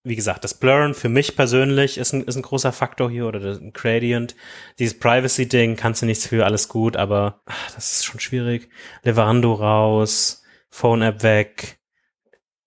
wie 0.08 0.16
gesagt, 0.16 0.44
das 0.44 0.54
Blurren 0.54 0.94
für 0.94 1.08
mich 1.08 1.36
persönlich 1.36 1.98
ist 1.98 2.12
ein, 2.12 2.24
ist 2.24 2.36
ein 2.36 2.42
großer 2.42 2.72
Faktor 2.72 3.10
hier 3.10 3.26
oder 3.26 3.40
ein 3.40 3.72
Gradient. 3.72 4.34
Dieses 4.78 4.98
Privacy-Ding 4.98 5.76
kannst 5.76 6.02
du 6.02 6.06
nichts 6.06 6.26
für, 6.26 6.44
alles 6.44 6.68
gut, 6.68 6.96
aber 6.96 7.42
ach, 7.46 7.70
das 7.74 7.92
ist 7.92 8.04
schon 8.04 8.20
schwierig. 8.20 8.68
Leverando 9.02 9.52
raus, 9.52 10.42
Phone-App 10.70 11.22
weg. 11.22 11.78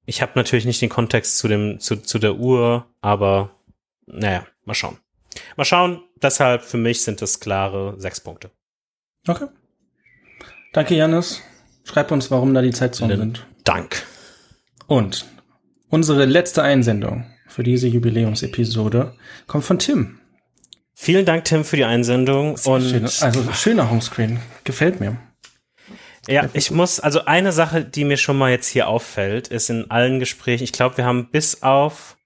Ich 0.06 0.22
habe 0.22 0.34
natürlich 0.36 0.66
nicht 0.66 0.82
den 0.82 0.90
Kontext 0.90 1.38
zu 1.38 1.48
dem, 1.48 1.80
zu, 1.80 1.98
zu 1.98 2.20
der 2.20 2.36
Uhr, 2.36 2.88
aber 3.02 3.52
naja, 4.06 4.46
mal 4.66 4.74
schauen. 4.74 4.98
Mal 5.56 5.66
schauen, 5.66 6.04
deshalb 6.22 6.64
für 6.64 6.78
mich 6.78 7.04
sind 7.04 7.22
das 7.22 7.40
klare 7.40 7.96
sechs 7.98 8.20
Punkte. 8.20 8.52
Okay. 9.28 9.48
Danke, 10.74 10.96
Janis. 10.96 11.42
Schreib 11.84 12.12
uns, 12.12 12.32
warum 12.32 12.54
da 12.54 12.62
die 12.62 12.72
Zeitzonen 12.72 13.18
sind. 13.18 13.48
Dank. 13.64 14.06
Und 14.88 15.26
unsere 15.90 16.26
letzte 16.26 16.64
Einsendung 16.64 17.31
für 17.52 17.64
diese 17.64 17.88
Jubiläumsepisode 17.88 19.14
kommt 19.48 19.64
von 19.66 19.80
Tim. 19.80 20.20
Vielen 20.94 21.26
Dank, 21.26 21.46
Tim, 21.46 21.64
für 21.64 21.76
die 21.78 21.86
Einsendung. 21.86 22.56
Und 22.66 22.84
Schöne, 22.84 23.10
also 23.22 23.52
schöner 23.54 23.90
Homescreen. 23.90 24.40
Gefällt 24.64 25.00
mir. 25.00 25.18
ja, 26.28 26.48
ich 26.54 26.70
muss, 26.72 27.00
also 27.00 27.26
eine 27.26 27.52
Sache, 27.52 27.84
die 27.84 28.04
mir 28.06 28.18
schon 28.18 28.38
mal 28.38 28.52
jetzt 28.52 28.68
hier 28.68 28.88
auffällt, 28.88 29.48
ist 29.48 29.70
in 29.70 29.90
allen 29.90 30.20
Gesprächen, 30.20 30.64
ich 30.64 30.72
glaube, 30.74 30.98
wir 30.98 31.06
haben 31.06 31.30
bis 31.32 31.64
auf, 31.64 32.18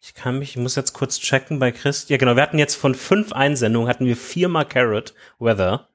ich 0.00 0.14
kann 0.14 0.38
mich, 0.38 0.50
ich 0.50 0.56
muss 0.56 0.74
jetzt 0.76 0.94
kurz 0.94 1.18
checken 1.20 1.58
bei 1.58 1.70
Chris. 1.70 2.08
Ja, 2.08 2.16
genau, 2.16 2.34
wir 2.36 2.42
hatten 2.42 2.58
jetzt 2.58 2.74
von 2.76 2.94
fünf 2.94 3.32
Einsendungen, 3.32 3.88
hatten 3.88 4.06
wir 4.06 4.16
viermal 4.16 4.64
Carrot 4.64 5.14
Weather. 5.38 5.88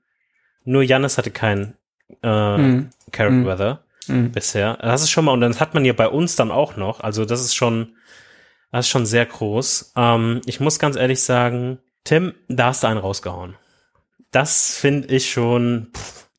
Nur 0.65 0.83
Jannis 0.83 1.17
hatte 1.17 1.31
kein 1.31 1.73
äh, 2.23 2.57
Mhm. 2.57 2.89
Carrot 3.11 3.33
Mhm. 3.33 3.45
Weather 3.47 3.83
Mhm. 4.07 4.31
bisher. 4.31 4.77
Das 4.81 5.01
ist 5.01 5.09
schon 5.09 5.25
mal, 5.25 5.31
und 5.31 5.41
das 5.41 5.59
hat 5.59 5.73
man 5.73 5.85
ja 5.85 5.93
bei 5.93 6.07
uns 6.07 6.35
dann 6.35 6.51
auch 6.51 6.75
noch. 6.75 7.01
Also 7.01 7.25
das 7.25 7.41
ist 7.41 7.55
schon, 7.55 7.95
das 8.71 8.85
ist 8.85 8.89
schon 8.89 9.05
sehr 9.05 9.25
groß. 9.25 9.93
Ähm, 9.95 10.41
ich 10.45 10.59
muss 10.59 10.79
ganz 10.79 10.95
ehrlich 10.95 11.21
sagen, 11.21 11.79
Tim, 12.03 12.33
da 12.47 12.67
hast 12.67 12.83
du 12.83 12.87
einen 12.87 12.99
rausgehauen. 12.99 13.55
Das 14.31 14.75
finde 14.75 15.07
ich 15.09 15.31
schon. 15.31 15.89
Pff. 15.95 16.29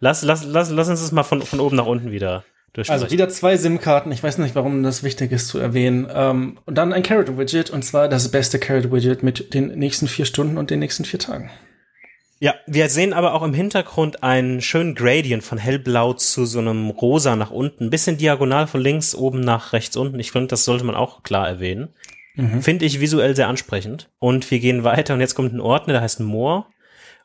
Lass, 0.00 0.22
lass, 0.22 0.44
lass, 0.44 0.70
lass 0.70 0.88
uns 0.88 1.00
das 1.00 1.12
mal 1.12 1.24
von, 1.24 1.42
von 1.42 1.58
oben 1.58 1.76
nach 1.76 1.86
unten 1.86 2.12
wieder 2.12 2.44
durchsprechen. 2.72 3.02
Also 3.02 3.12
wieder 3.12 3.28
zwei 3.28 3.56
SIM-Karten. 3.56 4.12
Ich 4.12 4.22
weiß 4.22 4.38
nicht, 4.38 4.54
warum 4.54 4.82
das 4.84 5.02
wichtig 5.02 5.32
ist 5.32 5.48
zu 5.48 5.58
erwähnen. 5.58 6.08
Ähm, 6.12 6.58
und 6.66 6.78
dann 6.78 6.92
ein 6.92 7.02
Carrot-Widget. 7.02 7.70
Und 7.70 7.84
zwar 7.84 8.08
das 8.08 8.30
beste 8.30 8.60
Carrot-Widget 8.60 9.24
mit 9.24 9.54
den 9.54 9.76
nächsten 9.78 10.06
vier 10.06 10.24
Stunden 10.24 10.56
und 10.56 10.70
den 10.70 10.78
nächsten 10.78 11.04
vier 11.04 11.18
Tagen. 11.18 11.50
Ja, 12.40 12.54
wir 12.66 12.88
sehen 12.88 13.12
aber 13.12 13.34
auch 13.34 13.42
im 13.42 13.52
Hintergrund 13.52 14.22
einen 14.22 14.60
schönen 14.60 14.94
Gradient 14.94 15.42
von 15.42 15.58
hellblau 15.58 16.12
zu 16.12 16.46
so 16.46 16.60
einem 16.60 16.90
rosa 16.90 17.34
nach 17.34 17.50
unten. 17.50 17.84
Ein 17.84 17.90
bisschen 17.90 18.16
diagonal 18.16 18.68
von 18.68 18.80
links 18.80 19.14
oben 19.14 19.40
nach 19.40 19.72
rechts 19.72 19.96
unten. 19.96 20.20
Ich 20.20 20.30
finde, 20.30 20.48
das 20.48 20.64
sollte 20.64 20.84
man 20.84 20.94
auch 20.94 21.24
klar 21.24 21.48
erwähnen. 21.48 21.88
Mhm. 22.36 22.62
Finde 22.62 22.84
ich 22.84 23.00
visuell 23.00 23.34
sehr 23.34 23.48
ansprechend. 23.48 24.08
Und 24.20 24.48
wir 24.52 24.60
gehen 24.60 24.84
weiter 24.84 25.14
und 25.14 25.20
jetzt 25.20 25.34
kommt 25.34 25.52
ein 25.52 25.60
Ordner, 25.60 25.94
der 25.94 26.02
heißt 26.02 26.20
More. 26.20 26.66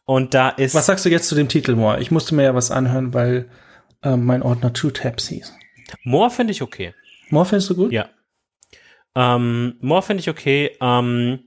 Und 0.05 0.33
da 0.33 0.49
ist. 0.49 0.73
Was 0.73 0.87
sagst 0.87 1.05
du 1.05 1.09
jetzt 1.09 1.27
zu 1.27 1.35
dem 1.35 1.47
Titel, 1.47 1.75
Moore? 1.75 2.01
Ich 2.01 2.09
musste 2.09 2.33
mir 2.33 2.43
ja 2.43 2.55
was 2.55 2.71
anhören, 2.71 3.13
weil 3.13 3.49
ähm, 4.01 4.25
mein 4.25 4.41
Ordner 4.41 4.73
Two 4.73 4.89
Tabs 4.89 5.27
hieß. 5.27 5.53
More 6.03 6.31
finde 6.31 6.51
ich 6.51 6.63
okay. 6.63 6.93
Moore 7.29 7.45
findest 7.45 7.69
du 7.69 7.75
gut? 7.75 7.91
Ja. 7.91 8.09
Ähm, 9.15 9.75
More 9.79 10.01
finde 10.01 10.21
ich 10.21 10.29
okay. 10.29 10.71
Ähm, 10.81 11.39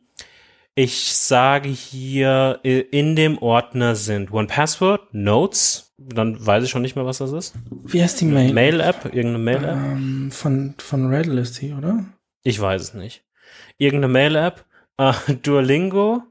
ich 0.78 1.14
sage 1.16 1.68
hier, 1.70 2.60
in 2.62 3.16
dem 3.16 3.38
Ordner 3.38 3.96
sind 3.96 4.30
One 4.30 4.46
Password, 4.46 5.12
Notes, 5.14 5.94
dann 5.96 6.44
weiß 6.44 6.64
ich 6.64 6.70
schon 6.70 6.82
nicht 6.82 6.94
mehr, 6.96 7.06
was 7.06 7.18
das 7.18 7.32
ist. 7.32 7.54
Wie 7.70 8.02
heißt 8.02 8.20
die 8.20 8.26
Mail? 8.26 8.52
Mail-App, 8.52 9.06
irgendeine 9.06 9.38
Mail-App. 9.38 9.76
Ähm, 9.76 10.30
von, 10.30 10.74
von 10.76 11.06
Redlist 11.12 11.56
hier, 11.58 11.78
oder? 11.78 12.04
Ich 12.42 12.60
weiß 12.60 12.82
es 12.82 12.94
nicht. 12.94 13.24
Irgendeine 13.78 14.12
Mail-App, 14.12 14.66
äh, 14.98 15.12
Duolingo, 15.42 16.22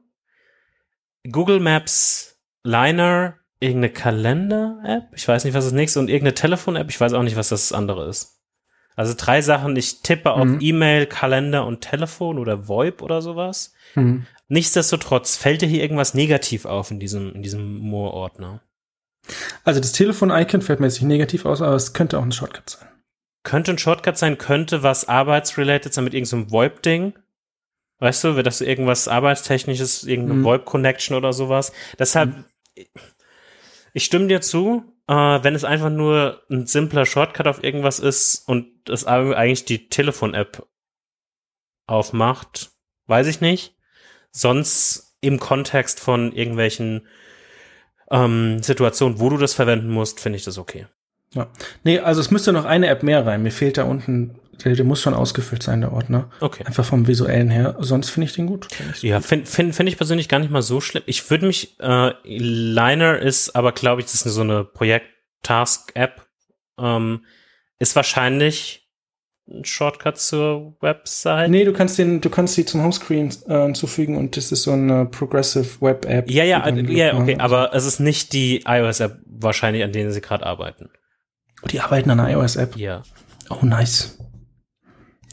Google 1.31 1.59
Maps, 1.59 2.37
Liner, 2.63 3.35
irgendeine 3.59 3.93
Kalender-App, 3.93 5.07
ich 5.15 5.27
weiß 5.27 5.43
nicht, 5.45 5.55
was 5.55 5.65
das 5.65 5.73
nächste, 5.73 5.99
und 5.99 6.07
irgendeine 6.09 6.35
Telefon-App, 6.35 6.89
ich 6.89 7.01
weiß 7.01 7.13
auch 7.13 7.23
nicht, 7.23 7.35
was 7.35 7.49
das 7.49 7.71
andere 7.71 8.07
ist. 8.07 8.33
Also 8.95 9.13
drei 9.17 9.41
Sachen, 9.41 9.75
ich 9.75 10.01
tippe 10.03 10.31
auf 10.31 10.45
Mhm. 10.45 10.59
E-Mail, 10.61 11.05
Kalender 11.07 11.65
und 11.65 11.81
Telefon 11.81 12.39
oder 12.39 12.67
VoIP 12.69 13.01
oder 13.01 13.21
sowas. 13.21 13.73
Mhm. 13.95 14.25
Nichtsdestotrotz 14.47 15.35
fällt 15.37 15.61
dir 15.61 15.67
hier 15.67 15.81
irgendwas 15.81 16.13
negativ 16.13 16.65
auf 16.65 16.91
in 16.91 16.99
diesem, 16.99 17.33
in 17.33 17.41
diesem 17.41 17.79
More-Ordner. 17.79 18.61
Also 19.63 19.79
das 19.79 19.91
Telefon-Icon 19.91 20.61
fällt 20.61 20.79
mir 20.79 20.85
jetzt 20.85 21.01
nicht 21.01 21.07
negativ 21.07 21.45
aus, 21.45 21.61
aber 21.61 21.75
es 21.75 21.93
könnte 21.93 22.19
auch 22.19 22.23
ein 22.23 22.31
Shortcut 22.31 22.69
sein. 22.69 22.87
Könnte 23.43 23.71
ein 23.71 23.77
Shortcut 23.79 24.17
sein, 24.17 24.37
könnte 24.37 24.83
was 24.83 25.07
arbeitsrelated 25.07 25.93
sein 25.93 26.03
mit 26.03 26.13
irgendeinem 26.13 26.51
VoIP-Ding. 26.51 27.13
Weißt 27.99 28.23
du, 28.23 28.35
wird 28.35 28.45
das 28.45 28.61
irgendwas 28.61 29.07
arbeitstechnisches, 29.07 30.03
irgendeine 30.03 30.39
Mhm. 30.39 30.43
VoIP-Connection 30.43 31.15
oder 31.15 31.33
sowas. 31.33 31.71
Deshalb, 31.97 32.45
ich 33.93 34.05
stimme 34.05 34.27
dir 34.27 34.41
zu, 34.41 34.83
äh, 35.07 35.13
wenn 35.13 35.55
es 35.55 35.63
einfach 35.63 35.89
nur 35.89 36.43
ein 36.49 36.67
simpler 36.67 37.05
Shortcut 37.05 37.47
auf 37.47 37.63
irgendwas 37.63 37.99
ist 37.99 38.47
und 38.47 38.89
es 38.89 39.05
eigentlich 39.05 39.65
die 39.65 39.87
Telefon-App 39.89 40.67
aufmacht, 41.87 42.71
weiß 43.07 43.27
ich 43.27 43.41
nicht. 43.41 43.74
Sonst 44.37 45.15
im 45.21 45.39
Kontext 45.39 46.01
von 46.01 46.33
irgendwelchen 46.33 47.07
ähm, 48.11 48.61
Situationen, 48.61 49.21
wo 49.21 49.29
du 49.29 49.37
das 49.37 49.53
verwenden 49.53 49.89
musst, 49.89 50.19
finde 50.19 50.35
ich 50.35 50.43
das 50.43 50.57
okay. 50.57 50.87
Ja. 51.33 51.47
Nee, 51.85 51.99
also 51.99 52.19
es 52.19 52.31
müsste 52.31 52.51
noch 52.51 52.65
eine 52.65 52.87
App 52.87 53.01
mehr 53.01 53.25
rein. 53.25 53.43
Mir 53.43 53.51
fehlt 53.51 53.77
da 53.77 53.83
unten, 53.83 54.37
der, 54.65 54.75
der 54.75 54.83
muss 54.83 55.01
schon 55.01 55.13
ausgefüllt 55.13 55.63
sein, 55.63 55.79
der 55.79 55.93
Ordner. 55.93 56.29
Okay. 56.41 56.65
Einfach 56.65 56.83
vom 56.83 57.07
visuellen 57.07 57.49
her. 57.49 57.77
Sonst 57.79 58.09
finde 58.09 58.25
ich 58.25 58.33
den 58.33 58.47
gut. 58.47 58.67
Find 58.73 59.01
Ja, 59.03 59.21
finde 59.21 59.45
find, 59.45 59.73
find 59.73 59.87
ich 59.87 59.95
persönlich 59.95 60.27
gar 60.27 60.39
nicht 60.39 60.51
mal 60.51 60.61
so 60.61 60.81
schlimm. 60.81 61.03
Ich 61.05 61.29
würde 61.29 61.47
mich, 61.47 61.79
äh, 61.79 62.11
Liner 62.25 63.19
ist 63.19 63.55
aber, 63.55 63.71
glaube 63.71 64.01
ich, 64.01 64.07
das 64.07 64.25
ist 64.25 64.33
so 64.33 64.41
eine 64.41 64.65
Projekt-Task-App. 64.65 66.25
Ähm, 66.77 67.23
ist 67.79 67.95
wahrscheinlich 67.95 68.84
ein 69.47 69.63
Shortcut 69.63 70.17
zur 70.17 70.75
Website. 70.81 71.51
Nee, 71.51 71.65
du 71.65 71.73
kannst 71.73 71.97
den, 71.99 72.19
du 72.21 72.29
kannst 72.29 72.55
sie 72.55 72.65
zum 72.65 72.81
Homescreen 72.81 73.31
äh, 73.47 73.63
hinzufügen 73.63 74.17
und 74.17 74.37
das 74.37 74.51
ist 74.51 74.63
so 74.63 74.71
eine 74.71 75.05
Progressive 75.05 75.81
Web 75.81 76.05
App. 76.05 76.29
Ja, 76.31 76.43
ja, 76.43 76.59
dann 76.61 76.87
ja, 76.91 77.13
okay, 77.13 77.35
machen. 77.35 77.41
aber 77.41 77.73
es 77.73 77.85
ist 77.85 77.99
nicht 77.99 78.33
die 78.33 78.63
iOS-App 78.65 79.19
wahrscheinlich, 79.27 79.83
an 79.83 79.91
denen 79.91 80.11
sie 80.11 80.21
gerade 80.21 80.45
arbeiten. 80.45 80.89
Die 81.69 81.79
arbeiten 81.79 82.09
an 82.09 82.19
einer 82.19 82.37
iOS 82.39 82.55
App. 82.55 82.75
Ja. 82.75 83.03
Oh, 83.49 83.63
nice. 83.63 84.17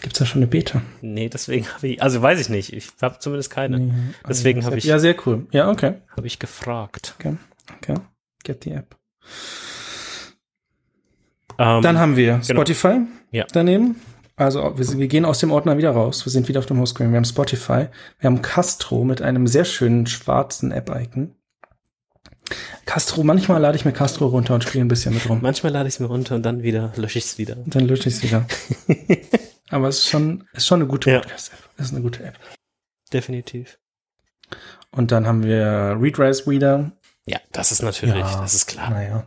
Gibt's 0.02 0.18
da 0.18 0.26
schon 0.26 0.40
eine 0.42 0.46
Beta? 0.48 0.82
Nee, 1.00 1.28
deswegen 1.28 1.66
habe 1.72 1.88
ich, 1.88 2.02
also 2.02 2.20
weiß 2.20 2.40
ich 2.40 2.48
nicht, 2.48 2.72
ich 2.72 2.88
habe 3.00 3.18
zumindest 3.20 3.50
keine. 3.50 3.78
Nee, 3.78 3.92
Deswegen 4.28 4.58
iOS 4.58 4.64
habe 4.66 4.74
App. 4.74 4.78
ich- 4.78 4.84
Ja, 4.84 4.98
sehr 4.98 5.14
cool. 5.26 5.46
Ja, 5.52 5.70
okay. 5.70 5.94
Habe 6.16 6.26
ich 6.26 6.38
gefragt. 6.38 7.14
Okay. 7.18 7.36
Okay. 7.78 7.94
Get 8.44 8.64
the 8.64 8.72
App. 8.72 8.96
Ähm, 11.58 11.82
Dann 11.82 11.98
haben 11.98 12.16
wir 12.16 12.32
genau. 12.34 12.44
Spotify 12.44 13.00
Ja. 13.30 13.44
daneben. 13.52 13.96
Also 14.36 14.76
wir, 14.76 14.84
sind- 14.84 14.98
wir 14.98 15.08
gehen 15.08 15.24
aus 15.24 15.38
dem 15.40 15.50
Ordner 15.52 15.76
wieder 15.78 15.90
raus. 15.90 16.24
Wir 16.24 16.30
sind 16.32 16.48
wieder 16.48 16.58
auf 16.60 16.66
dem 16.66 16.78
Homescreen. 16.78 17.10
Wir 17.10 17.16
haben 17.18 17.24
Spotify. 17.24 17.86
Wir 18.18 18.26
haben 18.30 18.42
Castro 18.42 19.04
mit 19.04 19.20
einem 19.22 19.46
sehr 19.46 19.64
schönen 19.64 20.06
schwarzen 20.06 20.72
App-Icon. 20.72 21.34
Castro, 22.86 23.22
manchmal 23.22 23.60
lade 23.60 23.76
ich 23.76 23.84
mir 23.84 23.92
Castro 23.92 24.26
runter 24.26 24.54
und 24.54 24.64
spiele 24.64 24.84
ein 24.84 24.88
bisschen 24.88 25.14
mit 25.14 25.28
rum. 25.28 25.38
manchmal 25.42 25.72
lade 25.72 25.88
ich 25.88 25.94
es 25.94 26.00
mir 26.00 26.06
runter 26.06 26.34
und 26.34 26.42
dann 26.42 26.62
wieder 26.62 26.92
lösche 26.96 27.18
ich 27.18 27.24
es 27.26 27.38
wieder. 27.38 27.56
Und 27.56 27.74
dann 27.74 27.86
lösche 27.86 28.08
ich 28.08 28.16
es 28.16 28.22
wieder. 28.22 28.44
Aber 29.70 29.88
es 29.88 29.98
ist 30.00 30.08
schon, 30.08 30.44
ist 30.52 30.66
schon 30.66 30.80
eine 30.80 30.88
gute 30.88 31.10
Ja. 31.10 31.20
Podcast-App. 31.20 31.58
Ist 31.78 31.92
eine 31.92 32.02
gute 32.02 32.24
App. 32.24 32.38
Definitiv. 33.12 33.78
Und 34.90 35.12
dann 35.12 35.26
haben 35.26 35.44
wir 35.44 35.96
Readrise 35.98 36.46
Reader. 36.46 36.92
Ja, 37.26 37.38
das 37.52 37.72
ist 37.72 37.82
natürlich, 37.82 38.16
Ja. 38.16 38.40
das 38.40 38.54
ist 38.54 38.66
klar. 38.66 38.90
Naja. 38.90 39.24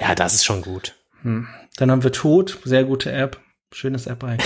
Ja, 0.00 0.14
das 0.14 0.34
ist 0.34 0.44
schon 0.44 0.62
gut. 0.62 0.96
Hm. 1.22 1.46
Dann 1.76 1.90
haben 1.90 2.02
wir 2.02 2.12
Tod. 2.12 2.58
Sehr 2.64 2.84
gute 2.84 3.12
App. 3.12 3.40
Schönes 3.72 4.06
App-Icon. 4.06 4.38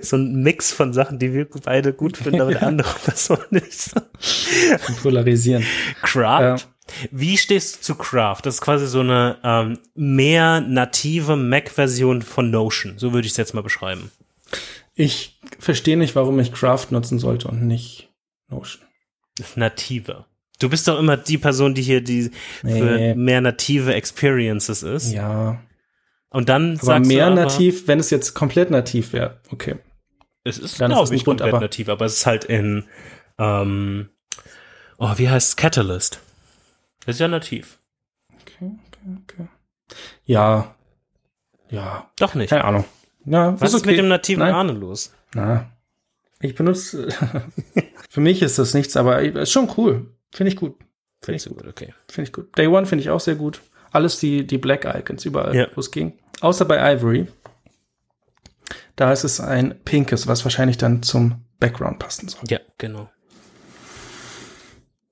so 0.00 0.16
ein 0.16 0.42
Mix 0.42 0.72
von 0.72 0.92
Sachen, 0.92 1.18
die 1.18 1.34
wir 1.34 1.46
beide 1.64 1.92
gut 1.92 2.16
finden, 2.16 2.40
aber 2.40 2.52
der 2.52 2.62
andere 2.66 2.94
Person 3.04 3.38
nicht. 3.50 3.92
polarisieren. 5.02 5.64
Craft. 6.02 6.66
Wie 7.10 7.36
stehst 7.36 7.76
du 7.76 7.80
zu 7.82 7.94
Craft? 7.96 8.40
Das 8.44 8.56
ist 8.56 8.60
quasi 8.62 8.86
so 8.86 9.00
eine 9.00 9.36
ähm, 9.44 9.78
mehr 9.94 10.60
native 10.60 11.36
Mac-Version 11.36 12.22
von 12.22 12.50
Notion. 12.50 12.98
So 12.98 13.12
würde 13.12 13.26
ich 13.26 13.32
es 13.32 13.36
jetzt 13.36 13.54
mal 13.54 13.62
beschreiben. 13.62 14.10
Ich 14.94 15.38
verstehe 15.58 15.96
nicht, 15.96 16.16
warum 16.16 16.38
ich 16.40 16.52
Craft 16.52 16.86
nutzen 16.90 17.18
sollte 17.18 17.48
und 17.48 17.66
nicht 17.66 18.10
Notion. 18.48 18.82
Das 19.36 19.56
Native. 19.56 20.24
Du 20.58 20.68
bist 20.68 20.88
doch 20.88 20.98
immer 20.98 21.16
die 21.16 21.38
Person, 21.38 21.74
die 21.74 21.82
hier 21.82 22.00
die 22.02 22.30
Nee. 22.62 22.80
für 22.80 23.14
mehr 23.14 23.40
native 23.40 23.94
Experiences 23.94 24.82
ist. 24.82 25.12
Ja. 25.12 25.60
Und 26.30 26.48
dann 26.48 26.74
Aber 26.74 26.84
sagst 26.84 27.08
mehr 27.08 27.26
du 27.26 27.32
aber, 27.32 27.42
nativ, 27.42 27.86
wenn 27.88 28.00
es 28.00 28.10
jetzt 28.10 28.34
komplett 28.34 28.70
nativ 28.70 29.12
wäre. 29.12 29.40
Okay. 29.50 29.76
Es 30.44 30.58
ist, 30.58 30.80
Dann 30.80 30.90
ist 30.90 30.94
glaube 30.96 31.04
es 31.04 31.10
ein 31.10 31.16
ich, 31.16 31.24
Grund, 31.24 31.40
komplett 31.40 31.54
aber- 31.54 31.64
nativ, 31.64 31.88
aber 31.88 32.04
es 32.06 32.16
ist 32.16 32.26
halt 32.26 32.44
in, 32.44 32.84
ähm, 33.38 34.08
oh, 34.98 35.12
wie 35.16 35.28
heißt 35.28 35.56
Catalyst? 35.56 36.20
Das 37.06 37.16
ist 37.16 37.20
ja 37.20 37.28
nativ. 37.28 37.78
Okay, 38.42 38.72
okay, 38.88 39.18
okay. 39.24 39.48
Ja. 40.24 40.74
Ja. 41.70 42.10
Doch 42.18 42.34
nicht. 42.34 42.50
Keine 42.50 42.64
Ahnung. 42.64 42.84
Ja, 43.24 43.58
Was 43.60 43.74
ist 43.74 43.80
okay. 43.82 43.90
mit 43.90 43.98
dem 43.98 44.08
nativen 44.08 44.40
Nein. 44.42 44.54
Arne 44.54 44.72
los? 44.72 45.12
Na. 45.34 45.70
Ich 46.40 46.54
benutze. 46.54 47.08
Für 48.10 48.20
mich 48.20 48.42
ist 48.42 48.58
das 48.58 48.74
nichts, 48.74 48.96
aber 48.96 49.20
ist 49.20 49.52
schon 49.52 49.70
cool. 49.76 50.14
Finde 50.32 50.52
ich 50.52 50.56
gut. 50.58 50.76
Finde 51.22 51.36
ich 51.36 51.44
gut, 51.48 51.66
okay. 51.66 51.94
Finde 52.08 52.28
ich 52.28 52.32
gut. 52.32 52.56
Day 52.56 52.66
One 52.68 52.86
finde 52.86 53.02
ich 53.02 53.10
auch 53.10 53.20
sehr 53.20 53.34
gut. 53.34 53.60
Alles 53.90 54.18
die, 54.18 54.46
die 54.46 54.58
Black 54.58 54.84
Icons 54.84 55.24
überall, 55.24 55.54
Ja. 55.56 55.66
wo 55.74 55.80
es 55.80 55.90
ging. 55.90 56.12
Außer 56.40 56.64
bei 56.64 56.94
Ivory. 56.94 57.26
Da 58.96 59.12
ist 59.12 59.24
es 59.24 59.40
ein 59.40 59.78
pinkes, 59.84 60.26
was 60.26 60.44
wahrscheinlich 60.44 60.76
dann 60.76 61.02
zum 61.02 61.44
Background 61.60 61.98
passen 61.98 62.28
soll. 62.28 62.42
Ja, 62.48 62.60
genau. 62.78 63.08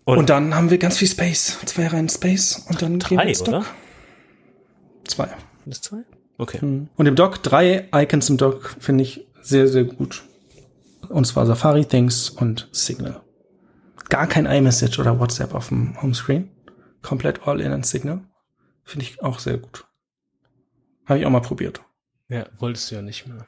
Und, 0.05 0.19
Und- 0.19 0.31
dann 0.31 0.55
haben 0.55 0.71
wir 0.71 0.79
ganz 0.79 0.99
viel 0.99 1.09
Space. 1.09 1.59
Zwei 1.67 1.89
Reihen 1.89 2.09
Space 2.09 2.65
und 2.69 2.81
dann 2.83 2.99
gehen 2.99 3.11
wir 3.11 3.25
Drei, 3.25 3.29
ins 3.29 3.43
oder? 3.43 3.53
Dock. 3.61 3.67
Zwei. 5.09 5.29
Das 5.65 5.81
zwei? 5.81 5.99
Okay. 6.39 6.65
Mhm. 6.65 6.89
Und 6.97 7.07
im 7.07 7.17
Dock, 7.17 7.43
drei 7.43 7.89
Icons 7.93 8.29
im 8.31 8.37
Dock 8.37 8.77
finde 8.79 9.03
ich 9.03 9.27
sehr, 9.43 9.67
sehr 9.67 9.85
gut. 9.85 10.23
Und 11.09 11.27
zwar 11.27 11.47
Safari, 11.47 11.85
Things 11.87 12.31
und 12.31 12.69
Signal. 12.73 13.21
Gar 14.09 14.27
kein 14.27 14.47
iMessage 14.47 14.99
oder 14.99 15.19
WhatsApp 15.19 15.55
auf 15.55 15.69
dem 15.69 16.01
Homescreen. 16.01 16.51
Komplett 17.03 17.47
all 17.47 17.61
in 17.61 17.73
an 17.73 17.83
Signal. 17.83 18.21
Finde 18.85 19.05
ich 19.05 19.23
auch 19.23 19.39
sehr 19.39 19.59
gut. 19.59 19.85
Habe 21.07 21.19
ich 21.21 21.27
auch 21.27 21.31
mal 21.31 21.41
probiert. 21.41 21.81
Ja, 22.29 22.47
wolltest 22.59 22.91
du 22.91 22.97
ja 22.97 23.03
nicht 23.03 23.27
mehr. 23.27 23.47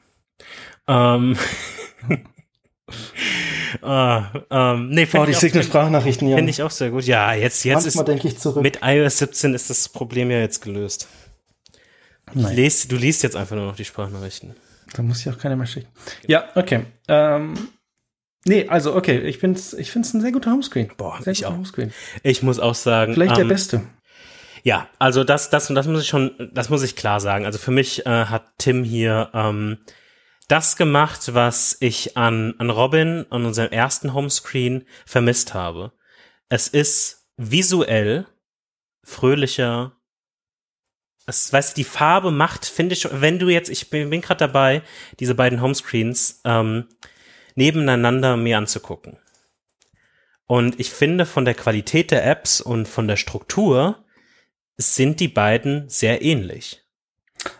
Ähm. 0.86 1.36
ah, 3.82 4.32
ähm, 4.50 4.90
nee, 4.90 5.08
oh, 5.12 5.24
die 5.24 5.34
Signal-Sprachnachrichten, 5.34 6.28
ja. 6.28 6.36
Finde 6.36 6.50
ich 6.50 6.62
auch 6.62 6.70
sehr 6.70 6.90
gut. 6.90 7.04
Ja, 7.04 7.34
jetzt, 7.34 7.64
jetzt 7.64 7.84
Manchmal 7.84 8.02
ist, 8.02 8.08
denke 8.08 8.28
ich 8.28 8.38
zurück. 8.38 8.62
mit 8.62 8.80
iOS 8.82 9.18
17 9.18 9.54
ist 9.54 9.70
das 9.70 9.88
Problem 9.88 10.30
ja 10.30 10.38
jetzt 10.38 10.62
gelöst. 10.62 11.08
Lest, 12.34 12.92
du 12.92 12.96
liest 12.96 13.22
jetzt 13.22 13.36
einfach 13.36 13.56
nur 13.56 13.66
noch 13.66 13.76
die 13.76 13.84
Sprachnachrichten. 13.84 14.54
Da 14.92 15.02
muss 15.02 15.20
ich 15.20 15.28
auch 15.30 15.38
keine 15.38 15.56
mehr 15.56 15.66
schicken. 15.66 15.88
Ja, 16.26 16.48
okay. 16.54 16.86
Ähm, 17.08 17.54
nee, 18.44 18.68
also 18.68 18.94
okay, 18.94 19.18
ich 19.20 19.38
find's, 19.38 19.72
ich 19.72 19.90
find's 19.90 20.14
ein 20.14 20.20
sehr 20.20 20.32
guter 20.32 20.50
Homescreen. 20.50 20.90
Boah, 20.96 21.20
sehr 21.22 21.32
ich 21.32 21.46
auch. 21.46 21.52
Homescreen. 21.52 21.92
Ich 22.22 22.42
muss 22.42 22.58
auch 22.58 22.74
sagen. 22.74 23.14
Vielleicht 23.14 23.32
ähm, 23.32 23.48
der 23.48 23.54
beste. 23.54 23.82
Ja, 24.64 24.88
also 24.98 25.24
das, 25.24 25.50
das, 25.50 25.68
das 25.68 25.86
muss 25.86 26.02
ich 26.02 26.08
schon, 26.08 26.50
das 26.52 26.68
muss 26.68 26.82
ich 26.82 26.96
klar 26.96 27.20
sagen. 27.20 27.46
Also 27.46 27.58
für 27.58 27.70
mich 27.70 28.06
äh, 28.06 28.26
hat 28.26 28.44
Tim 28.58 28.84
hier 28.84 29.30
ähm, 29.32 29.78
das 30.48 30.76
gemacht, 30.76 31.34
was 31.34 31.76
ich 31.80 32.16
an, 32.16 32.54
an 32.58 32.70
Robin 32.70 33.26
an 33.30 33.44
unserem 33.44 33.70
ersten 33.70 34.14
Homescreen 34.14 34.84
vermisst 35.06 35.54
habe. 35.54 35.92
Es 36.48 36.68
ist 36.68 37.28
visuell 37.36 38.26
fröhlicher. 39.04 39.92
Es, 41.26 41.52
weißt 41.52 41.72
du, 41.72 41.80
die 41.80 41.84
Farbe 41.84 42.30
macht, 42.30 42.64
finde 42.64 42.94
ich, 42.94 43.06
wenn 43.10 43.38
du 43.38 43.48
jetzt, 43.48 43.68
ich 43.68 43.90
bin, 43.90 44.08
bin 44.08 44.22
gerade 44.22 44.38
dabei, 44.38 44.82
diese 45.20 45.34
beiden 45.34 45.60
Homescreens 45.60 46.40
ähm, 46.44 46.88
nebeneinander 47.58 48.36
mir 48.36 48.56
anzugucken. 48.56 49.18
Und 50.46 50.78
ich 50.80 50.90
finde, 50.90 51.26
von 51.26 51.44
der 51.44 51.54
Qualität 51.54 52.10
der 52.10 52.24
Apps 52.24 52.60
und 52.60 52.88
von 52.88 53.08
der 53.08 53.16
Struktur 53.16 54.04
sind 54.76 55.18
die 55.20 55.28
beiden 55.28 55.88
sehr 55.88 56.22
ähnlich. 56.22 56.82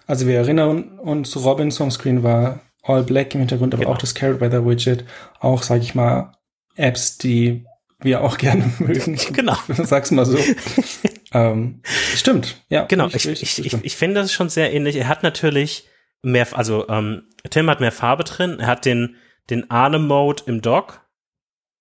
Also 0.07 0.27
wir 0.27 0.37
erinnern 0.37 0.99
uns, 1.01 1.37
Robins 1.37 1.79
Homescreen 1.81 2.23
war 2.23 2.61
All 2.83 3.03
Black 3.03 3.35
im 3.35 3.41
Hintergrund, 3.41 3.75
aber 3.75 3.83
genau. 3.83 3.95
auch 3.95 3.99
das 3.99 4.15
Carrot 4.15 4.41
Weather 4.41 4.65
Widget, 4.65 5.05
auch, 5.41 5.63
sage 5.63 5.83
ich 5.83 5.95
mal, 5.95 6.33
Apps, 6.77 7.19
die 7.19 7.67
wir 7.99 8.23
auch 8.23 8.39
gerne 8.47 8.73
mögen. 8.79 9.19
Genau. 9.33 9.57
Sag's 9.69 10.13
mal 10.13 10.25
so. 10.25 10.39
ähm, 11.35 11.83
stimmt, 12.15 12.63
ja. 12.69 12.85
Genau, 12.85 13.09
ich, 13.09 13.27
ich, 13.27 13.43
ich, 13.43 13.67
ich, 13.67 13.85
ich 13.85 13.97
finde 13.97 14.21
das 14.21 14.33
schon 14.33 14.49
sehr 14.49 14.73
ähnlich. 14.73 14.95
Er 14.97 15.09
hat 15.09 15.25
natürlich 15.25 15.89
mehr, 16.23 16.47
also 16.53 16.89
ähm, 16.89 17.25
Tim 17.51 17.69
hat 17.69 17.81
mehr 17.81 17.93
Farbe 17.93 18.25
drin, 18.25 18.61
er 18.61 18.69
hat 18.69 18.85
den, 18.85 19.17
den 19.51 19.71
Arne-Mode 19.71 20.45
im 20.47 20.61
Dock, 20.63 21.01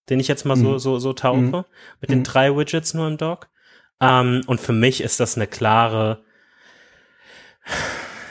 den 0.09 0.20
ich 0.20 0.28
jetzt 0.28 0.45
mal 0.45 0.55
so, 0.55 0.74
mhm. 0.74 0.80
so, 0.80 0.99
so 0.99 1.13
taufe, 1.13 1.39
mhm. 1.39 1.63
mit 2.01 2.09
den 2.09 2.20
mhm. 2.20 2.24
drei 2.24 2.55
Widgets 2.55 2.93
nur 2.93 3.07
im 3.07 3.18
Dock. 3.18 3.49
Ähm, 3.99 4.41
und 4.47 4.61
für 4.61 4.74
mich 4.74 5.01
ist 5.01 5.20
das 5.20 5.36
eine 5.36 5.47
klare, 5.47 6.24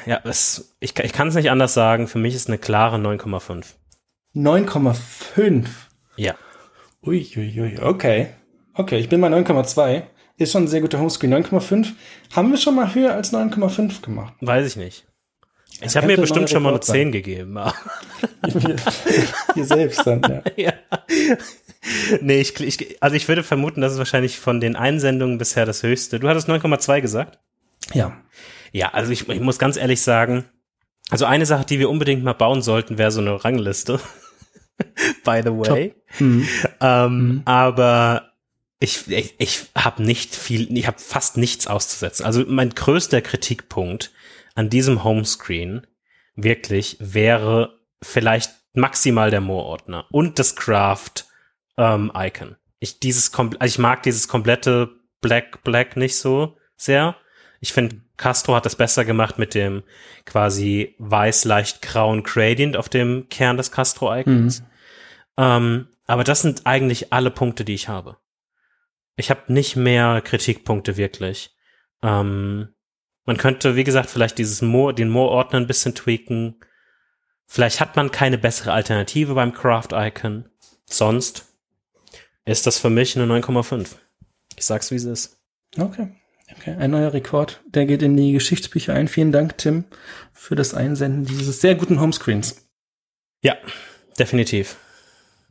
ja, 0.07 0.21
es, 0.25 0.77
ich, 0.81 0.99
ich 0.99 1.13
kann 1.13 1.29
es 1.29 1.35
nicht 1.35 1.51
anders 1.51 1.75
sagen, 1.75 2.07
für 2.07 2.19
mich 2.19 2.35
ist 2.35 2.49
eine 2.49 2.59
klare 2.59 2.97
9,5. 2.97 3.75
9,5? 4.35 5.67
Ja. 6.17 6.35
Uiuiui, 7.03 7.61
ui, 7.61 7.79
okay. 7.81 8.29
Okay, 8.75 8.99
ich 8.99 9.09
bin 9.09 9.21
bei 9.21 9.29
9,2. 9.29 10.03
Ist 10.39 10.53
schon 10.53 10.65
ein 10.65 10.69
sehr 10.69 10.83
guter 10.83 10.99
Homescreen. 10.99 11.33
9,5 11.33 11.95
haben 12.35 12.51
wir 12.51 12.59
schon 12.59 12.75
mal 12.75 12.95
höher 12.95 13.15
als 13.15 13.33
9,5 13.33 14.03
gemacht. 14.03 14.35
Weiß 14.41 14.67
ich 14.67 14.77
nicht. 14.77 15.07
Ich 15.81 15.97
habe 15.97 16.07
mir 16.07 16.17
bestimmt 16.17 16.49
schon 16.49 16.63
mal 16.63 16.71
eine 16.71 16.81
10 16.81 16.95
sein. 16.95 17.13
gegeben. 17.13 17.59
Ihr 19.55 19.65
selbst 19.65 20.07
dann, 20.07 20.23
ja. 20.23 20.43
ja. 20.57 20.73
nee, 22.21 22.41
ich, 22.41 22.59
ich, 22.61 23.03
also 23.03 23.17
ich 23.17 23.29
würde 23.29 23.43
vermuten, 23.43 23.81
das 23.81 23.93
ist 23.93 23.99
wahrscheinlich 23.99 24.39
von 24.39 24.61
den 24.61 24.77
Einsendungen 24.77 25.39
bisher 25.39 25.67
das 25.67 25.83
höchste. 25.83 26.19
Du 26.19 26.29
hattest 26.29 26.49
9,2 26.49 27.01
gesagt? 27.01 27.39
Ja. 27.93 28.17
Ja, 28.73 28.93
also 28.95 29.13
ich, 29.13 29.29
ich 29.29 29.41
muss 29.41 29.59
ganz 29.59 29.77
ehrlich 29.77 30.01
sagen, 30.01 30.45
also 31.11 31.25
eine 31.25 31.47
Sache, 31.47 31.67
die 31.67 31.79
wir 31.79 31.91
unbedingt 31.91 32.25
mal 32.25 32.33
bauen 32.33 32.63
sollten, 32.63 32.99
wäre 32.99 33.11
so 33.11 33.21
eine 33.21 33.45
Rangliste. 33.45 34.01
By 35.25 35.41
the 35.45 35.51
way. 35.51 35.95
Mhm. 36.19 36.49
Ähm, 36.81 37.29
mhm. 37.29 37.43
Aber 37.45 38.33
ich, 38.81 39.09
ich, 39.11 39.35
ich 39.39 39.67
habe 39.75 40.03
nicht 40.03 40.35
viel, 40.35 40.77
ich 40.77 40.87
habe 40.87 40.99
fast 40.99 41.37
nichts 41.37 41.67
auszusetzen. 41.67 42.27
Also 42.27 42.45
mein 42.47 42.71
größter 42.71 43.21
Kritikpunkt 43.23 44.11
an 44.57 44.71
diesem 44.71 45.05
Homescreen 45.05 45.87
wirklich 46.35 46.97
wäre 46.99 47.79
vielleicht 48.03 48.53
maximal 48.73 49.31
der 49.31 49.41
More-Ordner 49.41 50.07
und 50.11 50.39
das 50.39 50.57
Craft 50.57 51.25
ähm, 51.77 52.11
Icon. 52.15 52.57
Ich 52.79 52.99
dieses 53.01 53.33
also 53.35 53.57
ich 53.65 53.79
mag 53.79 54.03
dieses 54.03 54.29
komplette 54.29 54.91
Black 55.21 55.63
Black 55.63 55.97
nicht 55.97 56.17
so 56.17 56.57
sehr. 56.77 57.17
Ich 57.61 57.73
finde 57.73 58.01
Castro 58.17 58.55
hat 58.55 58.67
das 58.67 58.77
besser 58.77 59.05
gemacht 59.05 59.39
mit 59.39 59.55
dem 59.55 59.83
quasi 60.25 60.95
weiß 60.99 61.45
leicht 61.45 61.83
grauen 61.83 62.23
Gradient 62.23 62.77
auf 62.77 62.89
dem 62.89 63.29
Kern 63.29 63.57
des 63.57 63.73
Castro 63.73 64.15
Icons. 64.15 64.61
Mhm. 64.61 64.67
Ähm, 65.39 65.89
aber 66.07 66.25
das 66.25 66.43
sind 66.43 66.67
eigentlich 66.67 67.13
alle 67.13 67.31
Punkte, 67.31 67.65
die 67.65 67.75
ich 67.75 67.89
habe. 67.89 68.17
Ich 69.17 69.31
habe 69.31 69.53
nicht 69.53 69.77
mehr 69.77 70.21
Kritikpunkte 70.23 70.97
wirklich. 70.97 71.51
Ähm, 72.03 72.69
man 73.27 73.37
könnte, 73.37 73.77
wie 73.77 73.85
gesagt, 73.85 74.09
vielleicht 74.09 74.39
dieses 74.39 74.63
More, 74.63 74.95
den 74.95 75.11
More-Ordner 75.11 75.59
ein 75.59 75.67
bisschen 75.67 75.95
tweaken. 75.95 76.61
Vielleicht 77.47 77.81
hat 77.81 77.97
man 77.97 78.11
keine 78.11 78.39
bessere 78.39 78.73
Alternative 78.73 79.35
beim 79.35 79.53
Craft-Icon. 79.53 80.49
Sonst 80.87 81.45
ist 82.45 82.67
das 82.67 82.79
für 82.79 82.91
mich 82.91 83.17
eine 83.17 83.31
9,5. 83.33 83.97
Ich 84.57 84.65
sag's, 84.65 84.91
wie 84.91 84.97
es 84.97 85.05
ist. 85.05 85.41
Okay. 85.77 86.09
Okay, 86.57 86.77
ein 86.79 86.93
neuer 86.93 87.13
Rekord. 87.13 87.61
Der 87.67 87.87
geht 87.87 88.03
in 88.03 88.17
die 88.17 88.33
Geschichtsbücher 88.33 88.95
ein. 88.95 89.09
Vielen 89.09 89.33
Dank, 89.33 89.59
Tim, 89.59 89.85
für 90.33 90.55
das 90.55 90.75
Einsenden 90.75 91.25
dieses 91.25 91.61
sehr 91.61 91.75
guten 91.75 92.01
Homescreens. 92.01 92.69
Ja, 93.43 93.57
definitiv. 94.17 94.77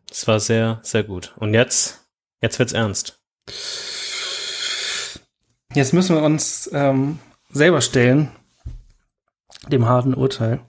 Es 0.09 0.25
war 0.27 0.39
sehr, 0.39 0.79
sehr 0.83 1.03
gut. 1.03 1.33
Und 1.37 1.53
jetzt, 1.53 2.07
jetzt 2.41 2.59
wird's 2.59 2.71
ernst. 2.71 3.19
Jetzt 5.73 5.93
müssen 5.93 6.15
wir 6.15 6.23
uns 6.23 6.69
ähm, 6.71 7.19
selber 7.55 7.81
stellen, 7.81 8.31
dem 9.69 9.87
harten 9.87 10.13
Urteil 10.13 10.59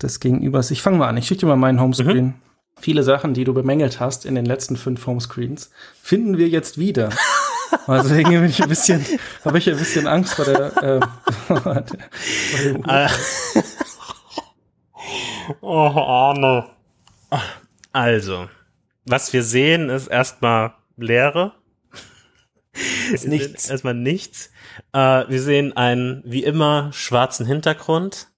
des 0.00 0.20
Gegenübers. 0.20 0.70
Ich 0.70 0.82
fange 0.82 0.98
mal 0.98 1.08
an. 1.08 1.16
Ich 1.16 1.26
schicke 1.26 1.40
dir 1.40 1.46
mal 1.46 1.56
meinen 1.56 1.80
Homescreen. 1.80 2.26
Mhm. 2.26 2.34
Viele 2.80 3.02
Sachen, 3.02 3.34
die 3.34 3.42
du 3.42 3.54
bemängelt 3.54 3.98
hast 3.98 4.24
in 4.24 4.36
den 4.36 4.44
letzten 4.44 4.76
fünf 4.76 5.04
Homescreens, 5.06 5.70
finden 6.00 6.38
wir 6.38 6.48
jetzt 6.48 6.78
wieder. 6.78 7.08
Also 7.86 8.08
deswegen 8.08 8.30
bin 8.30 8.44
ich 8.44 8.62
ein 8.62 8.68
bisschen, 8.68 9.04
habe 9.44 9.58
ich 9.58 9.68
ein 9.68 9.76
bisschen 9.76 10.06
Angst 10.06 10.34
vor 10.34 10.44
der. 10.44 10.76
Äh, 10.82 11.00
vor 11.46 11.60
der 11.60 12.80
ah. 12.84 13.10
oh, 15.60 16.00
Arne. 16.00 16.66
Also, 17.92 18.48
was 19.06 19.32
wir 19.32 19.42
sehen, 19.42 19.88
ist 19.88 20.06
erstmal 20.06 20.74
Leere. 20.96 21.54
Ist 23.12 23.26
nichts. 23.26 23.68
Erstmal 23.68 23.94
nichts. 23.94 24.50
Äh, 24.92 25.24
wir 25.28 25.42
sehen 25.42 25.76
einen, 25.76 26.22
wie 26.24 26.44
immer, 26.44 26.92
schwarzen 26.92 27.46
Hintergrund. 27.46 28.28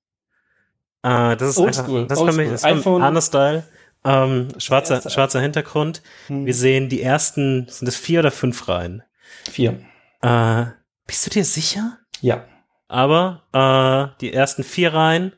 Äh, 1.03 1.37
das 1.37 1.51
ist 1.51 1.59
Oldschool. 1.59 2.07
Das 2.07 2.21
ist 2.21 2.39
das 2.39 2.65
ist 2.65 2.87
Arne-Style. 2.87 3.65
Ähm, 4.03 4.49
schwarzer, 4.59 5.09
schwarzer 5.11 5.41
Hintergrund. 5.41 6.03
Hm. 6.29 6.47
Wir 6.47 6.55
sehen 6.55 6.89
die 6.89 7.03
ersten, 7.03 7.67
sind 7.69 7.87
es 7.87 7.97
vier 7.97 8.21
oder 8.21 8.31
fünf 8.31 8.69
Reihen? 8.69 9.03
Vier. 9.51 9.81
Äh, 10.23 10.67
bist 11.07 11.27
du 11.27 11.31
dir 11.31 11.45
sicher? 11.45 11.99
Ja. 12.21 12.45
Aber 12.89 13.43
äh, 13.53 14.19
die 14.21 14.33
ersten 14.33 14.65
vier 14.65 14.95
Reihen, 14.95 15.33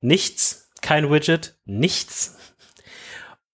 nichts, 0.00 0.70
kein 0.80 1.10
Widget, 1.10 1.56
nichts. 1.64 2.38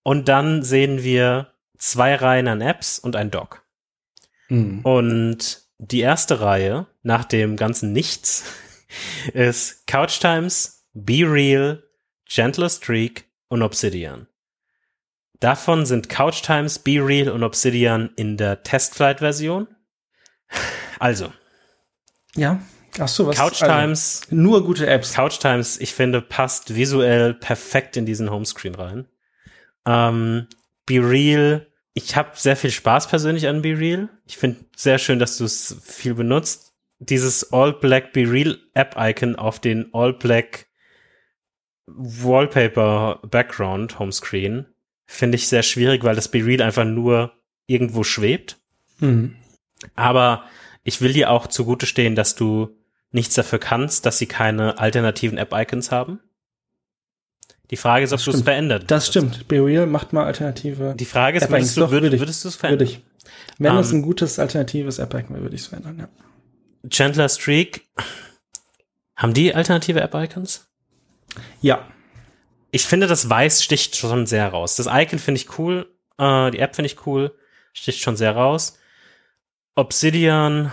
Und 0.02 0.28
dann 0.28 0.62
sehen 0.62 1.02
wir 1.02 1.52
zwei 1.78 2.14
Reihen 2.14 2.48
an 2.48 2.60
Apps 2.60 2.98
und 2.98 3.16
ein 3.16 3.30
Dock. 3.30 3.64
Mhm. 4.48 4.80
Und 4.80 5.62
die 5.78 6.00
erste 6.00 6.40
Reihe 6.40 6.86
nach 7.02 7.24
dem 7.24 7.56
ganzen 7.56 7.92
Nichts 7.92 8.44
ist 9.32 9.86
Couch 9.86 10.20
Times, 10.20 10.86
Be 10.92 11.22
Real, 11.24 11.82
Gentler 12.26 12.68
Streak 12.68 13.24
und 13.48 13.62
Obsidian. 13.62 14.26
Davon 15.40 15.86
sind 15.86 16.08
Couch 16.08 16.42
Times, 16.42 16.80
Be 16.80 17.04
Real 17.04 17.30
und 17.30 17.44
Obsidian 17.44 18.10
in 18.16 18.36
der 18.36 18.62
Testflight-Version. 18.62 19.68
Also. 21.00 21.32
Ja. 22.34 22.60
Ach 22.98 23.06
so, 23.06 23.28
was? 23.28 23.36
Couch 23.36 23.62
also, 23.62 23.66
Times. 23.66 24.22
Nur 24.30 24.64
gute 24.64 24.88
Apps. 24.88 25.14
Couch 25.14 25.38
Times, 25.38 25.78
ich 25.78 25.94
finde, 25.94 26.20
passt 26.20 26.74
visuell 26.74 27.34
perfekt 27.34 27.96
in 27.96 28.04
diesen 28.04 28.32
Homescreen 28.32 28.74
rein. 28.74 29.06
Ähm, 29.86 30.48
Be 30.86 30.96
Real. 30.96 31.67
Ich 31.98 32.14
habe 32.14 32.30
sehr 32.34 32.54
viel 32.54 32.70
Spaß 32.70 33.08
persönlich 33.08 33.48
an 33.48 33.60
Be 33.60 33.76
Real. 33.76 34.08
Ich 34.24 34.36
finde 34.36 34.60
sehr 34.76 34.98
schön, 34.98 35.18
dass 35.18 35.36
du 35.36 35.44
es 35.44 35.76
viel 35.84 36.14
benutzt. 36.14 36.76
dieses 37.00 37.52
All 37.52 37.72
Black 37.72 38.12
Be 38.12 38.20
Real 38.30 38.56
App 38.72 38.94
Icon 38.96 39.34
auf 39.34 39.58
den 39.58 39.92
All 39.92 40.12
Black 40.12 40.66
Wallpaper 41.86 43.20
Background 43.28 43.98
Homescreen 43.98 44.66
finde 45.06 45.36
ich 45.36 45.48
sehr 45.48 45.64
schwierig, 45.64 46.04
weil 46.04 46.14
das 46.14 46.28
Be 46.28 46.46
Real 46.46 46.62
einfach 46.62 46.84
nur 46.84 47.32
irgendwo 47.66 48.04
schwebt. 48.04 48.58
Mhm. 49.00 49.34
Aber 49.96 50.44
ich 50.84 51.00
will 51.00 51.12
dir 51.12 51.30
auch 51.30 51.48
zugute 51.48 51.86
stehen, 51.86 52.14
dass 52.14 52.36
du 52.36 52.76
nichts 53.10 53.34
dafür 53.34 53.58
kannst, 53.58 54.06
dass 54.06 54.18
sie 54.18 54.26
keine 54.26 54.78
alternativen 54.78 55.36
App-Icons 55.36 55.90
haben. 55.90 56.20
Die 57.70 57.76
Frage 57.76 58.04
ist, 58.04 58.12
ob 58.12 58.22
du 58.22 58.30
es 58.30 58.42
verändert. 58.42 58.90
Das 58.90 59.06
stimmt. 59.06 59.46
BeReal 59.48 59.86
macht 59.86 60.12
mal 60.12 60.24
alternative. 60.24 60.94
Die 60.98 61.04
Frage 61.04 61.38
ist, 61.38 61.50
würdest 61.50 61.76
du, 61.76 61.90
würd, 61.90 62.18
würdest 62.18 62.44
du 62.44 62.48
es 62.48 62.56
verändern? 62.56 62.88
Würde 62.88 62.92
ich. 62.92 63.04
Wenn 63.58 63.72
um, 63.72 63.78
es 63.78 63.92
ein 63.92 64.02
gutes 64.02 64.38
alternatives 64.38 64.98
App-Icon 64.98 65.34
wäre, 65.34 65.42
würde 65.42 65.54
ich 65.54 65.62
es 65.62 65.66
verändern, 65.66 65.98
ja. 65.98 66.88
Chandler 66.88 67.28
Streak, 67.28 67.86
haben 69.16 69.34
die 69.34 69.54
alternative 69.54 70.00
App-Icons? 70.00 70.68
Ja. 71.60 71.86
Ich 72.70 72.86
finde, 72.86 73.06
das 73.06 73.28
Weiß 73.28 73.62
sticht 73.62 73.96
schon 73.96 74.26
sehr 74.26 74.48
raus. 74.48 74.76
Das 74.76 74.86
Icon 74.86 75.18
finde 75.18 75.40
ich 75.40 75.58
cool, 75.58 75.92
äh, 76.18 76.50
die 76.50 76.60
App 76.60 76.76
finde 76.76 76.86
ich 76.86 77.06
cool, 77.06 77.34
sticht 77.72 78.00
schon 78.00 78.16
sehr 78.16 78.34
raus. 78.34 78.78
Obsidian, 79.74 80.72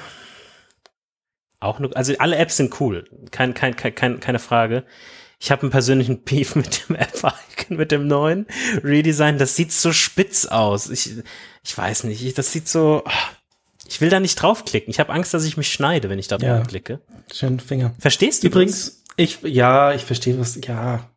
auch 1.60 1.80
nur, 1.80 1.96
also 1.96 2.14
alle 2.20 2.38
Apps 2.38 2.58
sind 2.58 2.80
cool, 2.80 3.06
kein, 3.32 3.54
kein, 3.54 3.76
kein, 3.76 4.20
keine 4.20 4.39
Frage. 4.39 4.86
Ich 5.39 5.51
habe 5.51 5.63
einen 5.63 5.71
persönlichen 5.71 6.21
Beef 6.23 6.55
mit 6.55 6.88
dem 6.89 6.95
App-Icon, 6.95 7.77
mit 7.77 7.91
dem 7.91 8.07
neuen 8.07 8.45
Redesign. 8.83 9.38
Das 9.38 9.55
sieht 9.55 9.71
so 9.71 9.91
spitz 9.93 10.45
aus. 10.45 10.89
Ich, 10.89 11.11
ich 11.63 11.77
weiß 11.77 12.05
nicht, 12.05 12.38
das 12.38 12.51
sieht 12.51 12.67
so. 12.67 13.03
Ich 13.88 14.01
will 14.01 14.09
da 14.09 14.19
nicht 14.19 14.36
draufklicken. 14.41 14.89
Ich 14.89 14.99
habe 14.99 15.13
Angst, 15.13 15.33
dass 15.33 15.45
ich 15.45 15.57
mich 15.57 15.71
schneide, 15.71 16.09
wenn 16.09 16.17
ich 16.19 16.27
da 16.27 16.38
Ja. 16.38 16.57
draufklicke. 16.57 17.01
Schönen 17.33 17.59
Finger. 17.59 17.93
Verstehst 17.99 18.43
du 18.43 18.47
Übrigens, 18.47 19.03
ich, 19.17 19.39
ja, 19.43 19.93
ich 19.93 20.03
verstehe 20.03 20.39
was, 20.39 20.57
ja. 20.65 21.09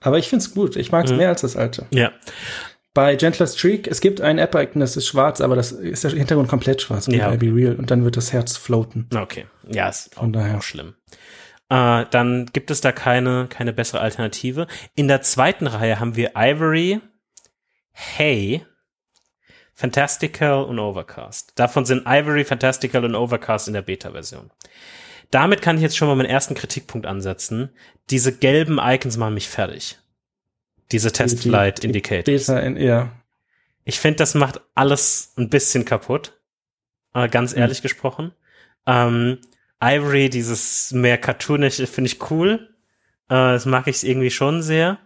Aber 0.00 0.18
ich 0.18 0.28
find's 0.28 0.54
gut. 0.54 0.76
Ich 0.76 0.90
mag's 0.92 1.10
Mhm. 1.10 1.18
mehr 1.18 1.28
als 1.28 1.42
das 1.42 1.56
alte. 1.56 1.86
das? 1.90 1.98
Ja. 1.98 2.12
Bei 2.94 3.14
Gentler 3.16 3.46
Streak, 3.46 3.86
es 3.88 4.00
gibt 4.00 4.22
ein 4.22 4.38
App-Icon, 4.38 4.80
das 4.80 4.96
ist 4.96 5.06
schwarz, 5.06 5.42
aber 5.42 5.54
das 5.54 5.72
ist 5.72 6.04
der 6.04 6.12
Hintergrund 6.12 6.48
komplett 6.48 6.80
schwarz. 6.80 7.06
Ja. 7.08 7.28
Be 7.36 7.54
Real. 7.54 7.74
Und 7.76 7.90
dann 7.90 8.04
wird 8.04 8.16
das 8.16 8.32
Herz 8.32 8.56
floaten. 8.56 9.06
Okay. 9.14 9.44
Ja, 9.70 9.90
ist 9.90 10.14
Von 10.14 10.32
daher. 10.32 10.56
auch 10.56 10.62
schlimm. 10.62 10.94
Äh, 11.68 12.04
dann 12.10 12.46
gibt 12.52 12.70
es 12.70 12.80
da 12.80 12.92
keine, 12.92 13.46
keine 13.48 13.72
bessere 13.72 14.00
Alternative. 14.00 14.66
In 14.94 15.08
der 15.08 15.22
zweiten 15.22 15.66
Reihe 15.66 15.98
haben 16.00 16.16
wir 16.16 16.32
Ivory, 16.36 17.00
Hey, 17.92 18.64
Fantastical 19.74 20.64
und 20.64 20.78
Overcast. 20.78 21.52
Davon 21.56 21.84
sind 21.84 22.04
Ivory, 22.06 22.44
Fantastical 22.44 23.04
und 23.04 23.14
Overcast 23.14 23.68
in 23.68 23.74
der 23.74 23.82
Beta-Version. 23.82 24.50
Damit 25.30 25.60
kann 25.60 25.76
ich 25.76 25.82
jetzt 25.82 25.96
schon 25.96 26.08
mal 26.08 26.14
meinen 26.14 26.28
ersten 26.30 26.54
Kritikpunkt 26.54 27.06
ansetzen. 27.06 27.70
Diese 28.10 28.32
gelben 28.36 28.78
Icons 28.80 29.16
machen 29.16 29.34
mich 29.34 29.48
fertig. 29.48 29.98
Diese 30.92 31.10
Testflight 31.12 31.82
die 31.82 31.88
Indicators. 31.88 32.46
Beta 32.46 32.60
in, 32.60 32.76
ja. 32.76 33.10
Ich 33.84 33.98
finde, 33.98 34.16
das 34.18 34.34
macht 34.34 34.60
alles 34.74 35.32
ein 35.36 35.50
bisschen 35.50 35.84
kaputt. 35.84 36.38
Äh, 37.12 37.28
ganz 37.28 37.52
Mhm. 37.54 37.60
ehrlich 37.62 37.82
gesprochen. 37.82 38.32
Ähm, 38.86 39.38
Ivory, 39.82 40.30
dieses 40.30 40.92
mehr 40.92 41.18
cartoonische, 41.18 41.86
finde 41.86 42.10
ich 42.10 42.30
cool. 42.30 42.74
Äh, 43.28 43.34
das 43.52 43.66
mag 43.66 43.86
ich 43.88 44.06
irgendwie 44.06 44.30
schon 44.30 44.62
sehr. 44.62 44.98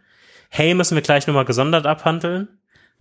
Hey, 0.48 0.74
müssen 0.74 0.94
wir 0.94 1.02
gleich 1.02 1.26
nochmal 1.26 1.44
gesondert 1.44 1.86
abhandeln. 1.86 2.48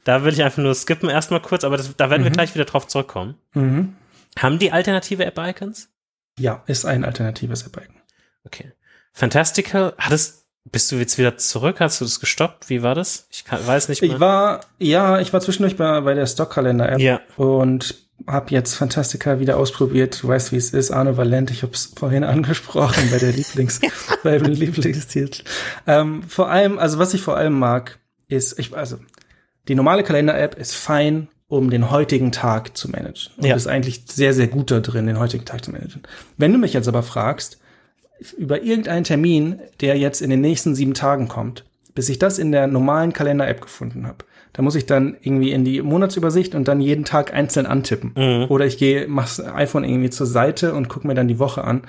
Da 0.03 0.23
will 0.23 0.33
ich 0.33 0.43
einfach 0.43 0.63
nur 0.63 0.73
skippen 0.75 1.09
erstmal 1.09 1.41
kurz, 1.41 1.63
aber 1.63 1.77
das, 1.77 1.95
da 1.95 2.09
werden 2.09 2.23
wir 2.23 2.29
Mhm. 2.31 2.35
gleich 2.35 2.55
wieder 2.55 2.65
drauf 2.65 2.87
zurückkommen. 2.87 3.35
Mhm. 3.53 3.95
Haben 4.37 4.59
die 4.59 4.71
alternative 4.71 5.25
App-Icons? 5.25 5.89
Ja, 6.37 6.63
ist 6.67 6.85
ein 6.85 7.03
alternatives 7.03 7.63
App-Icon. 7.63 7.95
Okay. 8.45 8.71
Fantastical, 9.11 9.93
hattest, 9.97 10.45
bist 10.63 10.91
du 10.91 10.95
jetzt 10.95 11.17
wieder 11.17 11.37
zurück? 11.37 11.79
Hast 11.79 11.99
du 11.99 12.05
das 12.05 12.19
gestoppt? 12.19 12.69
Wie 12.69 12.81
war 12.83 12.95
das? 12.95 13.27
Ich 13.31 13.43
kann, 13.43 13.65
weiß 13.65 13.89
nicht 13.89 14.01
mehr. 14.01 14.11
Ich 14.11 14.19
war, 14.19 14.61
ja, 14.77 15.19
ich 15.19 15.33
war 15.33 15.41
zwischendurch 15.41 15.75
bei, 15.75 15.99
bei 16.01 16.13
der 16.13 16.27
Stockkalender-App 16.27 16.99
ja. 16.99 17.19
und 17.35 17.95
habe 18.27 18.51
jetzt 18.51 18.75
Fantastica 18.75 19.39
wieder 19.39 19.57
ausprobiert. 19.57 20.21
Du 20.21 20.27
weißt, 20.27 20.51
wie 20.51 20.57
es 20.57 20.71
ist. 20.73 20.91
Arne 20.91 21.17
Valent, 21.17 21.51
ich 21.51 21.63
habe 21.63 21.73
es 21.73 21.91
vorhin 21.95 22.23
angesprochen 22.35 23.09
bei 23.11 23.17
der 23.17 23.31
Lieblings, 23.31 23.79
bei 24.23 24.37
dem 24.37 24.51
Lieblingstitel. 24.53 25.43
Ähm, 25.87 26.23
vor 26.23 26.49
allem, 26.49 26.77
also 26.79 26.99
was 26.99 27.13
ich 27.13 27.21
vor 27.21 27.37
allem 27.37 27.57
mag, 27.57 27.99
ist, 28.27 28.59
ich, 28.59 28.75
also 28.75 28.97
die 29.67 29.75
normale 29.75 30.03
Kalender-App 30.03 30.55
ist 30.57 30.75
fein, 30.75 31.27
um 31.47 31.69
den 31.71 31.89
heutigen 31.89 32.31
Tag 32.31 32.77
zu 32.77 32.89
managen. 32.89 33.31
Und 33.37 33.45
Ja. 33.45 33.55
ist 33.55 33.67
eigentlich 33.67 34.03
sehr, 34.07 34.33
sehr 34.33 34.47
gut 34.47 34.69
da 34.71 34.79
drin, 34.81 35.07
den 35.07 35.17
heutigen 35.19 35.45
Tag 35.45 35.65
zu 35.65 35.71
managen. 35.71 36.03
Wenn 36.37 36.51
du 36.51 36.59
mich 36.59 36.73
jetzt 36.73 36.87
aber 36.87 37.01
fragst, 37.03 37.59
über 38.37 38.61
irgendeinen 38.61 39.03
Termin, 39.03 39.59
der 39.81 39.97
jetzt 39.97 40.21
in 40.21 40.29
den 40.29 40.41
nächsten 40.41 40.75
sieben 40.75 40.93
Tagen 40.93 41.27
kommt, 41.27 41.63
bis 41.95 42.09
ich 42.09 42.19
das 42.19 42.37
in 42.37 42.51
der 42.51 42.67
normalen 42.67 43.13
Kalender-App 43.13 43.61
gefunden 43.61 44.05
habe, 44.05 44.25
da 44.53 44.61
muss 44.61 44.75
ich 44.75 44.85
dann 44.85 45.15
irgendwie 45.21 45.51
in 45.51 45.63
die 45.63 45.81
Monatsübersicht 45.81 46.55
und 46.55 46.67
dann 46.67 46.81
jeden 46.81 47.05
Tag 47.05 47.33
einzeln 47.33 47.65
antippen. 47.65 48.13
Mhm. 48.15 48.45
Oder 48.49 48.65
ich 48.65 48.77
gehe, 48.77 49.07
mach's 49.07 49.39
iPhone 49.39 49.83
irgendwie 49.83 50.09
zur 50.09 50.25
Seite 50.27 50.73
und 50.73 50.89
gucke 50.89 51.07
mir 51.07 51.13
dann 51.15 51.27
die 51.27 51.39
Woche 51.39 51.63
an. 51.63 51.83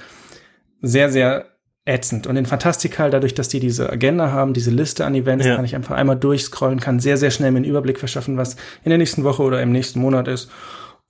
Sehr, 0.82 1.10
sehr 1.10 1.46
ätzend. 1.86 2.26
Und 2.26 2.36
in 2.36 2.46
Fantastical, 2.46 3.10
dadurch, 3.10 3.34
dass 3.34 3.48
die 3.48 3.60
diese 3.60 3.90
Agenda 3.90 4.30
haben, 4.30 4.52
diese 4.52 4.70
Liste 4.70 5.04
an 5.04 5.14
Events, 5.14 5.46
Ja. 5.46 5.56
kann 5.56 5.64
ich 5.64 5.74
einfach 5.74 5.96
einmal 5.96 6.16
durchscrollen, 6.16 6.78
kann 6.78 7.00
sehr, 7.00 7.16
sehr 7.16 7.30
schnell 7.30 7.50
mir 7.50 7.56
einen 7.58 7.64
Überblick 7.64 7.98
verschaffen, 7.98 8.36
was 8.36 8.54
in 8.84 8.90
der 8.90 8.98
nächsten 8.98 9.24
Woche 9.24 9.42
oder 9.42 9.60
im 9.62 9.72
nächsten 9.72 10.00
Monat 10.00 10.28
ist. 10.28 10.50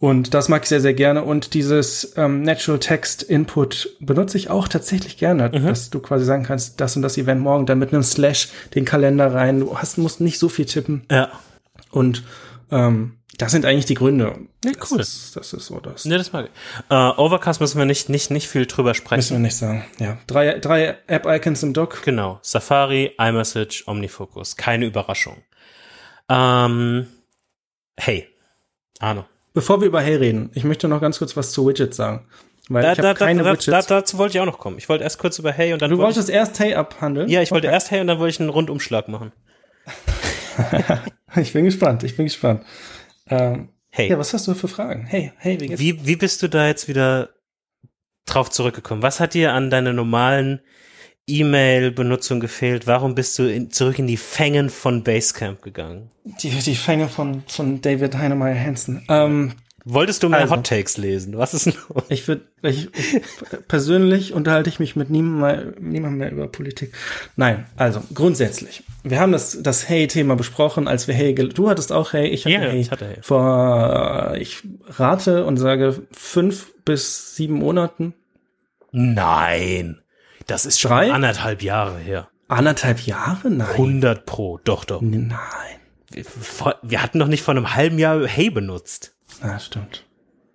Und 0.00 0.32
das 0.32 0.48
mag 0.48 0.62
ich 0.62 0.68
sehr, 0.70 0.80
sehr 0.80 0.94
gerne. 0.94 1.22
Und 1.22 1.52
dieses 1.52 2.14
ähm, 2.16 2.40
Natural 2.40 2.80
Text 2.80 3.22
Input 3.22 3.96
benutze 4.00 4.38
ich 4.38 4.48
auch 4.48 4.66
tatsächlich 4.66 5.18
gerne, 5.18 5.50
dass 5.50 5.90
du 5.90 6.00
quasi 6.00 6.24
sagen 6.24 6.42
kannst, 6.42 6.80
das 6.80 6.96
und 6.96 7.02
das 7.02 7.18
Event 7.18 7.42
morgen, 7.42 7.66
dann 7.66 7.78
mit 7.78 7.92
einem 7.92 8.02
Slash 8.02 8.48
den 8.74 8.86
Kalender 8.86 9.34
rein. 9.34 9.60
Du 9.60 9.76
hast, 9.76 9.98
musst 9.98 10.22
nicht 10.22 10.38
so 10.38 10.48
viel 10.48 10.64
tippen. 10.64 11.04
Ja. 11.10 11.30
Und 11.90 12.24
ähm, 12.70 13.18
das 13.36 13.52
sind 13.52 13.66
eigentlich 13.66 13.84
die 13.84 13.94
Gründe. 13.94 14.38
Ja, 14.64 14.72
Das 14.72 14.90
cool. 14.90 15.00
ist, 15.00 15.36
das 15.36 15.52
ist 15.52 15.66
so 15.66 15.80
das. 15.80 16.06
Ne, 16.06 16.16
das 16.16 16.32
mag 16.32 16.46
ich. 16.46 16.90
Äh, 16.90 16.94
Overcast 16.94 17.60
müssen 17.60 17.76
wir 17.76 17.84
nicht, 17.84 18.08
nicht, 18.08 18.30
nicht 18.30 18.48
viel 18.48 18.64
drüber 18.64 18.90
Müssen 18.90 19.02
sprechen. 19.02 19.30
wir 19.32 19.38
nicht 19.40 19.56
sagen. 19.56 19.84
Ja. 19.98 20.16
Drei, 20.26 20.58
drei 20.60 20.96
App-Icons 21.08 21.62
im 21.62 21.74
Dock. 21.74 22.02
Genau. 22.04 22.38
Safari, 22.40 23.12
iMessage, 23.18 23.84
OmniFocus. 23.86 24.56
Keine 24.56 24.86
Überraschung. 24.86 25.36
Ähm, 26.30 27.06
hey. 27.98 28.26
Arno. 28.98 29.26
Bevor 29.52 29.80
wir 29.80 29.88
über 29.88 30.00
Hey 30.00 30.16
reden, 30.16 30.50
ich 30.54 30.64
möchte 30.64 30.86
noch 30.88 31.00
ganz 31.00 31.18
kurz 31.18 31.36
was 31.36 31.50
zu 31.52 31.66
Widgets 31.66 31.96
sagen. 31.96 32.26
Weil 32.68 32.82
Da, 32.82 32.92
ich 32.92 32.98
da, 32.98 33.02
da, 33.02 33.14
keine 33.14 33.42
da, 33.42 33.52
da, 33.52 33.58
Widgets. 33.58 33.86
dazu 33.86 34.18
wollte 34.18 34.36
ich 34.36 34.40
auch 34.40 34.46
noch 34.46 34.58
kommen. 34.58 34.78
Ich 34.78 34.88
wollte 34.88 35.02
erst 35.04 35.18
kurz 35.18 35.38
über 35.40 35.50
Hey 35.52 35.72
und 35.72 35.82
dann 35.82 35.90
du 35.90 35.98
wollte 35.98 36.16
wolltest 36.16 36.30
erst 36.30 36.60
Hey 36.60 36.74
abhandeln? 36.74 37.26
ich, 37.28 37.34
Ja, 37.34 37.42
ich 37.42 37.50
wollte 37.50 37.66
Okay. 37.66 37.74
erst 37.74 37.90
Hey 37.90 38.00
und 38.00 38.06
dann 38.06 38.18
wollte 38.20 38.30
ich 38.34 38.40
einen 38.40 38.50
Rundumschlag 38.50 39.08
machen. 39.08 39.32
Ich 41.36 41.52
bin 41.52 41.64
gespannt, 41.64 42.02
ich 42.02 42.16
bin 42.16 42.26
gespannt. 42.26 42.64
Ähm, 43.28 43.68
Hey. 43.92 44.08
Ja, 44.10 44.18
was 44.18 44.32
hast 44.34 44.46
du 44.46 44.54
für 44.54 44.68
Fragen? 44.68 45.06
Hey, 45.06 45.32
hey, 45.36 45.60
wie 45.60 45.66
geht's? 45.68 45.80
Wie, 45.80 46.06
wie 46.06 46.14
bist 46.16 46.42
du 46.42 46.48
da 46.48 46.66
jetzt 46.68 46.86
wieder 46.88 47.30
drauf 48.26 48.50
zurückgekommen? 48.50 49.02
Was 49.02 49.18
hat 49.20 49.34
dir 49.34 49.52
an 49.52 49.68
deiner 49.70 49.92
normalen 49.92 50.60
E-Mail-Benutzung 51.26 52.40
gefehlt? 52.40 52.86
Warum 52.86 53.14
bist 53.14 53.38
du 53.38 53.44
in, 53.44 53.70
zurück 53.70 53.98
in 53.98 54.06
die 54.06 54.16
Fängen 54.16 54.70
von 54.70 55.04
Basecamp 55.04 55.62
gegangen? 55.62 56.10
Die, 56.42 56.50
die 56.50 56.74
Fänge 56.74 57.08
von, 57.08 57.42
von 57.46 57.80
David 57.80 58.16
Heinemeier 58.16 58.58
Hansen. 58.58 59.04
Ähm, 59.08 59.52
Wolltest 59.84 60.22
du 60.22 60.28
mehr 60.28 60.40
Also. 60.40 60.56
Hot 60.56 60.66
Takes 60.66 60.98
lesen? 60.98 61.38
Was 61.38 61.54
ist 61.54 61.66
los? 61.66 62.04
ich 62.10 62.28
würde, 62.28 62.42
ich, 62.62 62.88
ich, 62.94 63.22
persönlich 63.66 64.34
unterhalte 64.34 64.68
ich 64.68 64.78
mich 64.78 64.94
mit 64.94 65.08
niemandem 65.08 65.80
mehr, 65.80 66.10
mehr 66.10 66.32
über 66.32 66.48
Politik. 66.48 66.92
Nein, 67.36 67.64
also 67.76 68.02
grundsätzlich. 68.12 68.82
Wir 69.04 69.20
haben 69.20 69.32
das, 69.32 69.58
das 69.62 69.88
Hey-Thema 69.88 70.36
besprochen, 70.36 70.86
als 70.86 71.08
wir 71.08 71.14
Hey, 71.14 71.34
du 71.34 71.70
hattest 71.70 71.92
auch 71.92 72.12
Hey, 72.12 72.26
ich 72.28 72.44
hatte 72.44 72.52
Ja, 72.52 72.60
Hey. 72.60 72.80
ich 72.80 72.90
hatte 72.90 73.06
Hey. 73.06 73.16
Vor, 73.22 74.34
ich 74.38 74.58
rate 74.88 75.46
und 75.46 75.56
sage 75.56 76.02
fünf 76.12 76.74
bis 76.84 77.36
sieben 77.36 77.54
Monaten. 77.54 78.12
Nein. 78.92 79.99
Das 80.50 80.66
ist 80.66 80.80
schon 80.80 80.90
Drei? 80.90 81.12
anderthalb 81.12 81.62
Jahre 81.62 81.98
her. 81.98 82.28
Anderthalb 82.48 83.00
Jahre? 83.00 83.50
Nein. 83.50 83.68
100 83.68 84.26
pro. 84.26 84.58
Doch, 84.64 84.84
doch. 84.84 85.00
Nein. 85.00 85.38
Wir, 86.10 86.24
wir 86.82 87.02
hatten 87.02 87.18
noch 87.18 87.28
nicht 87.28 87.42
vor 87.42 87.52
einem 87.54 87.74
halben 87.74 87.98
Jahr 87.98 88.26
Hey 88.26 88.50
benutzt. 88.50 89.14
Ah, 89.42 89.58
stimmt. 89.60 90.04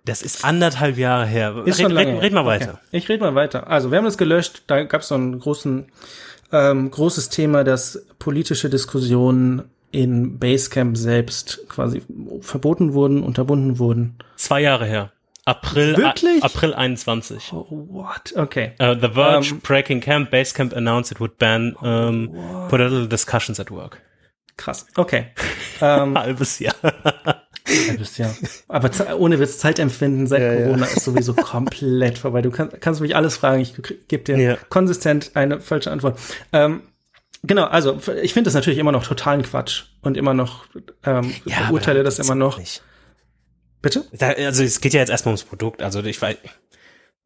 Das 0.04 0.22
ist 0.22 0.44
anderthalb 0.44 0.98
Jahre 0.98 1.26
her. 1.26 1.62
Ist 1.64 1.78
red, 1.78 1.84
schon 1.86 1.92
lange 1.92 2.12
red, 2.16 2.22
red 2.22 2.32
mal 2.34 2.40
Okay. 2.40 2.48
weiter. 2.48 2.80
Ich 2.92 3.08
rede 3.08 3.24
mal 3.24 3.34
weiter. 3.34 3.68
Also, 3.68 3.90
wir 3.90 3.98
haben 3.98 4.04
das 4.04 4.18
gelöscht. 4.18 4.64
Da 4.66 4.84
gab 4.84 5.00
es 5.00 5.08
so 5.08 5.14
einen 5.14 5.38
großen, 5.40 5.86
ähm, 6.52 6.90
großes 6.90 7.30
Thema, 7.30 7.64
dass 7.64 8.04
politische 8.18 8.68
Diskussionen 8.68 9.64
in 9.92 10.38
Basecamp 10.38 10.96
selbst 10.96 11.60
quasi 11.68 12.02
verboten 12.40 12.92
wurden, 12.92 13.22
unterbunden 13.22 13.78
wurden. 13.78 14.16
Zwei 14.36 14.60
Jahre 14.60 14.84
her. 14.84 15.10
April, 15.46 15.96
Wirklich? 15.96 16.42
April 16.42 16.74
21. 16.74 17.52
Oh, 17.52 17.66
what? 17.70 18.34
Okay. 18.36 18.72
Uh, 18.80 18.94
the 19.00 19.08
Verge, 19.14 19.52
Ähm, 19.52 19.60
Breaking 19.60 20.00
Camp, 20.00 20.30
Basecamp 20.30 20.72
announced 20.74 21.12
it 21.12 21.20
would 21.20 21.38
ban 21.38 21.74
um, 21.80 22.30
political 22.68 23.06
discussions 23.06 23.58
at 23.60 23.70
work. 23.70 24.00
Krass. 24.56 24.86
Okay. 24.96 25.28
ähm, 25.80 26.18
Halbes 26.18 26.58
Jahr. 26.58 26.74
Ja, 26.82 27.92
bist 27.96 28.18
ja. 28.18 28.32
Aber 28.68 28.90
ohne 29.18 29.38
Witz, 29.40 29.58
Zeitempfinden 29.58 30.26
seit 30.26 30.40
Ja, 30.40 30.52
ja. 30.52 30.64
Corona 30.66 30.86
ist 30.86 31.04
sowieso 31.04 31.34
komplett 31.34 32.18
vorbei. 32.18 32.42
Du 32.42 32.50
kann, 32.50 32.70
kannst 32.80 33.00
mich 33.00 33.16
alles 33.16 33.36
fragen, 33.36 33.60
ich 33.60 33.74
gebe 34.08 34.22
dir 34.24 34.38
Ja. 34.38 34.56
konsistent 34.68 35.32
eine 35.34 35.60
falsche 35.60 35.90
Antwort. 35.90 36.18
Ähm, 36.52 36.82
genau, 37.42 37.64
also 37.64 37.98
ich 38.22 38.32
finde 38.32 38.48
das 38.48 38.54
natürlich 38.54 38.78
immer 38.78 38.92
noch 38.92 39.04
totalen 39.04 39.42
Quatsch 39.42 39.84
und 40.02 40.16
immer 40.16 40.32
noch 40.34 40.66
ähm, 41.04 41.34
beurteile 41.44 42.02
darum 42.02 42.04
das 42.04 42.18
immer 42.20 42.34
noch. 42.36 42.58
Nicht. 42.58 42.82
Bitte? 43.82 44.04
Da, 44.12 44.30
also 44.30 44.62
es 44.62 44.80
geht 44.80 44.94
ja 44.94 45.00
jetzt 45.00 45.10
erstmal 45.10 45.32
ums 45.32 45.44
Produkt. 45.44 45.82
Also 45.82 46.02
ich 46.02 46.20
weiß. 46.20 46.36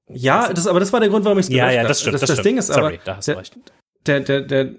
Ja, 0.09 0.53
das, 0.53 0.67
aber 0.67 0.81
das 0.81 0.93
war 0.93 1.01
der 1.01 1.09
Grund, 1.09 1.25
warum 1.25 1.39
ich 1.39 1.47
es 1.47 1.53
Ja, 1.53 1.71
ja, 1.71 1.85
das 1.85 2.01
stimmt. 2.01 2.15
Das, 2.15 2.21
Das, 2.23 2.29
das 2.29 2.37
stimmt. 2.39 2.47
Ding 2.47 2.59
ist 2.59 2.71
aber, 2.71 2.83
Sorry, 2.83 3.01
da 3.05 3.17
hast 3.17 3.29
du 3.29 3.33
der, 3.33 3.41
recht. 3.41 3.57
der, 4.07 4.21
der, 4.21 4.41
der, 4.41 4.75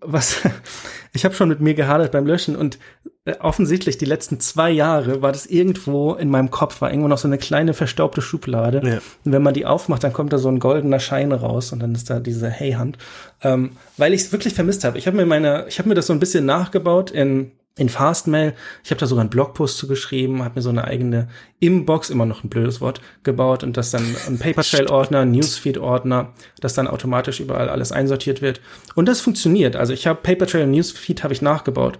was, 0.00 0.40
ich 1.12 1.24
habe 1.24 1.34
schon 1.34 1.48
mit 1.48 1.60
mir 1.60 1.74
gehadert 1.74 2.12
beim 2.12 2.26
Löschen 2.26 2.56
und 2.56 2.78
äh, 3.24 3.34
offensichtlich 3.40 3.98
die 3.98 4.04
letzten 4.04 4.40
zwei 4.40 4.70
Jahre 4.70 5.20
war 5.20 5.32
das 5.32 5.46
irgendwo 5.46 6.14
in 6.14 6.30
meinem 6.30 6.50
Kopf, 6.50 6.80
war 6.80 6.90
irgendwo 6.90 7.08
noch 7.08 7.18
so 7.18 7.28
eine 7.28 7.38
kleine 7.38 7.74
verstaubte 7.74 8.22
Schublade. 8.22 8.80
Ja. 8.84 8.98
Und 9.24 9.32
wenn 9.32 9.42
man 9.42 9.54
die 9.54 9.66
aufmacht, 9.66 10.04
dann 10.04 10.12
kommt 10.12 10.32
da 10.32 10.38
so 10.38 10.48
ein 10.48 10.60
goldener 10.60 11.00
Schein 11.00 11.32
raus 11.32 11.72
und 11.72 11.80
dann 11.80 11.94
ist 11.94 12.08
da 12.08 12.20
diese 12.20 12.48
Hey-Hand. 12.48 12.98
Ähm, 13.42 13.72
weil 13.96 14.14
ich 14.14 14.22
es 14.22 14.32
wirklich 14.32 14.54
vermisst 14.54 14.84
habe. 14.84 14.96
Ich 14.96 15.06
habe 15.06 15.16
mir 15.16 15.26
meine, 15.26 15.66
ich 15.68 15.78
habe 15.78 15.88
mir 15.88 15.94
das 15.96 16.06
so 16.06 16.12
ein 16.12 16.20
bisschen 16.20 16.46
nachgebaut 16.46 17.10
in 17.10 17.52
in 17.78 17.88
Fastmail. 17.88 18.54
Ich 18.84 18.90
habe 18.90 19.00
da 19.00 19.06
sogar 19.06 19.22
einen 19.22 19.30
Blogpost 19.30 19.78
zu 19.78 19.86
geschrieben, 19.86 20.42
habe 20.42 20.56
mir 20.56 20.62
so 20.62 20.68
eine 20.68 20.84
eigene 20.84 21.28
Inbox, 21.60 22.10
immer 22.10 22.26
noch 22.26 22.44
ein 22.44 22.50
blödes 22.50 22.80
Wort, 22.80 23.00
gebaut 23.22 23.62
und 23.62 23.76
das 23.76 23.90
dann 23.90 24.04
ein 24.26 24.38
Papertrail-Ordner, 24.40 25.24
Newsfeed-Ordner, 25.24 26.32
das 26.60 26.74
dann 26.74 26.88
automatisch 26.88 27.40
überall 27.40 27.68
alles 27.68 27.92
einsortiert 27.92 28.42
wird. 28.42 28.60
Und 28.94 29.06
das 29.06 29.20
funktioniert. 29.20 29.76
Also 29.76 29.92
ich 29.92 30.06
habe 30.06 30.20
Papertrail 30.22 30.64
und 30.64 30.72
Newsfeed 30.72 31.22
habe 31.22 31.32
ich 31.32 31.40
nachgebaut. 31.40 31.98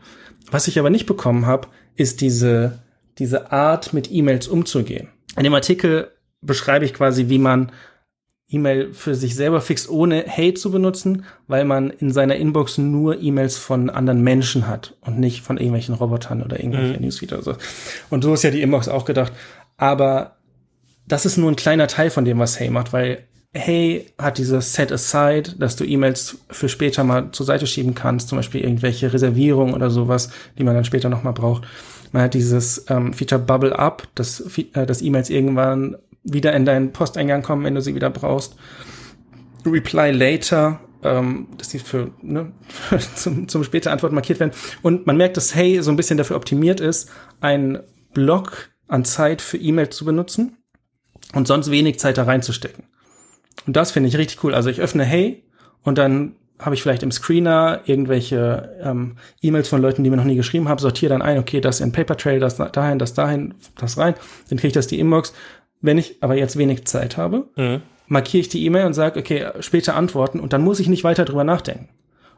Was 0.50 0.68
ich 0.68 0.78
aber 0.78 0.90
nicht 0.90 1.06
bekommen 1.06 1.46
habe, 1.46 1.68
ist 1.96 2.20
diese, 2.20 2.80
diese 3.18 3.52
Art, 3.52 3.92
mit 3.92 4.10
E-Mails 4.10 4.48
umzugehen. 4.48 5.08
In 5.36 5.44
dem 5.44 5.54
Artikel 5.54 6.10
beschreibe 6.40 6.84
ich 6.84 6.94
quasi, 6.94 7.28
wie 7.28 7.38
man 7.38 7.72
E-Mail 8.50 8.94
für 8.94 9.14
sich 9.14 9.34
selber 9.34 9.60
fixt, 9.60 9.90
ohne 9.90 10.24
Hate 10.26 10.54
zu 10.54 10.70
benutzen, 10.70 11.24
weil 11.48 11.64
man 11.64 11.90
in 11.90 12.12
seiner 12.12 12.36
Inbox 12.36 12.78
nur 12.78 13.20
E-Mails 13.20 13.58
von 13.58 13.90
anderen 13.90 14.22
Menschen 14.22 14.66
hat 14.66 14.94
und 15.02 15.18
nicht 15.18 15.42
von 15.42 15.58
irgendwelchen 15.58 15.94
Robotern 15.94 16.42
oder 16.42 16.58
irgendwelchen 16.58 17.02
Newsfeed 17.02 17.32
oder 17.34 17.42
so. 17.42 17.54
Und 18.08 18.24
so 18.24 18.32
ist 18.32 18.44
ja 18.44 18.50
die 18.50 18.62
Inbox 18.62 18.88
auch 18.88 19.04
gedacht. 19.04 19.32
Aber 19.76 20.36
das 21.06 21.26
ist 21.26 21.36
nur 21.36 21.50
ein 21.50 21.56
kleiner 21.56 21.88
Teil 21.88 22.10
von 22.10 22.24
dem, 22.24 22.38
was 22.38 22.58
Hey 22.58 22.70
macht, 22.70 22.92
weil 22.92 23.24
Hey 23.54 24.06
hat 24.18 24.38
dieses 24.38 24.74
Set 24.74 24.92
Aside, 24.92 25.54
dass 25.58 25.76
du 25.76 25.84
E-Mails 25.84 26.38
für 26.50 26.68
später 26.68 27.02
mal 27.04 27.30
zur 27.32 27.46
Seite 27.46 27.66
schieben 27.66 27.94
kannst, 27.94 28.28
zum 28.28 28.36
Beispiel 28.36 28.62
irgendwelche 28.62 29.12
Reservierungen 29.12 29.74
oder 29.74 29.90
sowas, 29.90 30.30
die 30.58 30.64
man 30.64 30.74
dann 30.74 30.84
später 30.84 31.08
nochmal 31.08 31.32
braucht. 31.32 31.64
Man 32.12 32.22
hat 32.22 32.34
dieses 32.34 32.86
ähm, 32.88 33.12
Feature 33.12 33.40
Bubble 33.40 33.78
Up, 33.78 34.06
dass, 34.14 34.40
äh, 34.74 34.86
dass 34.86 35.02
E-Mails 35.02 35.30
irgendwann 35.30 35.96
wieder 36.32 36.52
in 36.54 36.64
deinen 36.64 36.92
Posteingang 36.92 37.42
kommen, 37.42 37.64
wenn 37.64 37.74
du 37.74 37.80
sie 37.80 37.94
wieder 37.94 38.10
brauchst. 38.10 38.56
Reply 39.66 40.10
Later, 40.10 40.80
ähm, 41.02 41.48
dass 41.56 41.68
die 41.68 41.78
für, 41.78 42.10
ne, 42.22 42.52
zum, 43.14 43.48
zum 43.48 43.64
später 43.64 43.92
Antwort 43.92 44.12
markiert 44.12 44.40
werden. 44.40 44.52
Und 44.82 45.06
man 45.06 45.16
merkt, 45.16 45.36
dass 45.36 45.54
Hey 45.54 45.82
so 45.82 45.90
ein 45.90 45.96
bisschen 45.96 46.18
dafür 46.18 46.36
optimiert 46.36 46.80
ist, 46.80 47.10
einen 47.40 47.80
Block 48.14 48.70
an 48.86 49.04
Zeit 49.04 49.42
für 49.42 49.58
E-Mail 49.58 49.90
zu 49.90 50.04
benutzen 50.04 50.56
und 51.34 51.46
sonst 51.46 51.70
wenig 51.70 51.98
Zeit 51.98 52.18
da 52.18 52.24
reinzustecken. 52.24 52.84
Und 53.66 53.76
das 53.76 53.92
finde 53.92 54.08
ich 54.08 54.16
richtig 54.16 54.42
cool. 54.44 54.54
Also 54.54 54.70
ich 54.70 54.80
öffne 54.80 55.04
Hey 55.04 55.44
und 55.82 55.98
dann 55.98 56.36
habe 56.58 56.74
ich 56.74 56.82
vielleicht 56.82 57.02
im 57.02 57.12
Screener 57.12 57.82
irgendwelche 57.84 58.76
ähm, 58.82 59.16
E-Mails 59.40 59.68
von 59.68 59.80
Leuten, 59.80 60.02
die 60.02 60.10
mir 60.10 60.16
noch 60.16 60.24
nie 60.24 60.36
geschrieben 60.36 60.68
haben, 60.68 60.78
sortiere 60.78 61.10
dann 61.10 61.22
ein, 61.22 61.38
okay, 61.38 61.60
das 61.60 61.80
in 61.80 61.92
Papertrail, 61.92 62.40
das 62.40 62.56
dahin, 62.56 62.98
das 62.98 63.14
dahin, 63.14 63.54
das 63.76 63.96
rein, 63.96 64.14
dann 64.48 64.58
kriege 64.58 64.68
ich 64.68 64.74
das 64.74 64.88
die 64.88 64.98
Inbox. 64.98 65.32
Wenn 65.80 65.98
ich 65.98 66.16
aber 66.20 66.36
jetzt 66.36 66.56
wenig 66.58 66.84
Zeit 66.86 67.16
habe, 67.16 67.48
Mhm. 67.56 67.82
markiere 68.06 68.40
ich 68.40 68.48
die 68.48 68.64
E-Mail 68.64 68.86
und 68.86 68.94
sage, 68.94 69.18
okay, 69.20 69.46
später 69.60 69.94
antworten 69.96 70.40
und 70.40 70.52
dann 70.52 70.62
muss 70.62 70.80
ich 70.80 70.88
nicht 70.88 71.04
weiter 71.04 71.24
drüber 71.24 71.44
nachdenken. 71.44 71.88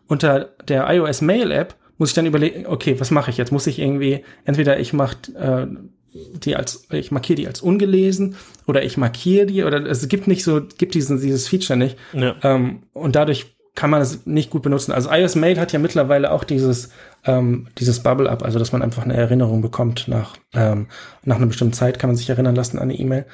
Unter 0.09 0.51
der 0.67 0.89
iOS 0.93 1.21
Mail 1.23 1.51
App 1.53 1.75
muss 1.99 2.11
ich 2.11 2.15
dann 2.15 2.27
überlegen, 2.27 2.67
okay, 2.67 2.99
was 2.99 3.11
mache 3.11 3.31
ich 3.31 3.37
jetzt? 3.37 3.53
Muss 3.53 3.67
ich 3.67 3.79
irgendwie, 3.79 4.25
entweder 4.45 4.81
ich 4.81 4.93
mache 4.93 5.17
äh, 5.39 5.67
die 6.13 6.57
als, 6.57 6.89
ich 6.91 7.13
markiere 7.13 7.37
die 7.37 7.47
als 7.47 7.61
ungelesen 7.61 8.35
oder 8.67 8.83
ich 8.83 8.97
markiere 8.97 9.47
die 9.47 9.63
oder 9.63 9.85
es 9.87 10.09
gibt 10.09 10.27
nicht 10.27 10.43
so, 10.43 10.61
gibt 10.79 10.95
diesen, 10.95 11.21
dieses 11.21 11.47
Feature 11.47 11.77
nicht. 11.79 11.97
Ja. 12.13 12.35
Ähm, 12.43 12.83
und 12.93 13.15
dadurch 13.15 13.55
kann 13.75 13.91
man 13.91 14.03
es 14.03 14.27
nicht 14.27 14.51
gut 14.51 14.63
benutzen. 14.63 14.93
Also 14.93 15.11
iOS 15.11 15.37
Mail 15.37 15.59
hat 15.59 15.73
ja 15.73 15.79
mittlerweile 15.79 16.33
auch 16.33 16.45
dieses, 16.45 16.91
ähm, 17.25 17.69
dieses 17.79 18.01
Bubble-Up, 18.03 18.43
also 18.43 18.59
dass 18.59 18.73
man 18.73 18.83
einfach 18.83 19.03
eine 19.03 19.17
Erinnerung 19.17 19.63
bekommt 19.63 20.09
nach, 20.09 20.37
ähm, 20.53 20.89
nach 21.25 21.37
einer 21.37 21.47
bestimmten 21.47 21.75
Zeit, 21.75 21.99
kann 21.99 22.11
man 22.11 22.17
sich 22.17 22.29
erinnern 22.29 22.55
lassen 22.55 22.79
an 22.79 22.85
eine 22.85 22.99
E-Mail. 22.99 23.27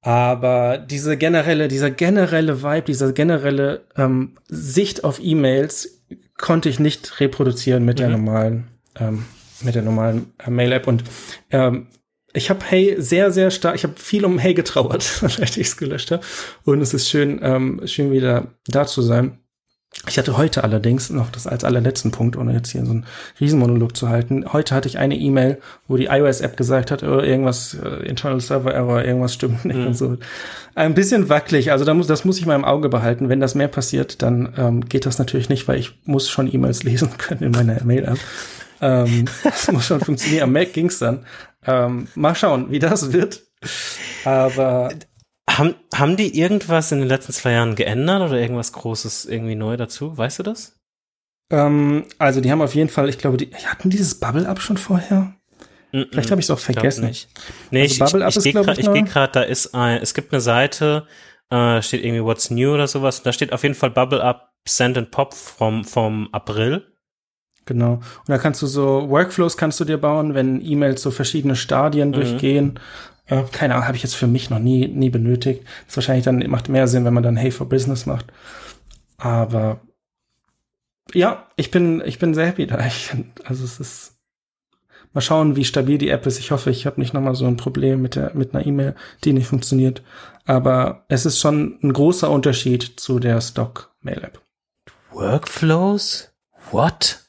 Aber 0.00 0.78
diese 0.78 1.16
generelle, 1.16 1.68
dieser 1.68 1.90
generelle 1.90 2.62
Vibe, 2.62 2.82
diese 2.82 3.12
generelle 3.12 3.82
ähm, 3.96 4.36
Sicht 4.46 5.04
auf 5.04 5.18
E-Mails 5.20 6.02
konnte 6.36 6.68
ich 6.68 6.78
nicht 6.78 7.20
reproduzieren 7.20 7.84
mit 7.84 7.98
der 7.98 8.08
normalen, 8.08 8.68
ähm, 8.98 9.24
mit 9.62 9.74
der 9.74 9.82
normalen 9.82 10.32
Mail-App. 10.46 10.86
Und 10.86 11.04
ähm, 11.50 11.88
ich 12.32 12.50
habe 12.50 12.60
Hey 12.64 12.96
sehr, 12.98 13.30
sehr 13.30 13.50
stark, 13.50 13.74
ich 13.74 13.84
habe 13.84 13.94
viel 13.96 14.24
um 14.24 14.38
Hey 14.38 14.54
getrauert, 14.54 15.02
seit 15.22 15.56
ich 15.56 15.68
es 15.68 15.76
gelöscht 15.76 16.10
habe. 16.10 16.22
Und 16.64 16.80
es 16.80 16.94
ist 16.94 17.08
schön, 17.08 17.40
ähm, 17.42 17.80
schön 17.86 18.10
wieder 18.12 18.48
da 18.66 18.86
zu 18.86 19.02
sein. 19.02 19.38
Ich 20.06 20.18
hatte 20.18 20.36
heute 20.36 20.62
allerdings 20.64 21.10
noch 21.10 21.30
das 21.30 21.46
als 21.46 21.64
allerletzten 21.64 22.10
Punkt, 22.10 22.36
ohne 22.36 22.52
jetzt 22.52 22.70
hier 22.70 22.84
so 22.84 22.92
einen 22.92 23.06
Riesenmonolog 23.40 23.96
zu 23.96 24.08
halten. 24.08 24.44
Heute 24.52 24.74
hatte 24.74 24.86
ich 24.88 24.98
eine 24.98 25.16
E-Mail, 25.16 25.58
wo 25.88 25.96
die 25.96 26.06
iOS-App 26.06 26.56
gesagt 26.56 26.90
hat, 26.90 27.02
oh, 27.02 27.20
irgendwas, 27.20 27.74
äh, 27.74 28.06
Internal 28.06 28.40
Server 28.40 28.72
Error, 28.72 29.04
irgendwas 29.04 29.34
stimmt 29.34 29.64
nicht 29.64 29.78
und 29.78 29.94
so. 29.94 30.16
Ein 30.74 30.94
bisschen 30.94 31.28
wackelig, 31.28 31.72
also 31.72 31.84
da 31.84 31.94
muss, 31.94 32.06
das 32.06 32.24
muss 32.24 32.38
ich 32.38 32.46
mal 32.46 32.54
im 32.54 32.64
Auge 32.64 32.88
behalten. 32.88 33.28
Wenn 33.28 33.40
das 33.40 33.54
mehr 33.54 33.68
passiert, 33.68 34.22
dann 34.22 34.52
ähm, 34.56 34.88
geht 34.88 35.04
das 35.04 35.18
natürlich 35.18 35.48
nicht, 35.48 35.66
weil 35.66 35.78
ich 35.78 35.98
muss 36.04 36.30
schon 36.30 36.52
E-Mails 36.52 36.82
lesen 36.84 37.10
können 37.18 37.42
in 37.42 37.50
meiner 37.50 37.82
Mail-App. 37.82 38.18
ähm, 38.80 39.24
das 39.42 39.72
muss 39.72 39.86
schon 39.86 40.00
funktionieren. 40.00 40.44
Am 40.44 40.52
Mac 40.52 40.74
ging's 40.74 40.98
dann. 40.98 41.24
Ähm, 41.68 42.08
mal 42.14 42.34
schauen, 42.34 42.70
wie 42.70 42.78
das 42.78 43.12
wird. 43.12 43.42
Aber 44.24 44.90
Haben, 45.50 45.74
haben 45.94 46.16
die 46.16 46.38
irgendwas 46.38 46.92
in 46.92 47.00
den 47.00 47.08
letzten 47.08 47.32
zwei 47.32 47.52
Jahren 47.52 47.74
geändert 47.74 48.22
oder 48.22 48.40
irgendwas 48.40 48.72
Großes 48.72 49.24
irgendwie 49.26 49.54
neu 49.54 49.76
dazu? 49.76 50.16
Weißt 50.16 50.38
du 50.38 50.42
das? 50.42 50.76
ähm, 51.50 52.04
also 52.18 52.40
die 52.40 52.50
haben 52.52 52.60
auf 52.62 52.74
jeden 52.74 52.90
Fall, 52.90 53.08
ich 53.08 53.18
glaube, 53.18 53.36
die 53.38 53.54
hatten 53.54 53.90
dieses 53.90 54.20
Bubble-Up 54.20 54.60
schon 54.60 54.76
vorher. 54.76 55.34
Vielleicht 55.90 56.30
habe 56.30 56.40
ich 56.40 56.46
es 56.46 56.50
auch 56.50 56.58
vergessen. 56.58 57.06
nicht. 57.06 57.28
Nee, 57.70 57.82
Also 57.82 57.92
ich, 57.94 57.98
Bubble 57.98 58.24
Up 58.24 58.30
ich, 58.30 58.36
ist, 58.36 58.44
ich 58.46 58.52
gehe 58.52 58.52
glaub 58.52 58.66
gerade, 58.66 58.80
ich, 58.80 58.86
ich 58.86 58.92
geh 58.92 59.02
neu. 59.02 59.08
grad, 59.10 59.34
da 59.36 59.42
ist 59.42 59.74
ein, 59.74 60.02
es 60.02 60.12
gibt 60.14 60.32
eine 60.32 60.40
Seite, 60.42 61.06
äh, 61.50 61.80
steht 61.80 62.04
irgendwie 62.04 62.22
What's 62.24 62.50
New 62.50 62.74
oder 62.74 62.86
sowas. 62.86 63.22
Da 63.22 63.32
steht 63.32 63.52
auf 63.54 63.62
jeden 63.62 63.74
Fall 63.74 63.90
Bubble 63.90 64.22
Up 64.22 64.52
Send 64.66 64.98
and 64.98 65.10
Pop 65.10 65.32
vom, 65.34 65.84
vom 65.84 66.28
April. 66.32 66.86
Genau. 67.68 67.94
Und 67.96 68.28
da 68.28 68.38
kannst 68.38 68.62
du 68.62 68.66
so 68.66 69.10
Workflows 69.10 69.58
kannst 69.58 69.78
du 69.78 69.84
dir 69.84 69.98
bauen, 69.98 70.32
wenn 70.32 70.64
E-Mails 70.64 71.02
so 71.02 71.10
verschiedene 71.10 71.54
Stadien 71.54 72.12
durchgehen. 72.12 72.80
Äh, 73.26 73.42
keine 73.52 73.74
Ahnung, 73.74 73.86
habe 73.86 73.96
ich 73.98 74.02
jetzt 74.02 74.16
für 74.16 74.26
mich 74.26 74.48
noch 74.48 74.58
nie, 74.58 74.88
nie 74.88 75.10
benötigt. 75.10 75.64
Das 75.86 75.98
wahrscheinlich 75.98 76.24
dann 76.24 76.38
macht 76.48 76.70
mehr 76.70 76.88
Sinn, 76.88 77.04
wenn 77.04 77.12
man 77.12 77.22
dann 77.22 77.36
Hey 77.36 77.50
for 77.50 77.68
Business 77.68 78.06
macht. 78.06 78.32
Aber 79.18 79.80
ja, 81.12 81.46
ich 81.56 81.70
bin, 81.70 82.02
ich 82.06 82.18
bin 82.18 82.32
sehr 82.32 82.46
happy 82.46 82.66
da. 82.66 82.78
Ich, 82.86 83.12
also 83.44 83.64
es 83.64 83.80
ist 83.80 84.16
mal 85.12 85.20
schauen, 85.20 85.54
wie 85.54 85.66
stabil 85.66 85.98
die 85.98 86.08
App 86.08 86.24
ist. 86.24 86.38
Ich 86.38 86.50
hoffe, 86.50 86.70
ich 86.70 86.86
habe 86.86 86.98
nicht 86.98 87.12
nochmal 87.12 87.34
so 87.34 87.46
ein 87.46 87.58
Problem 87.58 88.00
mit 88.00 88.14
der, 88.14 88.34
mit 88.34 88.54
einer 88.54 88.66
E-Mail, 88.66 88.94
die 89.24 89.34
nicht 89.34 89.46
funktioniert. 89.46 90.02
Aber 90.46 91.04
es 91.08 91.26
ist 91.26 91.38
schon 91.38 91.78
ein 91.82 91.92
großer 91.92 92.30
Unterschied 92.30 92.98
zu 92.98 93.18
der 93.18 93.42
Stock-Mail-App. 93.42 94.40
Workflows? 95.10 96.32
What? 96.70 97.27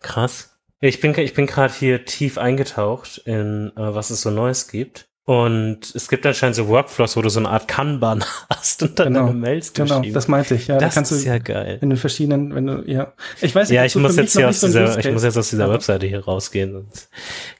Krass. 0.00 0.56
Ich 0.80 1.00
bin, 1.00 1.18
ich 1.18 1.34
bin 1.34 1.46
gerade 1.46 1.72
hier 1.72 2.04
tief 2.04 2.38
eingetaucht 2.38 3.18
in, 3.24 3.72
äh, 3.76 3.94
was 3.94 4.10
es 4.10 4.20
so 4.22 4.30
Neues 4.30 4.68
gibt. 4.68 5.08
Und 5.28 5.92
es 5.96 6.06
gibt 6.08 6.24
anscheinend 6.24 6.54
so 6.54 6.68
Workflows, 6.68 7.16
wo 7.16 7.22
du 7.22 7.28
so 7.30 7.40
eine 7.40 7.48
Art 7.48 7.66
Kanban 7.66 8.24
hast 8.50 8.80
und 8.84 8.96
dann 9.00 9.12
Genau. 9.14 9.26
deine 9.26 9.36
Mails 9.38 9.72
Genau, 9.72 10.00
das 10.00 10.28
meinte 10.28 10.54
ich. 10.54 10.68
Ja, 10.68 10.76
da 10.78 10.84
das 10.86 10.94
kannst 10.94 11.10
ist 11.10 11.24
du 11.24 11.28
ja 11.28 11.38
geil. 11.38 11.78
in 11.82 11.90
den 11.90 11.96
verschiedenen, 11.96 12.54
wenn 12.54 12.66
du, 12.66 12.84
ja. 12.86 13.12
Ich 13.40 13.52
weiß 13.52 13.68
nicht, 13.68 13.74
Ja, 13.74 13.84
ich 13.84 13.96
muss 13.96 14.14
für 14.14 14.20
jetzt 14.20 14.36
hier 14.36 14.48
aus 14.48 14.60
so 14.60 14.68
dieser, 14.68 14.96
ich 14.98 15.10
muss 15.10 15.24
jetzt 15.24 15.36
aus 15.36 15.50
dieser 15.50 15.64
Aber 15.64 15.72
Webseite 15.74 16.06
hier 16.06 16.24
rausgehen, 16.24 16.74
sonst 16.74 17.10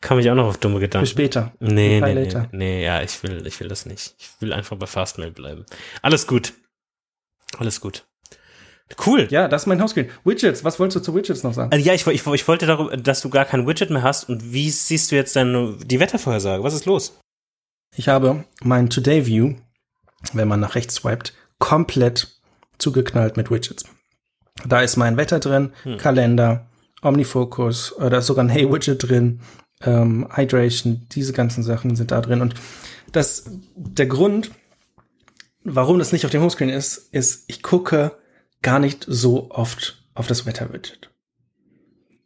komme 0.01 0.21
ich 0.21 0.31
auch 0.31 0.37
noch 0.37 0.47
auf 0.47 0.59
dumme 0.59 0.77
Für 0.77 0.81
Gedanken. 0.83 1.07
später. 1.09 1.55
Nee, 1.59 2.01
nee, 2.01 2.15
nee, 2.15 2.25
later. 2.25 2.49
nee, 2.53 2.85
ja, 2.85 3.03
ich 3.03 3.21
will, 3.25 3.45
ich 3.45 3.59
will 3.59 3.67
das 3.67 3.85
nicht. 3.85 4.15
Ich 4.19 4.29
will 4.39 4.53
einfach 4.53 4.77
bei 4.77 4.87
Fastmail 4.87 5.33
bleiben. 5.33 5.67
Alles 6.03 6.29
gut. 6.29 6.53
Alles 7.59 7.81
gut. 7.81 8.07
Cool. 9.05 9.27
Ja, 9.31 9.49
das 9.49 9.63
ist 9.63 9.67
mein 9.67 9.81
Hauscreen. 9.83 10.09
Widgets, 10.25 10.63
was 10.63 10.79
wolltest 10.79 10.97
du 10.97 11.01
zu 11.01 11.15
Widgets 11.15 11.43
noch 11.43 11.53
sagen? 11.55 11.73
Also 11.73 11.85
ja, 11.85 11.93
ich, 11.93 12.07
ich, 12.07 12.27
ich 12.27 12.49
wollte 12.49 12.67
darüber, 12.67 12.97
dass 12.97 13.21
du 13.21 13.31
gar 13.31 13.45
kein 13.45 13.67
Widget 13.67 13.91
mehr 13.91 14.03
hast 14.03 14.29
und 14.29 14.53
wie 14.53 14.71
siehst 14.71 15.11
du 15.11 15.17
jetzt 15.17 15.35
deine, 15.35 15.77
die 15.85 15.99
Wettervorhersage? 15.99 16.63
Was 16.63 16.75
ist 16.75 16.87
los? 16.87 17.19
Ich 17.97 18.09
habe 18.09 18.45
mein 18.63 18.89
Today 18.89 19.27
View, 19.27 19.55
wenn 20.33 20.47
man 20.49 20.61
nach 20.61 20.77
rechts 20.77 20.97
swiped, 20.97 21.35
komplett 21.59 22.41
zugeknallt 22.79 23.37
mit 23.37 23.51
Widgets. 23.51 23.85
Da 24.67 24.81
ist 24.83 24.97
mein 24.97 25.17
Wetter 25.17 25.41
drin, 25.41 25.73
Hm. 25.83 25.99
Kalender, 25.99 26.67
Omnifocus, 27.03 27.93
äh, 27.99 28.09
da 28.09 28.19
ist 28.19 28.27
sogar 28.27 28.45
ein 28.45 28.49
Hey-Widget 28.51 29.09
drin, 29.09 29.41
ähm, 29.83 30.29
Hydration, 30.35 31.07
diese 31.11 31.33
ganzen 31.33 31.63
Sachen 31.63 31.97
sind 31.97 32.11
da 32.11 32.21
drin. 32.21 32.41
Und 32.41 32.55
das, 33.13 33.51
der 33.75 34.07
Grund, 34.07 34.51
warum 35.65 35.99
das 35.99 36.13
nicht 36.13 36.25
auf 36.25 36.31
dem 36.31 36.41
Homescreen 36.43 36.71
ist, 36.71 37.09
ist, 37.13 37.45
ich 37.49 37.63
gucke 37.63 38.13
gar 38.63 38.79
nicht 38.79 39.05
so 39.09 39.51
oft 39.51 40.03
auf 40.15 40.27
das 40.27 40.47
Wetter-Widget. 40.47 41.11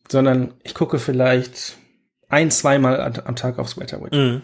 Sondern 0.09 0.55
ich 0.63 0.75
gucke 0.75 0.99
vielleicht 0.99 1.77
ein, 2.29 2.51
zweimal 2.51 3.01
am 3.25 3.37
Tag 3.37 3.59
aufs 3.59 3.79
Wetter-Widget. 3.79 4.21
Mhm. 4.21 4.43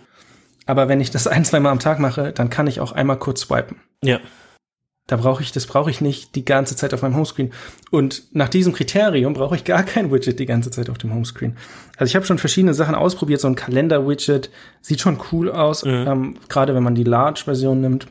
Aber 0.66 0.88
wenn 0.88 1.00
ich 1.00 1.10
das 1.10 1.26
ein, 1.26 1.44
zweimal 1.44 1.72
am 1.72 1.78
Tag 1.78 2.00
mache, 2.00 2.32
dann 2.32 2.50
kann 2.50 2.66
ich 2.66 2.80
auch 2.80 2.92
einmal 2.92 3.18
kurz 3.18 3.42
swipen. 3.42 3.80
Ja. 4.02 4.20
Da 5.06 5.16
brauche 5.16 5.40
ich, 5.40 5.52
das 5.52 5.66
brauche 5.66 5.88
ich 5.88 6.00
nicht 6.00 6.34
die 6.34 6.44
ganze 6.44 6.74
Zeit 6.74 6.92
auf 6.92 7.02
meinem 7.02 7.14
Homescreen. 7.14 7.52
Und 7.92 8.34
nach 8.34 8.48
diesem 8.48 8.72
Kriterium 8.72 9.34
brauche 9.34 9.54
ich 9.54 9.62
gar 9.62 9.84
kein 9.84 10.10
Widget 10.10 10.40
die 10.40 10.46
ganze 10.46 10.72
Zeit 10.72 10.90
auf 10.90 10.98
dem 10.98 11.14
Homescreen. 11.14 11.56
Also 11.96 12.10
ich 12.10 12.16
habe 12.16 12.26
schon 12.26 12.38
verschiedene 12.38 12.74
Sachen 12.74 12.96
ausprobiert. 12.96 13.40
So 13.40 13.46
ein 13.46 13.54
Kalender-Widget 13.54 14.50
sieht 14.80 15.00
schon 15.00 15.20
cool 15.30 15.52
aus, 15.52 15.84
mhm. 15.84 16.06
ähm, 16.08 16.38
gerade 16.48 16.74
wenn 16.74 16.82
man 16.82 16.96
die 16.96 17.04
Large-Version 17.04 17.80
nimmt. 17.80 18.08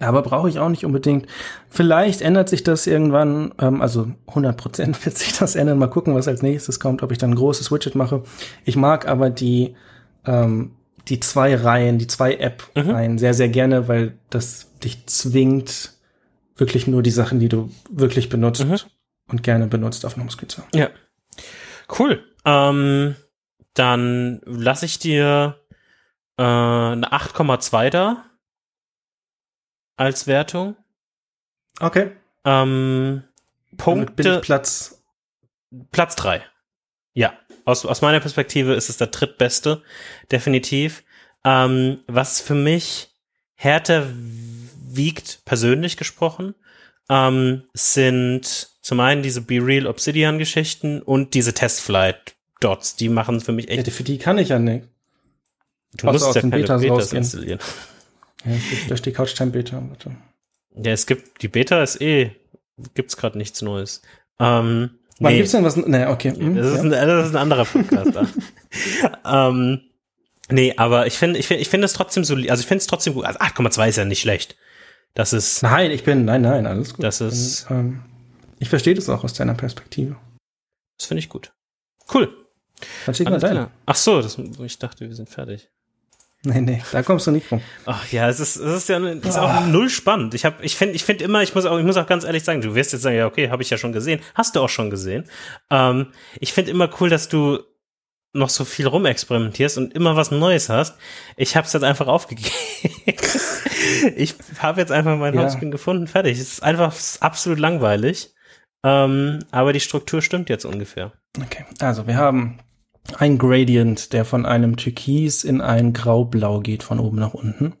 Aber 0.00 0.22
brauche 0.22 0.48
ich 0.48 0.58
auch 0.58 0.68
nicht 0.68 0.84
unbedingt. 0.84 1.26
Vielleicht 1.68 2.20
ändert 2.20 2.48
sich 2.48 2.64
das 2.64 2.86
irgendwann, 2.86 3.54
ähm, 3.60 3.80
also 3.80 4.08
100 4.26 4.56
Prozent 4.56 5.04
wird 5.06 5.16
sich 5.16 5.38
das 5.38 5.54
ändern. 5.54 5.78
Mal 5.78 5.88
gucken, 5.88 6.14
was 6.14 6.28
als 6.28 6.42
nächstes 6.42 6.80
kommt, 6.80 7.02
ob 7.02 7.12
ich 7.12 7.18
dann 7.18 7.30
ein 7.30 7.36
großes 7.36 7.70
Widget 7.70 7.94
mache. 7.94 8.22
Ich 8.64 8.76
mag 8.76 9.06
aber 9.06 9.30
die, 9.30 9.76
ähm, 10.26 10.72
die 11.08 11.20
zwei 11.20 11.54
Reihen, 11.54 11.98
die 11.98 12.06
zwei 12.06 12.34
App-Reihen 12.34 13.12
mhm. 13.12 13.18
sehr, 13.18 13.34
sehr 13.34 13.48
gerne, 13.48 13.88
weil 13.88 14.14
das 14.30 14.68
dich 14.82 15.06
zwingt, 15.06 15.92
wirklich 16.56 16.86
nur 16.86 17.02
die 17.02 17.10
Sachen, 17.10 17.40
die 17.40 17.48
du 17.48 17.70
wirklich 17.90 18.28
benutzt 18.28 18.64
mhm. 18.64 18.76
und 19.28 19.42
gerne 19.42 19.66
benutzt, 19.66 20.04
auf 20.04 20.14
einem 20.14 20.24
Homescreen 20.24 20.48
zu 20.48 20.62
haben. 20.62 20.70
Ja. 20.74 20.88
Cool. 21.98 22.22
Ähm, 22.44 23.16
dann 23.74 24.40
lasse 24.44 24.86
ich 24.86 24.98
dir 24.98 25.56
äh, 26.36 26.42
eine 26.42 27.12
8,2 27.12 27.90
da 27.90 28.24
als 29.96 30.26
Wertung. 30.26 30.76
Okay. 31.80 32.12
Ähm, 32.44 33.22
Punkte. 33.76 34.40
Platz. 34.40 35.02
Platz 35.90 36.16
3. 36.16 36.42
Ja. 37.14 37.34
Aus, 37.64 37.84
aus 37.86 38.02
meiner 38.02 38.20
Perspektive 38.20 38.74
ist 38.74 38.90
es 38.90 38.98
der 38.98 39.08
drittbeste. 39.08 39.82
Definitiv. 40.30 41.02
Ähm, 41.44 42.00
was 42.06 42.40
für 42.40 42.54
mich 42.54 43.10
härter 43.54 44.06
wiegt, 44.14 45.44
persönlich 45.44 45.96
gesprochen, 45.96 46.54
ähm, 47.08 47.64
sind 47.72 48.68
zum 48.82 49.00
einen 49.00 49.22
diese 49.22 49.40
Be 49.40 49.64
Real 49.64 49.86
Obsidian 49.86 50.38
Geschichten 50.38 51.02
und 51.02 51.34
diese 51.34 51.54
Testflight 51.54 52.34
Dots. 52.60 52.96
Die 52.96 53.08
machen 53.08 53.40
für 53.40 53.52
mich 53.52 53.68
echt. 53.68 53.86
Ja, 53.86 53.92
für 53.92 54.04
die 54.04 54.18
kann 54.18 54.38
ich 54.38 54.50
ja 54.50 54.58
nicht. 54.58 54.86
Du 55.96 56.06
musst 56.06 56.34
ja 56.34 56.40
keine 56.40 56.56
Betas, 56.56 56.80
Betas 56.80 57.12
installieren. 57.12 57.60
Ja, 58.44 58.52
da 58.88 58.96
steht 58.96 59.14
Couchtime 59.14 59.50
Beta. 59.50 59.80
Bitte. 59.80 60.16
Ja, 60.76 60.92
es 60.92 61.06
gibt, 61.06 61.42
die 61.42 61.48
Beta 61.48 61.82
ist 61.82 62.00
eh, 62.00 62.32
gibt's 62.94 63.16
gerade 63.16 63.38
nichts 63.38 63.62
Neues. 63.62 64.02
Ähm, 64.38 64.90
Wann 65.20 65.32
nee. 65.32 65.38
gibt's 65.38 65.52
denn 65.52 65.64
was? 65.64 65.76
Nee, 65.76 66.06
okay. 66.06 66.32
Hm, 66.32 66.56
das, 66.56 66.66
ist 66.66 66.76
ja. 66.76 66.82
ein, 66.82 66.90
das 66.90 67.28
ist 67.28 67.34
ein 67.34 67.42
anderer 67.42 67.64
Podcast. 67.64 68.10
ähm, 69.24 69.80
nee, 70.50 70.74
aber 70.76 71.06
ich 71.06 71.14
finde, 71.14 71.38
ich 71.38 71.46
finde, 71.46 71.62
ich 71.62 71.68
finde 71.68 71.84
es 71.84 71.92
trotzdem 71.92 72.24
so, 72.24 72.34
also 72.34 72.60
ich 72.60 72.66
finde 72.66 72.80
es 72.80 72.86
trotzdem 72.86 73.14
gut. 73.14 73.24
Also 73.24 73.38
8,2 73.38 73.88
ist 73.88 73.96
ja 73.96 74.04
nicht 74.04 74.20
schlecht. 74.20 74.56
Das 75.14 75.32
ist. 75.32 75.62
Nein, 75.62 75.92
ich 75.92 76.02
bin, 76.02 76.24
nein, 76.24 76.42
nein, 76.42 76.66
alles 76.66 76.94
gut. 76.94 77.04
Das 77.04 77.20
ist. 77.20 77.70
Und, 77.70 77.76
ähm, 77.76 78.02
ich 78.58 78.68
verstehe 78.68 78.94
das 78.94 79.08
auch 79.08 79.22
aus 79.22 79.34
deiner 79.34 79.54
Perspektive. 79.54 80.16
Das 80.98 81.06
finde 81.06 81.20
ich 81.20 81.28
gut. 81.28 81.52
Cool. 82.12 82.34
Dann 83.06 83.14
schick 83.14 83.30
mal 83.30 83.38
deine. 83.38 83.70
Ach 83.86 83.94
so, 83.94 84.20
das, 84.20 84.36
ich 84.38 84.78
dachte, 84.78 85.08
wir 85.08 85.14
sind 85.14 85.28
fertig. 85.28 85.70
Nee, 86.46 86.60
nee, 86.60 86.82
da 86.92 87.02
kommst 87.02 87.26
du 87.26 87.30
nicht 87.30 87.50
rum. 87.50 87.62
Ach 87.86 88.12
ja, 88.12 88.28
es 88.28 88.38
ist, 88.38 88.56
es 88.56 88.76
ist 88.76 88.88
ja 88.90 88.98
es 88.98 89.28
ist 89.28 89.38
auch 89.38 89.66
null 89.66 89.88
spannend. 89.88 90.34
Ich 90.34 90.44
habe, 90.44 90.62
ich 90.62 90.76
finde, 90.76 90.94
ich 90.94 91.02
finde 91.02 91.24
immer, 91.24 91.42
ich 91.42 91.54
muss 91.54 91.64
auch, 91.64 91.78
ich 91.78 91.84
muss 91.84 91.96
auch 91.96 92.06
ganz 92.06 92.24
ehrlich 92.24 92.44
sagen, 92.44 92.60
du 92.60 92.74
wirst 92.74 92.92
jetzt 92.92 93.00
sagen, 93.00 93.16
ja, 93.16 93.26
okay, 93.26 93.48
habe 93.48 93.62
ich 93.62 93.70
ja 93.70 93.78
schon 93.78 93.92
gesehen, 93.92 94.20
hast 94.34 94.54
du 94.54 94.60
auch 94.60 94.68
schon 94.68 94.90
gesehen. 94.90 95.24
Ähm, 95.70 96.08
ich 96.38 96.52
finde 96.52 96.70
immer 96.70 96.90
cool, 97.00 97.08
dass 97.08 97.30
du 97.30 97.60
noch 98.34 98.50
so 98.50 98.64
viel 98.64 98.86
rumexperimentierst 98.86 99.78
und 99.78 99.94
immer 99.94 100.16
was 100.16 100.32
Neues 100.32 100.68
hast. 100.68 100.98
Ich 101.36 101.56
habe 101.56 101.66
es 101.66 101.72
jetzt 101.72 101.84
einfach 101.84 102.08
aufgegeben. 102.08 102.50
ich 104.16 104.34
habe 104.58 104.80
jetzt 104.80 104.92
einfach 104.92 105.16
mein 105.16 105.34
ja. 105.34 105.40
Homescreen 105.40 105.70
gefunden, 105.70 106.08
fertig. 106.08 106.38
Es 106.38 106.54
ist 106.54 106.62
einfach 106.62 106.94
absolut 107.20 107.58
langweilig. 107.58 108.34
Ähm, 108.84 109.38
aber 109.50 109.72
die 109.72 109.80
Struktur 109.80 110.20
stimmt 110.20 110.50
jetzt 110.50 110.66
ungefähr. 110.66 111.12
Okay, 111.40 111.64
also 111.80 112.06
wir 112.06 112.16
haben 112.16 112.58
ein 113.18 113.38
Gradient, 113.38 114.12
der 114.12 114.24
von 114.24 114.46
einem 114.46 114.76
Türkis 114.76 115.44
in 115.44 115.60
ein 115.60 115.92
Graublau 115.92 116.60
geht, 116.60 116.82
von 116.82 116.98
oben 116.98 117.18
nach 117.18 117.34
unten. 117.34 117.74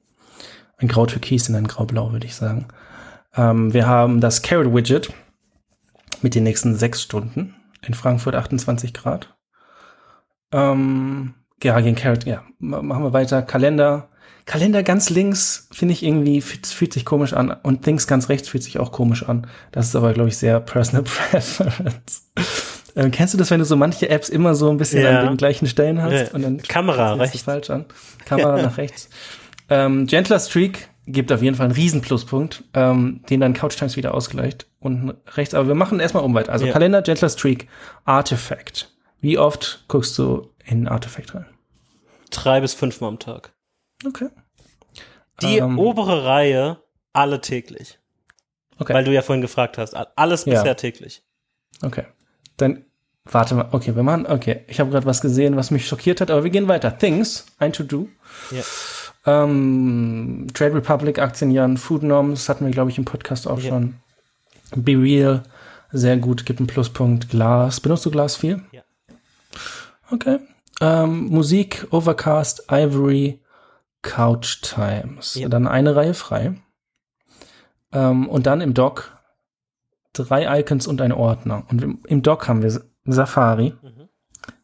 Ein 0.76 0.88
Grau-Türkis 0.88 1.48
in 1.48 1.54
ein 1.54 1.66
Graublau, 1.66 2.12
würde 2.12 2.26
ich 2.26 2.34
sagen. 2.34 2.66
Ähm, 3.36 3.72
wir 3.72 3.86
haben 3.86 4.20
das 4.20 4.42
Carrot 4.42 4.74
Widget 4.74 5.12
mit 6.22 6.34
den 6.34 6.44
nächsten 6.44 6.76
sechs 6.76 7.02
Stunden. 7.02 7.54
In 7.86 7.94
Frankfurt 7.94 8.34
28 8.34 8.94
Grad. 8.94 9.34
Ähm, 10.52 11.34
ja, 11.62 11.80
gegen 11.80 11.96
Carrot, 11.96 12.24
ja. 12.24 12.42
Machen 12.58 13.02
wir 13.02 13.12
weiter. 13.12 13.42
Kalender. 13.42 14.08
Kalender 14.46 14.82
ganz 14.82 15.08
links 15.08 15.68
finde 15.72 15.94
ich 15.94 16.02
irgendwie, 16.02 16.42
fühlt 16.42 16.92
sich 16.92 17.04
komisch 17.04 17.32
an. 17.32 17.50
Und 17.50 17.82
Things 17.82 18.06
ganz 18.06 18.28
rechts 18.28 18.48
fühlt 18.48 18.62
sich 18.62 18.78
auch 18.78 18.92
komisch 18.92 19.26
an. 19.28 19.46
Das 19.72 19.86
ist 19.86 19.96
aber, 19.96 20.12
glaube 20.12 20.28
ich, 20.28 20.36
sehr 20.36 20.60
personal 20.60 21.02
preference. 21.30 22.30
Ähm, 22.96 23.10
kennst 23.10 23.34
du 23.34 23.38
das, 23.38 23.50
wenn 23.50 23.58
du 23.58 23.64
so 23.64 23.76
manche 23.76 24.08
Apps 24.08 24.28
immer 24.28 24.54
so 24.54 24.70
ein 24.70 24.76
bisschen 24.76 25.02
ja. 25.02 25.20
an 25.20 25.26
den 25.26 25.36
gleichen 25.36 25.66
Stellen 25.66 26.00
hast? 26.00 26.12
Ja. 26.12 26.34
Und 26.34 26.42
dann 26.42 26.62
Kamera 26.62 27.14
rechts. 27.14 27.42
falsch 27.42 27.70
an. 27.70 27.86
Kamera 28.24 28.60
nach 28.62 28.76
rechts. 28.76 29.08
Ähm, 29.68 30.06
Gentler 30.06 30.38
Streak 30.38 30.88
gibt 31.06 31.32
auf 31.32 31.42
jeden 31.42 31.56
Fall 31.56 31.66
einen 31.66 31.74
riesen 31.74 32.00
Pluspunkt, 32.00 32.64
ähm, 32.72 33.22
den 33.28 33.40
dann 33.40 33.54
Couch 33.54 33.76
Times 33.76 33.96
wieder 33.96 34.14
ausgleicht. 34.14 34.66
Unten 34.80 35.14
rechts. 35.34 35.54
Aber 35.54 35.68
wir 35.68 35.74
machen 35.74 36.00
erstmal 36.00 36.24
um 36.24 36.34
weiter. 36.34 36.52
Also 36.52 36.66
ja. 36.66 36.72
Kalender, 36.72 37.02
Gentler 37.02 37.28
Streak, 37.28 37.68
Artifact. 38.04 38.92
Wie 39.20 39.38
oft 39.38 39.84
guckst 39.88 40.16
du 40.18 40.50
in 40.64 40.86
Artifact 40.86 41.34
rein? 41.34 41.46
Drei 42.30 42.60
bis 42.60 42.74
fünfmal 42.74 43.08
am 43.08 43.18
Tag. 43.18 43.52
Okay. 44.06 44.28
Die 45.42 45.58
ähm, 45.58 45.78
obere 45.78 46.24
Reihe 46.24 46.78
alle 47.12 47.40
täglich. 47.40 47.98
Okay. 48.78 48.92
Weil 48.92 49.04
du 49.04 49.12
ja 49.12 49.22
vorhin 49.22 49.42
gefragt 49.42 49.78
hast. 49.78 49.94
Alles 49.94 50.44
bisher 50.44 50.64
ja. 50.64 50.74
täglich. 50.74 51.22
Okay. 51.82 52.04
Dann 52.56 52.84
warte 53.24 53.54
mal. 53.54 53.68
Okay, 53.72 53.94
wir 53.96 54.02
machen. 54.02 54.26
Okay, 54.26 54.60
ich 54.68 54.80
habe 54.80 54.90
gerade 54.90 55.06
was 55.06 55.20
gesehen, 55.20 55.56
was 55.56 55.70
mich 55.70 55.86
schockiert 55.86 56.20
hat, 56.20 56.30
aber 56.30 56.44
wir 56.44 56.50
gehen 56.50 56.68
weiter. 56.68 56.96
Things, 56.96 57.46
ein 57.58 57.72
To-Do. 57.72 58.08
Ja. 58.50 58.62
Ähm, 59.26 60.46
Trade 60.52 60.74
Republic, 60.74 61.18
Aktien, 61.18 61.76
Food 61.78 62.02
Norms, 62.02 62.48
hatten 62.48 62.66
wir, 62.66 62.72
glaube 62.72 62.90
ich, 62.90 62.98
im 62.98 63.04
Podcast 63.04 63.48
auch 63.48 63.60
ja. 63.60 63.70
schon. 63.70 63.94
Be 64.76 64.92
Real, 64.92 65.42
sehr 65.92 66.16
gut, 66.16 66.44
gibt 66.44 66.60
einen 66.60 66.66
Pluspunkt. 66.66 67.30
Glas, 67.30 67.80
benutzt 67.80 68.04
du 68.04 68.10
Glas 68.10 68.36
viel? 68.36 68.62
Ja. 68.72 68.82
Okay. 70.10 70.40
Ähm, 70.80 71.26
Musik, 71.26 71.86
Overcast, 71.90 72.66
Ivory, 72.70 73.40
Couch 74.02 74.60
Times. 74.62 75.36
Ja. 75.36 75.48
Dann 75.48 75.66
eine 75.66 75.96
Reihe 75.96 76.14
frei. 76.14 76.54
Ähm, 77.92 78.28
und 78.28 78.46
dann 78.46 78.60
im 78.60 78.74
Doc 78.74 79.13
drei 80.14 80.60
Icons 80.60 80.86
und 80.86 81.02
ein 81.02 81.12
Ordner. 81.12 81.64
Und 81.68 81.82
im, 81.82 82.00
im 82.06 82.22
Doc 82.22 82.48
haben 82.48 82.62
wir 82.62 82.80
Safari. 83.04 83.74
Mhm. 83.82 84.08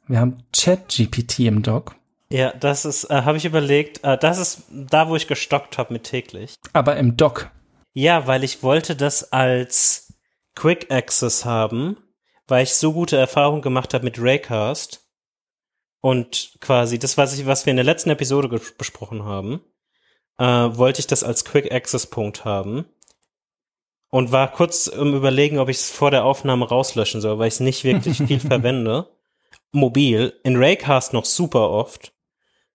Wir 0.07 0.21
haben 0.21 0.39
ChatGPT 0.57 1.41
im 1.41 1.63
Doc. 1.63 1.95
Ja, 2.33 2.53
das 2.53 2.85
ist, 2.85 3.05
äh, 3.05 3.23
habe 3.23 3.39
ich 3.39 3.45
überlegt, 3.45 4.03
äh, 4.05 4.17
das 4.17 4.39
ist 4.39 4.63
da, 4.71 5.09
wo 5.09 5.17
ich 5.17 5.27
gestockt 5.27 5.79
habe 5.79 5.93
mit 5.93 6.05
täglich. 6.05 6.55
Aber 6.73 6.97
im 6.97 7.17
Doc. 7.17 7.51
Ja, 7.93 8.27
weil 8.27 8.45
ich 8.45 8.63
wollte 8.63 8.95
das 8.95 9.33
als 9.33 10.15
Quick 10.55 10.91
Access 10.91 11.45
haben, 11.45 11.97
weil 12.47 12.63
ich 12.63 12.75
so 12.75 12.93
gute 12.93 13.17
Erfahrungen 13.17 13.63
gemacht 13.63 13.95
habe 13.95 14.05
mit 14.05 14.21
Raycast 14.21 15.09
und 16.01 16.57
quasi 16.61 16.99
das, 16.99 17.19
was 17.19 17.37
ich, 17.37 17.47
was 17.47 17.67
wir 17.67 17.73
in 17.73 17.77
der 17.77 17.85
letzten 17.85 18.11
Episode 18.11 18.49
besprochen 18.79 19.25
haben, 19.25 19.61
äh, 20.39 20.45
wollte 20.45 21.01
ich 21.01 21.09
das 21.09 21.25
als 21.25 21.45
Quick 21.45 21.73
Access 21.73 22.07
Punkt 22.07 22.45
haben 22.45 22.87
und 24.11 24.33
war 24.33 24.53
kurz 24.53 24.87
im 24.87 25.15
Überlegen, 25.15 25.59
ob 25.59 25.69
ich 25.69 25.79
es 25.79 25.91
vor 25.91 26.11
der 26.11 26.25
Aufnahme 26.25 26.69
rauslöschen 26.69 27.21
soll, 27.21 27.39
weil 27.39 27.49
ich 27.49 27.55
es 27.55 27.61
nicht 27.61 27.85
wirklich 27.85 28.19
viel 28.27 28.41
verwende. 28.41 29.09
Mobil, 29.73 30.35
in 30.43 30.57
Raycast 30.57 31.13
noch 31.13 31.25
super 31.25 31.71
oft, 31.71 32.13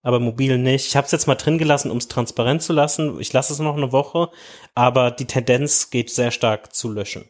aber 0.02 0.20
mobil 0.20 0.58
nicht. 0.58 0.88
Ich 0.88 0.96
habe 0.96 1.06
es 1.06 1.12
jetzt 1.12 1.28
mal 1.28 1.36
drin 1.36 1.58
gelassen, 1.58 1.92
um 1.92 1.98
es 1.98 2.08
transparent 2.08 2.62
zu 2.62 2.74
lassen. 2.74 3.20
Ich 3.20 3.34
lasse 3.34 3.52
es 3.52 3.60
noch 3.60 3.76
eine 3.76 3.92
Woche, 3.92 4.30
aber 4.76 5.12
die 5.12 5.26
Tendenz 5.26 5.90
geht 5.90 6.10
sehr 6.10 6.32
stark 6.32 6.74
zu 6.74 6.90
löschen. 6.92 7.26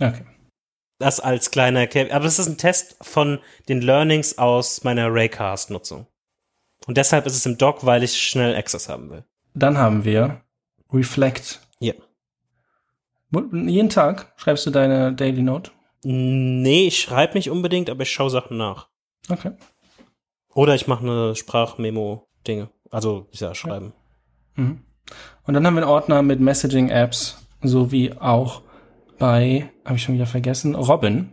Okay. 0.00 0.24
Das 0.98 1.20
als 1.20 1.50
kleiner 1.50 1.80
Erklärung. 1.80 2.12
Aber 2.12 2.26
es 2.26 2.38
ist 2.38 2.46
ein 2.46 2.58
Test 2.58 2.96
von 3.00 3.38
den 3.68 3.80
Learnings 3.80 4.38
aus 4.38 4.84
meiner 4.84 5.12
Raycast-Nutzung. 5.12 6.06
Und 6.86 6.96
deshalb 6.96 7.26
ist 7.26 7.36
es 7.36 7.46
im 7.46 7.58
Doc, 7.58 7.86
weil 7.86 8.02
ich 8.02 8.20
schnell 8.20 8.54
Access 8.54 8.88
haben 8.88 9.10
will. 9.10 9.24
Dann 9.54 9.78
haben 9.78 10.04
wir 10.04 10.42
Reflect. 10.92 11.60
Ja. 11.78 11.94
Jeden 13.52 13.90
Tag 13.90 14.32
schreibst 14.36 14.66
du 14.66 14.70
deine 14.70 15.12
Daily 15.12 15.42
Note? 15.42 15.70
Nee, 16.02 16.88
ich 16.88 17.00
schreibe 17.00 17.34
nicht 17.34 17.50
unbedingt, 17.50 17.88
aber 17.90 18.02
ich 18.02 18.10
schaue 18.10 18.30
Sachen 18.30 18.56
nach. 18.56 18.88
Okay. 19.28 19.52
Oder 20.54 20.74
ich 20.74 20.86
mache 20.86 21.04
eine 21.04 21.34
Sprachmemo-Dinge. 21.34 22.68
Also, 22.90 23.26
ja, 23.32 23.54
schreiben. 23.54 23.92
Mhm. 24.54 24.82
Und 25.46 25.54
dann 25.54 25.66
haben 25.66 25.74
wir 25.74 25.82
einen 25.82 25.90
Ordner 25.90 26.22
mit 26.22 26.40
Messaging-Apps, 26.40 27.38
sowie 27.62 28.12
auch 28.12 28.62
bei, 29.18 29.70
habe 29.84 29.96
ich 29.96 30.02
schon 30.02 30.14
wieder 30.14 30.26
vergessen, 30.26 30.74
Robin. 30.74 31.32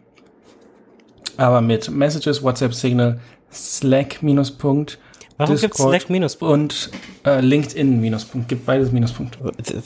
Aber 1.37 1.61
mit 1.61 1.89
Messages, 1.89 2.43
WhatsApp 2.43 2.73
Signal, 2.73 3.19
Slack 3.51 4.23
Minuspunkt, 4.23 4.99
Warum 5.41 5.55
gibt's 5.57 5.77
Discord 5.77 5.89
Slack 5.99 6.09
Minuspunkt? 6.09 6.53
und 6.53 6.91
äh, 7.25 7.39
LinkedIn 7.41 7.99
Minuspunkt. 7.99 8.47
Gibt 8.47 8.65
beides 8.65 8.91
Minuspunkt. 8.91 9.37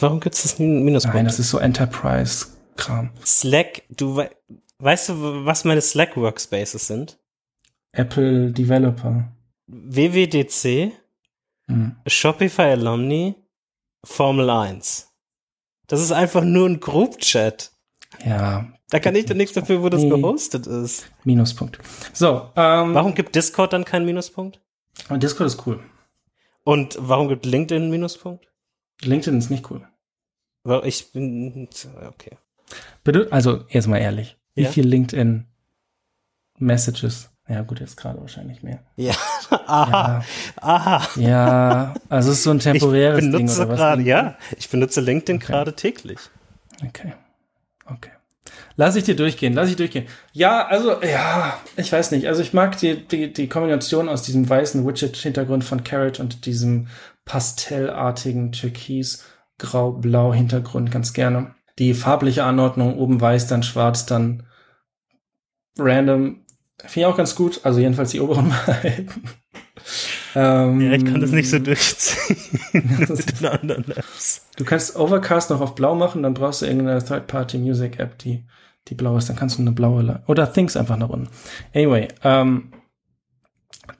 Warum 0.01 0.19
gibt's 0.19 0.43
das 0.43 0.59
Minuspunkt? 0.59 1.15
Nein, 1.15 1.25
das 1.25 1.39
ist 1.39 1.49
so 1.49 1.57
Enterprise-Kram. 1.59 3.09
Slack, 3.25 3.83
du 3.89 4.15
wei 4.17 4.29
weißt 4.79 5.09
du, 5.09 5.45
was 5.45 5.63
meine 5.63 5.81
Slack 5.81 6.17
Workspaces 6.17 6.87
sind? 6.87 7.17
Apple 7.93 8.51
Developer. 8.51 9.29
WWDC, 9.67 10.91
Hm. 11.67 11.95
Shopify 12.05 12.71
Alumni, 12.73 13.33
Formel 14.05 14.49
1. 14.49 15.07
Das 15.87 16.01
ist 16.01 16.11
einfach 16.11 16.43
nur 16.43 16.67
ein 16.69 16.79
Group-Chat. 16.79 17.71
Ja, 18.23 18.67
Da 18.89 18.99
kann 18.99 19.15
ich 19.15 19.25
doch 19.25 19.33
nichts 19.35 19.53
dafür, 19.55 19.81
wo 19.81 19.89
das 19.89 20.01
gehostet 20.01 20.67
ist. 20.67 21.05
Minuspunkt. 21.23 21.79
So, 22.13 22.49
ähm, 22.55 22.93
Warum 22.93 23.15
gibt 23.15 23.33
Discord 23.35 23.73
dann 23.73 23.83
keinen 23.85 24.05
Minuspunkt? 24.05 24.59
Und 25.09 25.21
Discord 25.23 25.47
ist 25.47 25.65
cool. 25.67 25.79
Und 26.63 26.97
warum 26.99 27.27
gibt 27.27 27.45
LinkedIn 27.45 27.83
einen 27.83 27.91
Minuspunkt? 27.91 28.47
LinkedIn 29.01 29.37
ist 29.37 29.49
nicht 29.51 29.69
cool. 29.69 29.87
Weil 30.63 30.85
ich 30.87 31.11
bin, 31.11 31.67
okay. 32.07 32.37
Bitte, 33.03 33.27
also 33.31 33.65
jetzt 33.69 33.87
mal 33.87 33.97
ehrlich. 33.99 34.37
Wie 34.55 34.63
Ja? 34.63 34.71
viel 34.71 34.87
LinkedIn 34.87 35.45
Messages? 36.57 37.29
Ja, 37.47 37.61
gut, 37.61 37.79
jetzt 37.79 37.97
gerade 37.97 38.19
wahrscheinlich 38.19 38.63
mehr. 38.63 38.79
Ja, 38.95 39.13
aha, 39.51 40.25
aha. 40.55 41.07
Ja, 41.19 41.93
also 42.09 42.31
es 42.31 42.37
ist 42.39 42.43
so 42.43 42.49
ein 42.51 42.57
Ich 42.57 42.63
temporäres 42.63 43.19
Ding 43.19 43.31
benutze 43.33 43.61
oder 43.61 43.69
was? 43.69 43.77
gerade, 43.77 44.01
ja, 44.01 44.37
ich 44.57 44.67
benutze 44.69 45.01
LinkedIn 45.01 45.37
gerade 45.39 45.75
täglich. 45.75 46.19
Okay. 46.83 47.13
Okay. 47.85 48.09
Lass 48.75 48.95
ich 48.95 49.03
dir 49.03 49.15
durchgehen, 49.15 49.53
lass 49.53 49.69
ich 49.69 49.75
durchgehen. 49.75 50.07
Ja, 50.33 50.65
also, 50.67 51.01
ja, 51.01 51.59
ich 51.77 51.91
weiß 51.91 52.09
nicht. 52.11 52.27
Also 52.27 52.41
ich 52.41 52.53
mag 52.53 52.77
die, 52.77 53.07
die, 53.07 53.31
die 53.31 53.47
Kombination 53.47 54.09
aus 54.09 54.23
diesem 54.23 54.49
weißen 54.49 54.85
Widget-Hintergrund 54.85 55.63
von 55.63 55.83
Carrot 55.83 56.19
und 56.19 56.45
diesem 56.45 56.87
pastellartigen 57.25 58.51
Türkis-Grau-Blau-Hintergrund 58.51 60.91
ganz 60.91 61.13
gerne. 61.13 61.55
Die 61.79 61.93
farbliche 61.93 62.43
Anordnung, 62.43 62.97
oben 62.97 63.19
weiß, 63.19 63.47
dann 63.47 63.63
schwarz, 63.63 64.05
dann 64.05 64.43
random, 65.77 66.45
finde 66.79 66.99
ich 66.99 67.05
auch 67.05 67.17
ganz 67.17 67.35
gut. 67.35 67.61
Also 67.63 67.79
jedenfalls 67.79 68.11
die 68.11 68.21
oberen 68.21 68.53
beiden. 68.65 69.09
Ähm, 70.35 70.81
Ja, 70.81 70.91
ich 70.91 71.05
kann 71.05 71.21
das 71.21 71.31
nicht 71.31 71.49
so 71.49 71.59
durchziehen 71.59 72.37
Das 73.07 73.09
mit 73.25 73.39
den 73.39 73.47
anderen 73.47 73.91
Apps. 73.91 74.47
Du 74.57 74.63
kannst 74.65 74.95
Overcast 74.95 75.49
noch 75.49 75.61
auf 75.61 75.75
blau 75.75 75.95
machen, 75.95 76.23
dann 76.23 76.33
brauchst 76.33 76.61
du 76.61 76.65
irgendeine 76.65 77.03
Third-Party-Music-App, 77.03 78.17
die, 78.19 78.43
die 78.87 78.95
blau 78.95 79.17
ist. 79.17 79.29
Dann 79.29 79.35
kannst 79.35 79.57
du 79.57 79.61
eine 79.61 79.71
blaue, 79.71 80.01
La- 80.03 80.23
oder 80.27 80.51
Things 80.51 80.77
einfach 80.77 80.97
nach 80.97 81.09
unten. 81.09 81.29
Anyway, 81.73 82.07
ähm, 82.23 82.71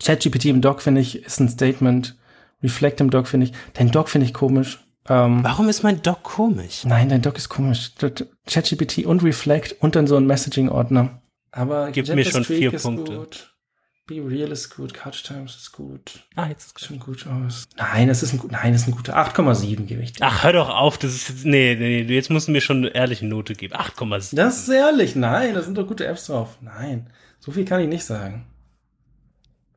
ChatGPT 0.03 0.45
im 0.45 0.61
Doc 0.61 0.81
finde 0.81 1.01
ich 1.01 1.23
ist 1.23 1.39
ein 1.39 1.49
Statement. 1.49 2.15
Reflect 2.63 3.01
im 3.01 3.09
Doc 3.09 3.27
finde 3.27 3.47
ich, 3.47 3.53
dein 3.73 3.91
Doc 3.91 4.09
finde 4.09 4.25
ich 4.25 4.33
komisch. 4.33 4.79
Ähm, 5.07 5.43
Warum 5.43 5.69
ist 5.69 5.83
mein 5.83 6.01
Doc 6.01 6.23
komisch? 6.23 6.83
nein, 6.85 7.09
dein 7.09 7.21
Doc 7.21 7.37
ist 7.37 7.49
komisch. 7.49 7.91
ChatGPT 8.47 9.05
und 9.05 9.23
Reflect 9.23 9.75
und 9.79 9.95
dann 9.95 10.07
so 10.07 10.15
ein 10.15 10.25
Messaging-Ordner. 10.25 11.21
Aber 11.51 11.91
Gib 11.91 12.05
Gentle 12.05 12.15
mir 12.15 12.25
schon 12.25 12.43
Streak 12.43 12.57
vier 12.59 12.73
ist 12.73 12.83
Punkte. 12.83 13.15
Gut. 13.17 13.54
Be 14.07 14.17
Real 14.23 14.51
ist 14.51 14.75
gut, 14.75 14.93
Couch 14.93 15.23
Times 15.23 15.55
ist 15.55 15.71
gut. 15.71 16.27
Ah, 16.35 16.47
jetzt 16.47 16.65
ist 16.67 16.77
Sieht 16.79 16.87
schon 16.87 16.99
gut 16.99 17.25
aus. 17.25 17.67
Nein, 17.75 18.07
das 18.07 18.21
ist 18.21 18.33
ein, 18.33 18.37
gut- 18.39 18.51
nein, 18.51 18.71
das 18.71 18.83
ist 18.83 18.87
ein 18.87 18.91
guter 18.95 19.17
8,7 19.17 19.85
gebe 19.85 20.03
ich 20.03 20.13
dir. 20.13 20.19
Ach, 20.23 20.43
hör 20.43 20.53
doch 20.53 20.69
auf, 20.69 20.99
das 20.99 21.15
ist 21.15 21.29
jetzt, 21.29 21.45
nee, 21.45 21.75
nee, 21.75 22.03
nee, 22.03 22.13
jetzt 22.13 22.29
musst 22.29 22.47
du 22.47 22.51
mir 22.51 22.61
schon 22.61 22.77
eine 22.77 22.89
ehrliche 22.89 23.25
Note 23.25 23.55
geben. 23.55 23.73
8,7. 23.73 24.35
Das 24.35 24.59
ist 24.59 24.69
ehrlich, 24.69 25.15
nein, 25.15 25.55
da 25.55 25.63
sind 25.63 25.75
doch 25.75 25.87
gute 25.87 26.05
Apps 26.05 26.27
drauf. 26.27 26.57
Nein, 26.61 27.09
so 27.39 27.51
viel 27.51 27.65
kann 27.65 27.81
ich 27.81 27.87
nicht 27.87 28.05
sagen. 28.05 28.45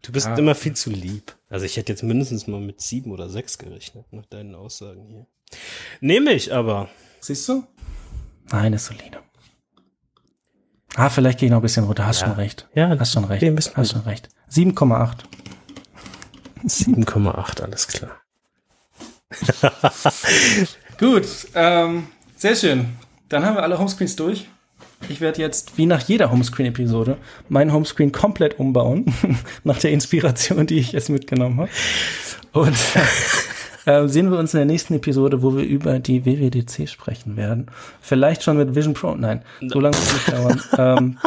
Du 0.02 0.12
bist 0.12 0.26
Ja. 0.26 0.36
immer 0.36 0.54
viel 0.54 0.74
zu 0.74 0.90
lieb. 0.90 1.34
Also 1.48 1.64
ich 1.64 1.78
hätte 1.78 1.92
jetzt 1.92 2.02
mindestens 2.02 2.46
mal 2.46 2.60
mit 2.60 2.82
sieben 2.82 3.10
oder 3.12 3.30
sechs 3.30 3.56
gerechnet, 3.56 4.12
nach 4.12 4.26
deinen 4.26 4.54
Aussagen 4.54 5.06
hier. 5.08 5.26
Nehme 6.00 6.32
ich 6.34 6.52
aber. 6.52 6.90
Siehst 7.20 7.48
du? 7.48 7.64
Nein, 8.50 8.74
ist 8.74 8.86
solide. 8.86 9.22
Ah, 10.98 11.10
vielleicht 11.10 11.38
gehe 11.38 11.46
ich 11.46 11.50
noch 11.50 11.58
ein 11.60 11.62
bisschen 11.62 11.84
runter. 11.84 12.06
Hast 12.06 12.22
Ja. 12.22 12.26
schon 12.26 12.36
recht. 12.36 12.66
Ja, 12.74 12.88
Hast 12.98 13.12
schon 13.12 13.24
recht. 13.24 13.76
Hast 13.76 13.92
schon 13.92 14.00
recht. 14.02 14.28
7,8. 14.50 15.18
7,8, 16.66 17.62
alles 17.62 17.86
klar. 17.86 18.10
Gut, 20.98 21.26
ähm, 21.54 22.08
sehr 22.36 22.56
schön. 22.56 22.96
Dann 23.28 23.44
haben 23.44 23.54
wir 23.56 23.62
alle 23.62 23.78
Homescreens 23.78 24.16
durch. 24.16 24.48
Ich 25.08 25.20
werde 25.20 25.40
jetzt, 25.40 25.78
wie 25.78 25.86
nach 25.86 26.00
jeder 26.00 26.32
Homescreen-Episode, 26.32 27.16
meinen 27.48 27.72
Homescreen 27.72 28.10
komplett 28.10 28.58
umbauen, 28.58 29.14
nach 29.64 29.78
der 29.78 29.92
Inspiration, 29.92 30.66
die 30.66 30.78
ich 30.80 30.90
jetzt 30.92 31.10
mitgenommen 31.10 31.60
habe. 31.60 31.70
Und 32.52 32.76
äh, 33.88 34.06
sehen 34.06 34.30
wir 34.30 34.38
uns 34.38 34.52
in 34.52 34.58
der 34.58 34.66
nächsten 34.66 34.94
Episode, 34.94 35.42
wo 35.42 35.56
wir 35.56 35.64
über 35.64 35.98
die 35.98 36.26
WWDC 36.26 36.86
sprechen 36.88 37.36
werden. 37.36 37.70
Vielleicht 38.02 38.42
schon 38.42 38.58
mit 38.58 38.74
Vision 38.74 38.92
Pro. 38.92 39.14
Nein, 39.14 39.42
so 39.66 39.80
lange 39.80 39.96
wird 39.96 40.06
es 40.06 40.14
nicht 40.14 40.32
dauern. 40.32 40.62
ähm, 40.78 41.18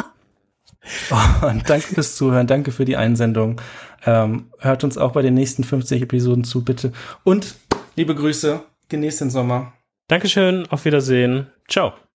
und 1.41 1.69
danke 1.69 1.87
fürs 1.87 2.15
Zuhören, 2.15 2.45
danke 2.45 2.71
für 2.71 2.85
die 2.85 2.97
Einsendung. 2.97 3.59
Ähm, 4.05 4.45
hört 4.59 4.83
uns 4.83 4.97
auch 4.97 5.11
bei 5.11 5.23
den 5.23 5.33
nächsten 5.33 5.63
50 5.63 6.03
Episoden 6.03 6.43
zu, 6.43 6.63
bitte. 6.63 6.91
Und 7.23 7.55
liebe 7.95 8.13
Grüße, 8.13 8.61
genießt 8.89 9.21
den 9.21 9.29
Sommer. 9.31 9.73
Dankeschön, 10.07 10.67
auf 10.69 10.85
Wiedersehen. 10.85 11.47
Ciao. 11.67 11.93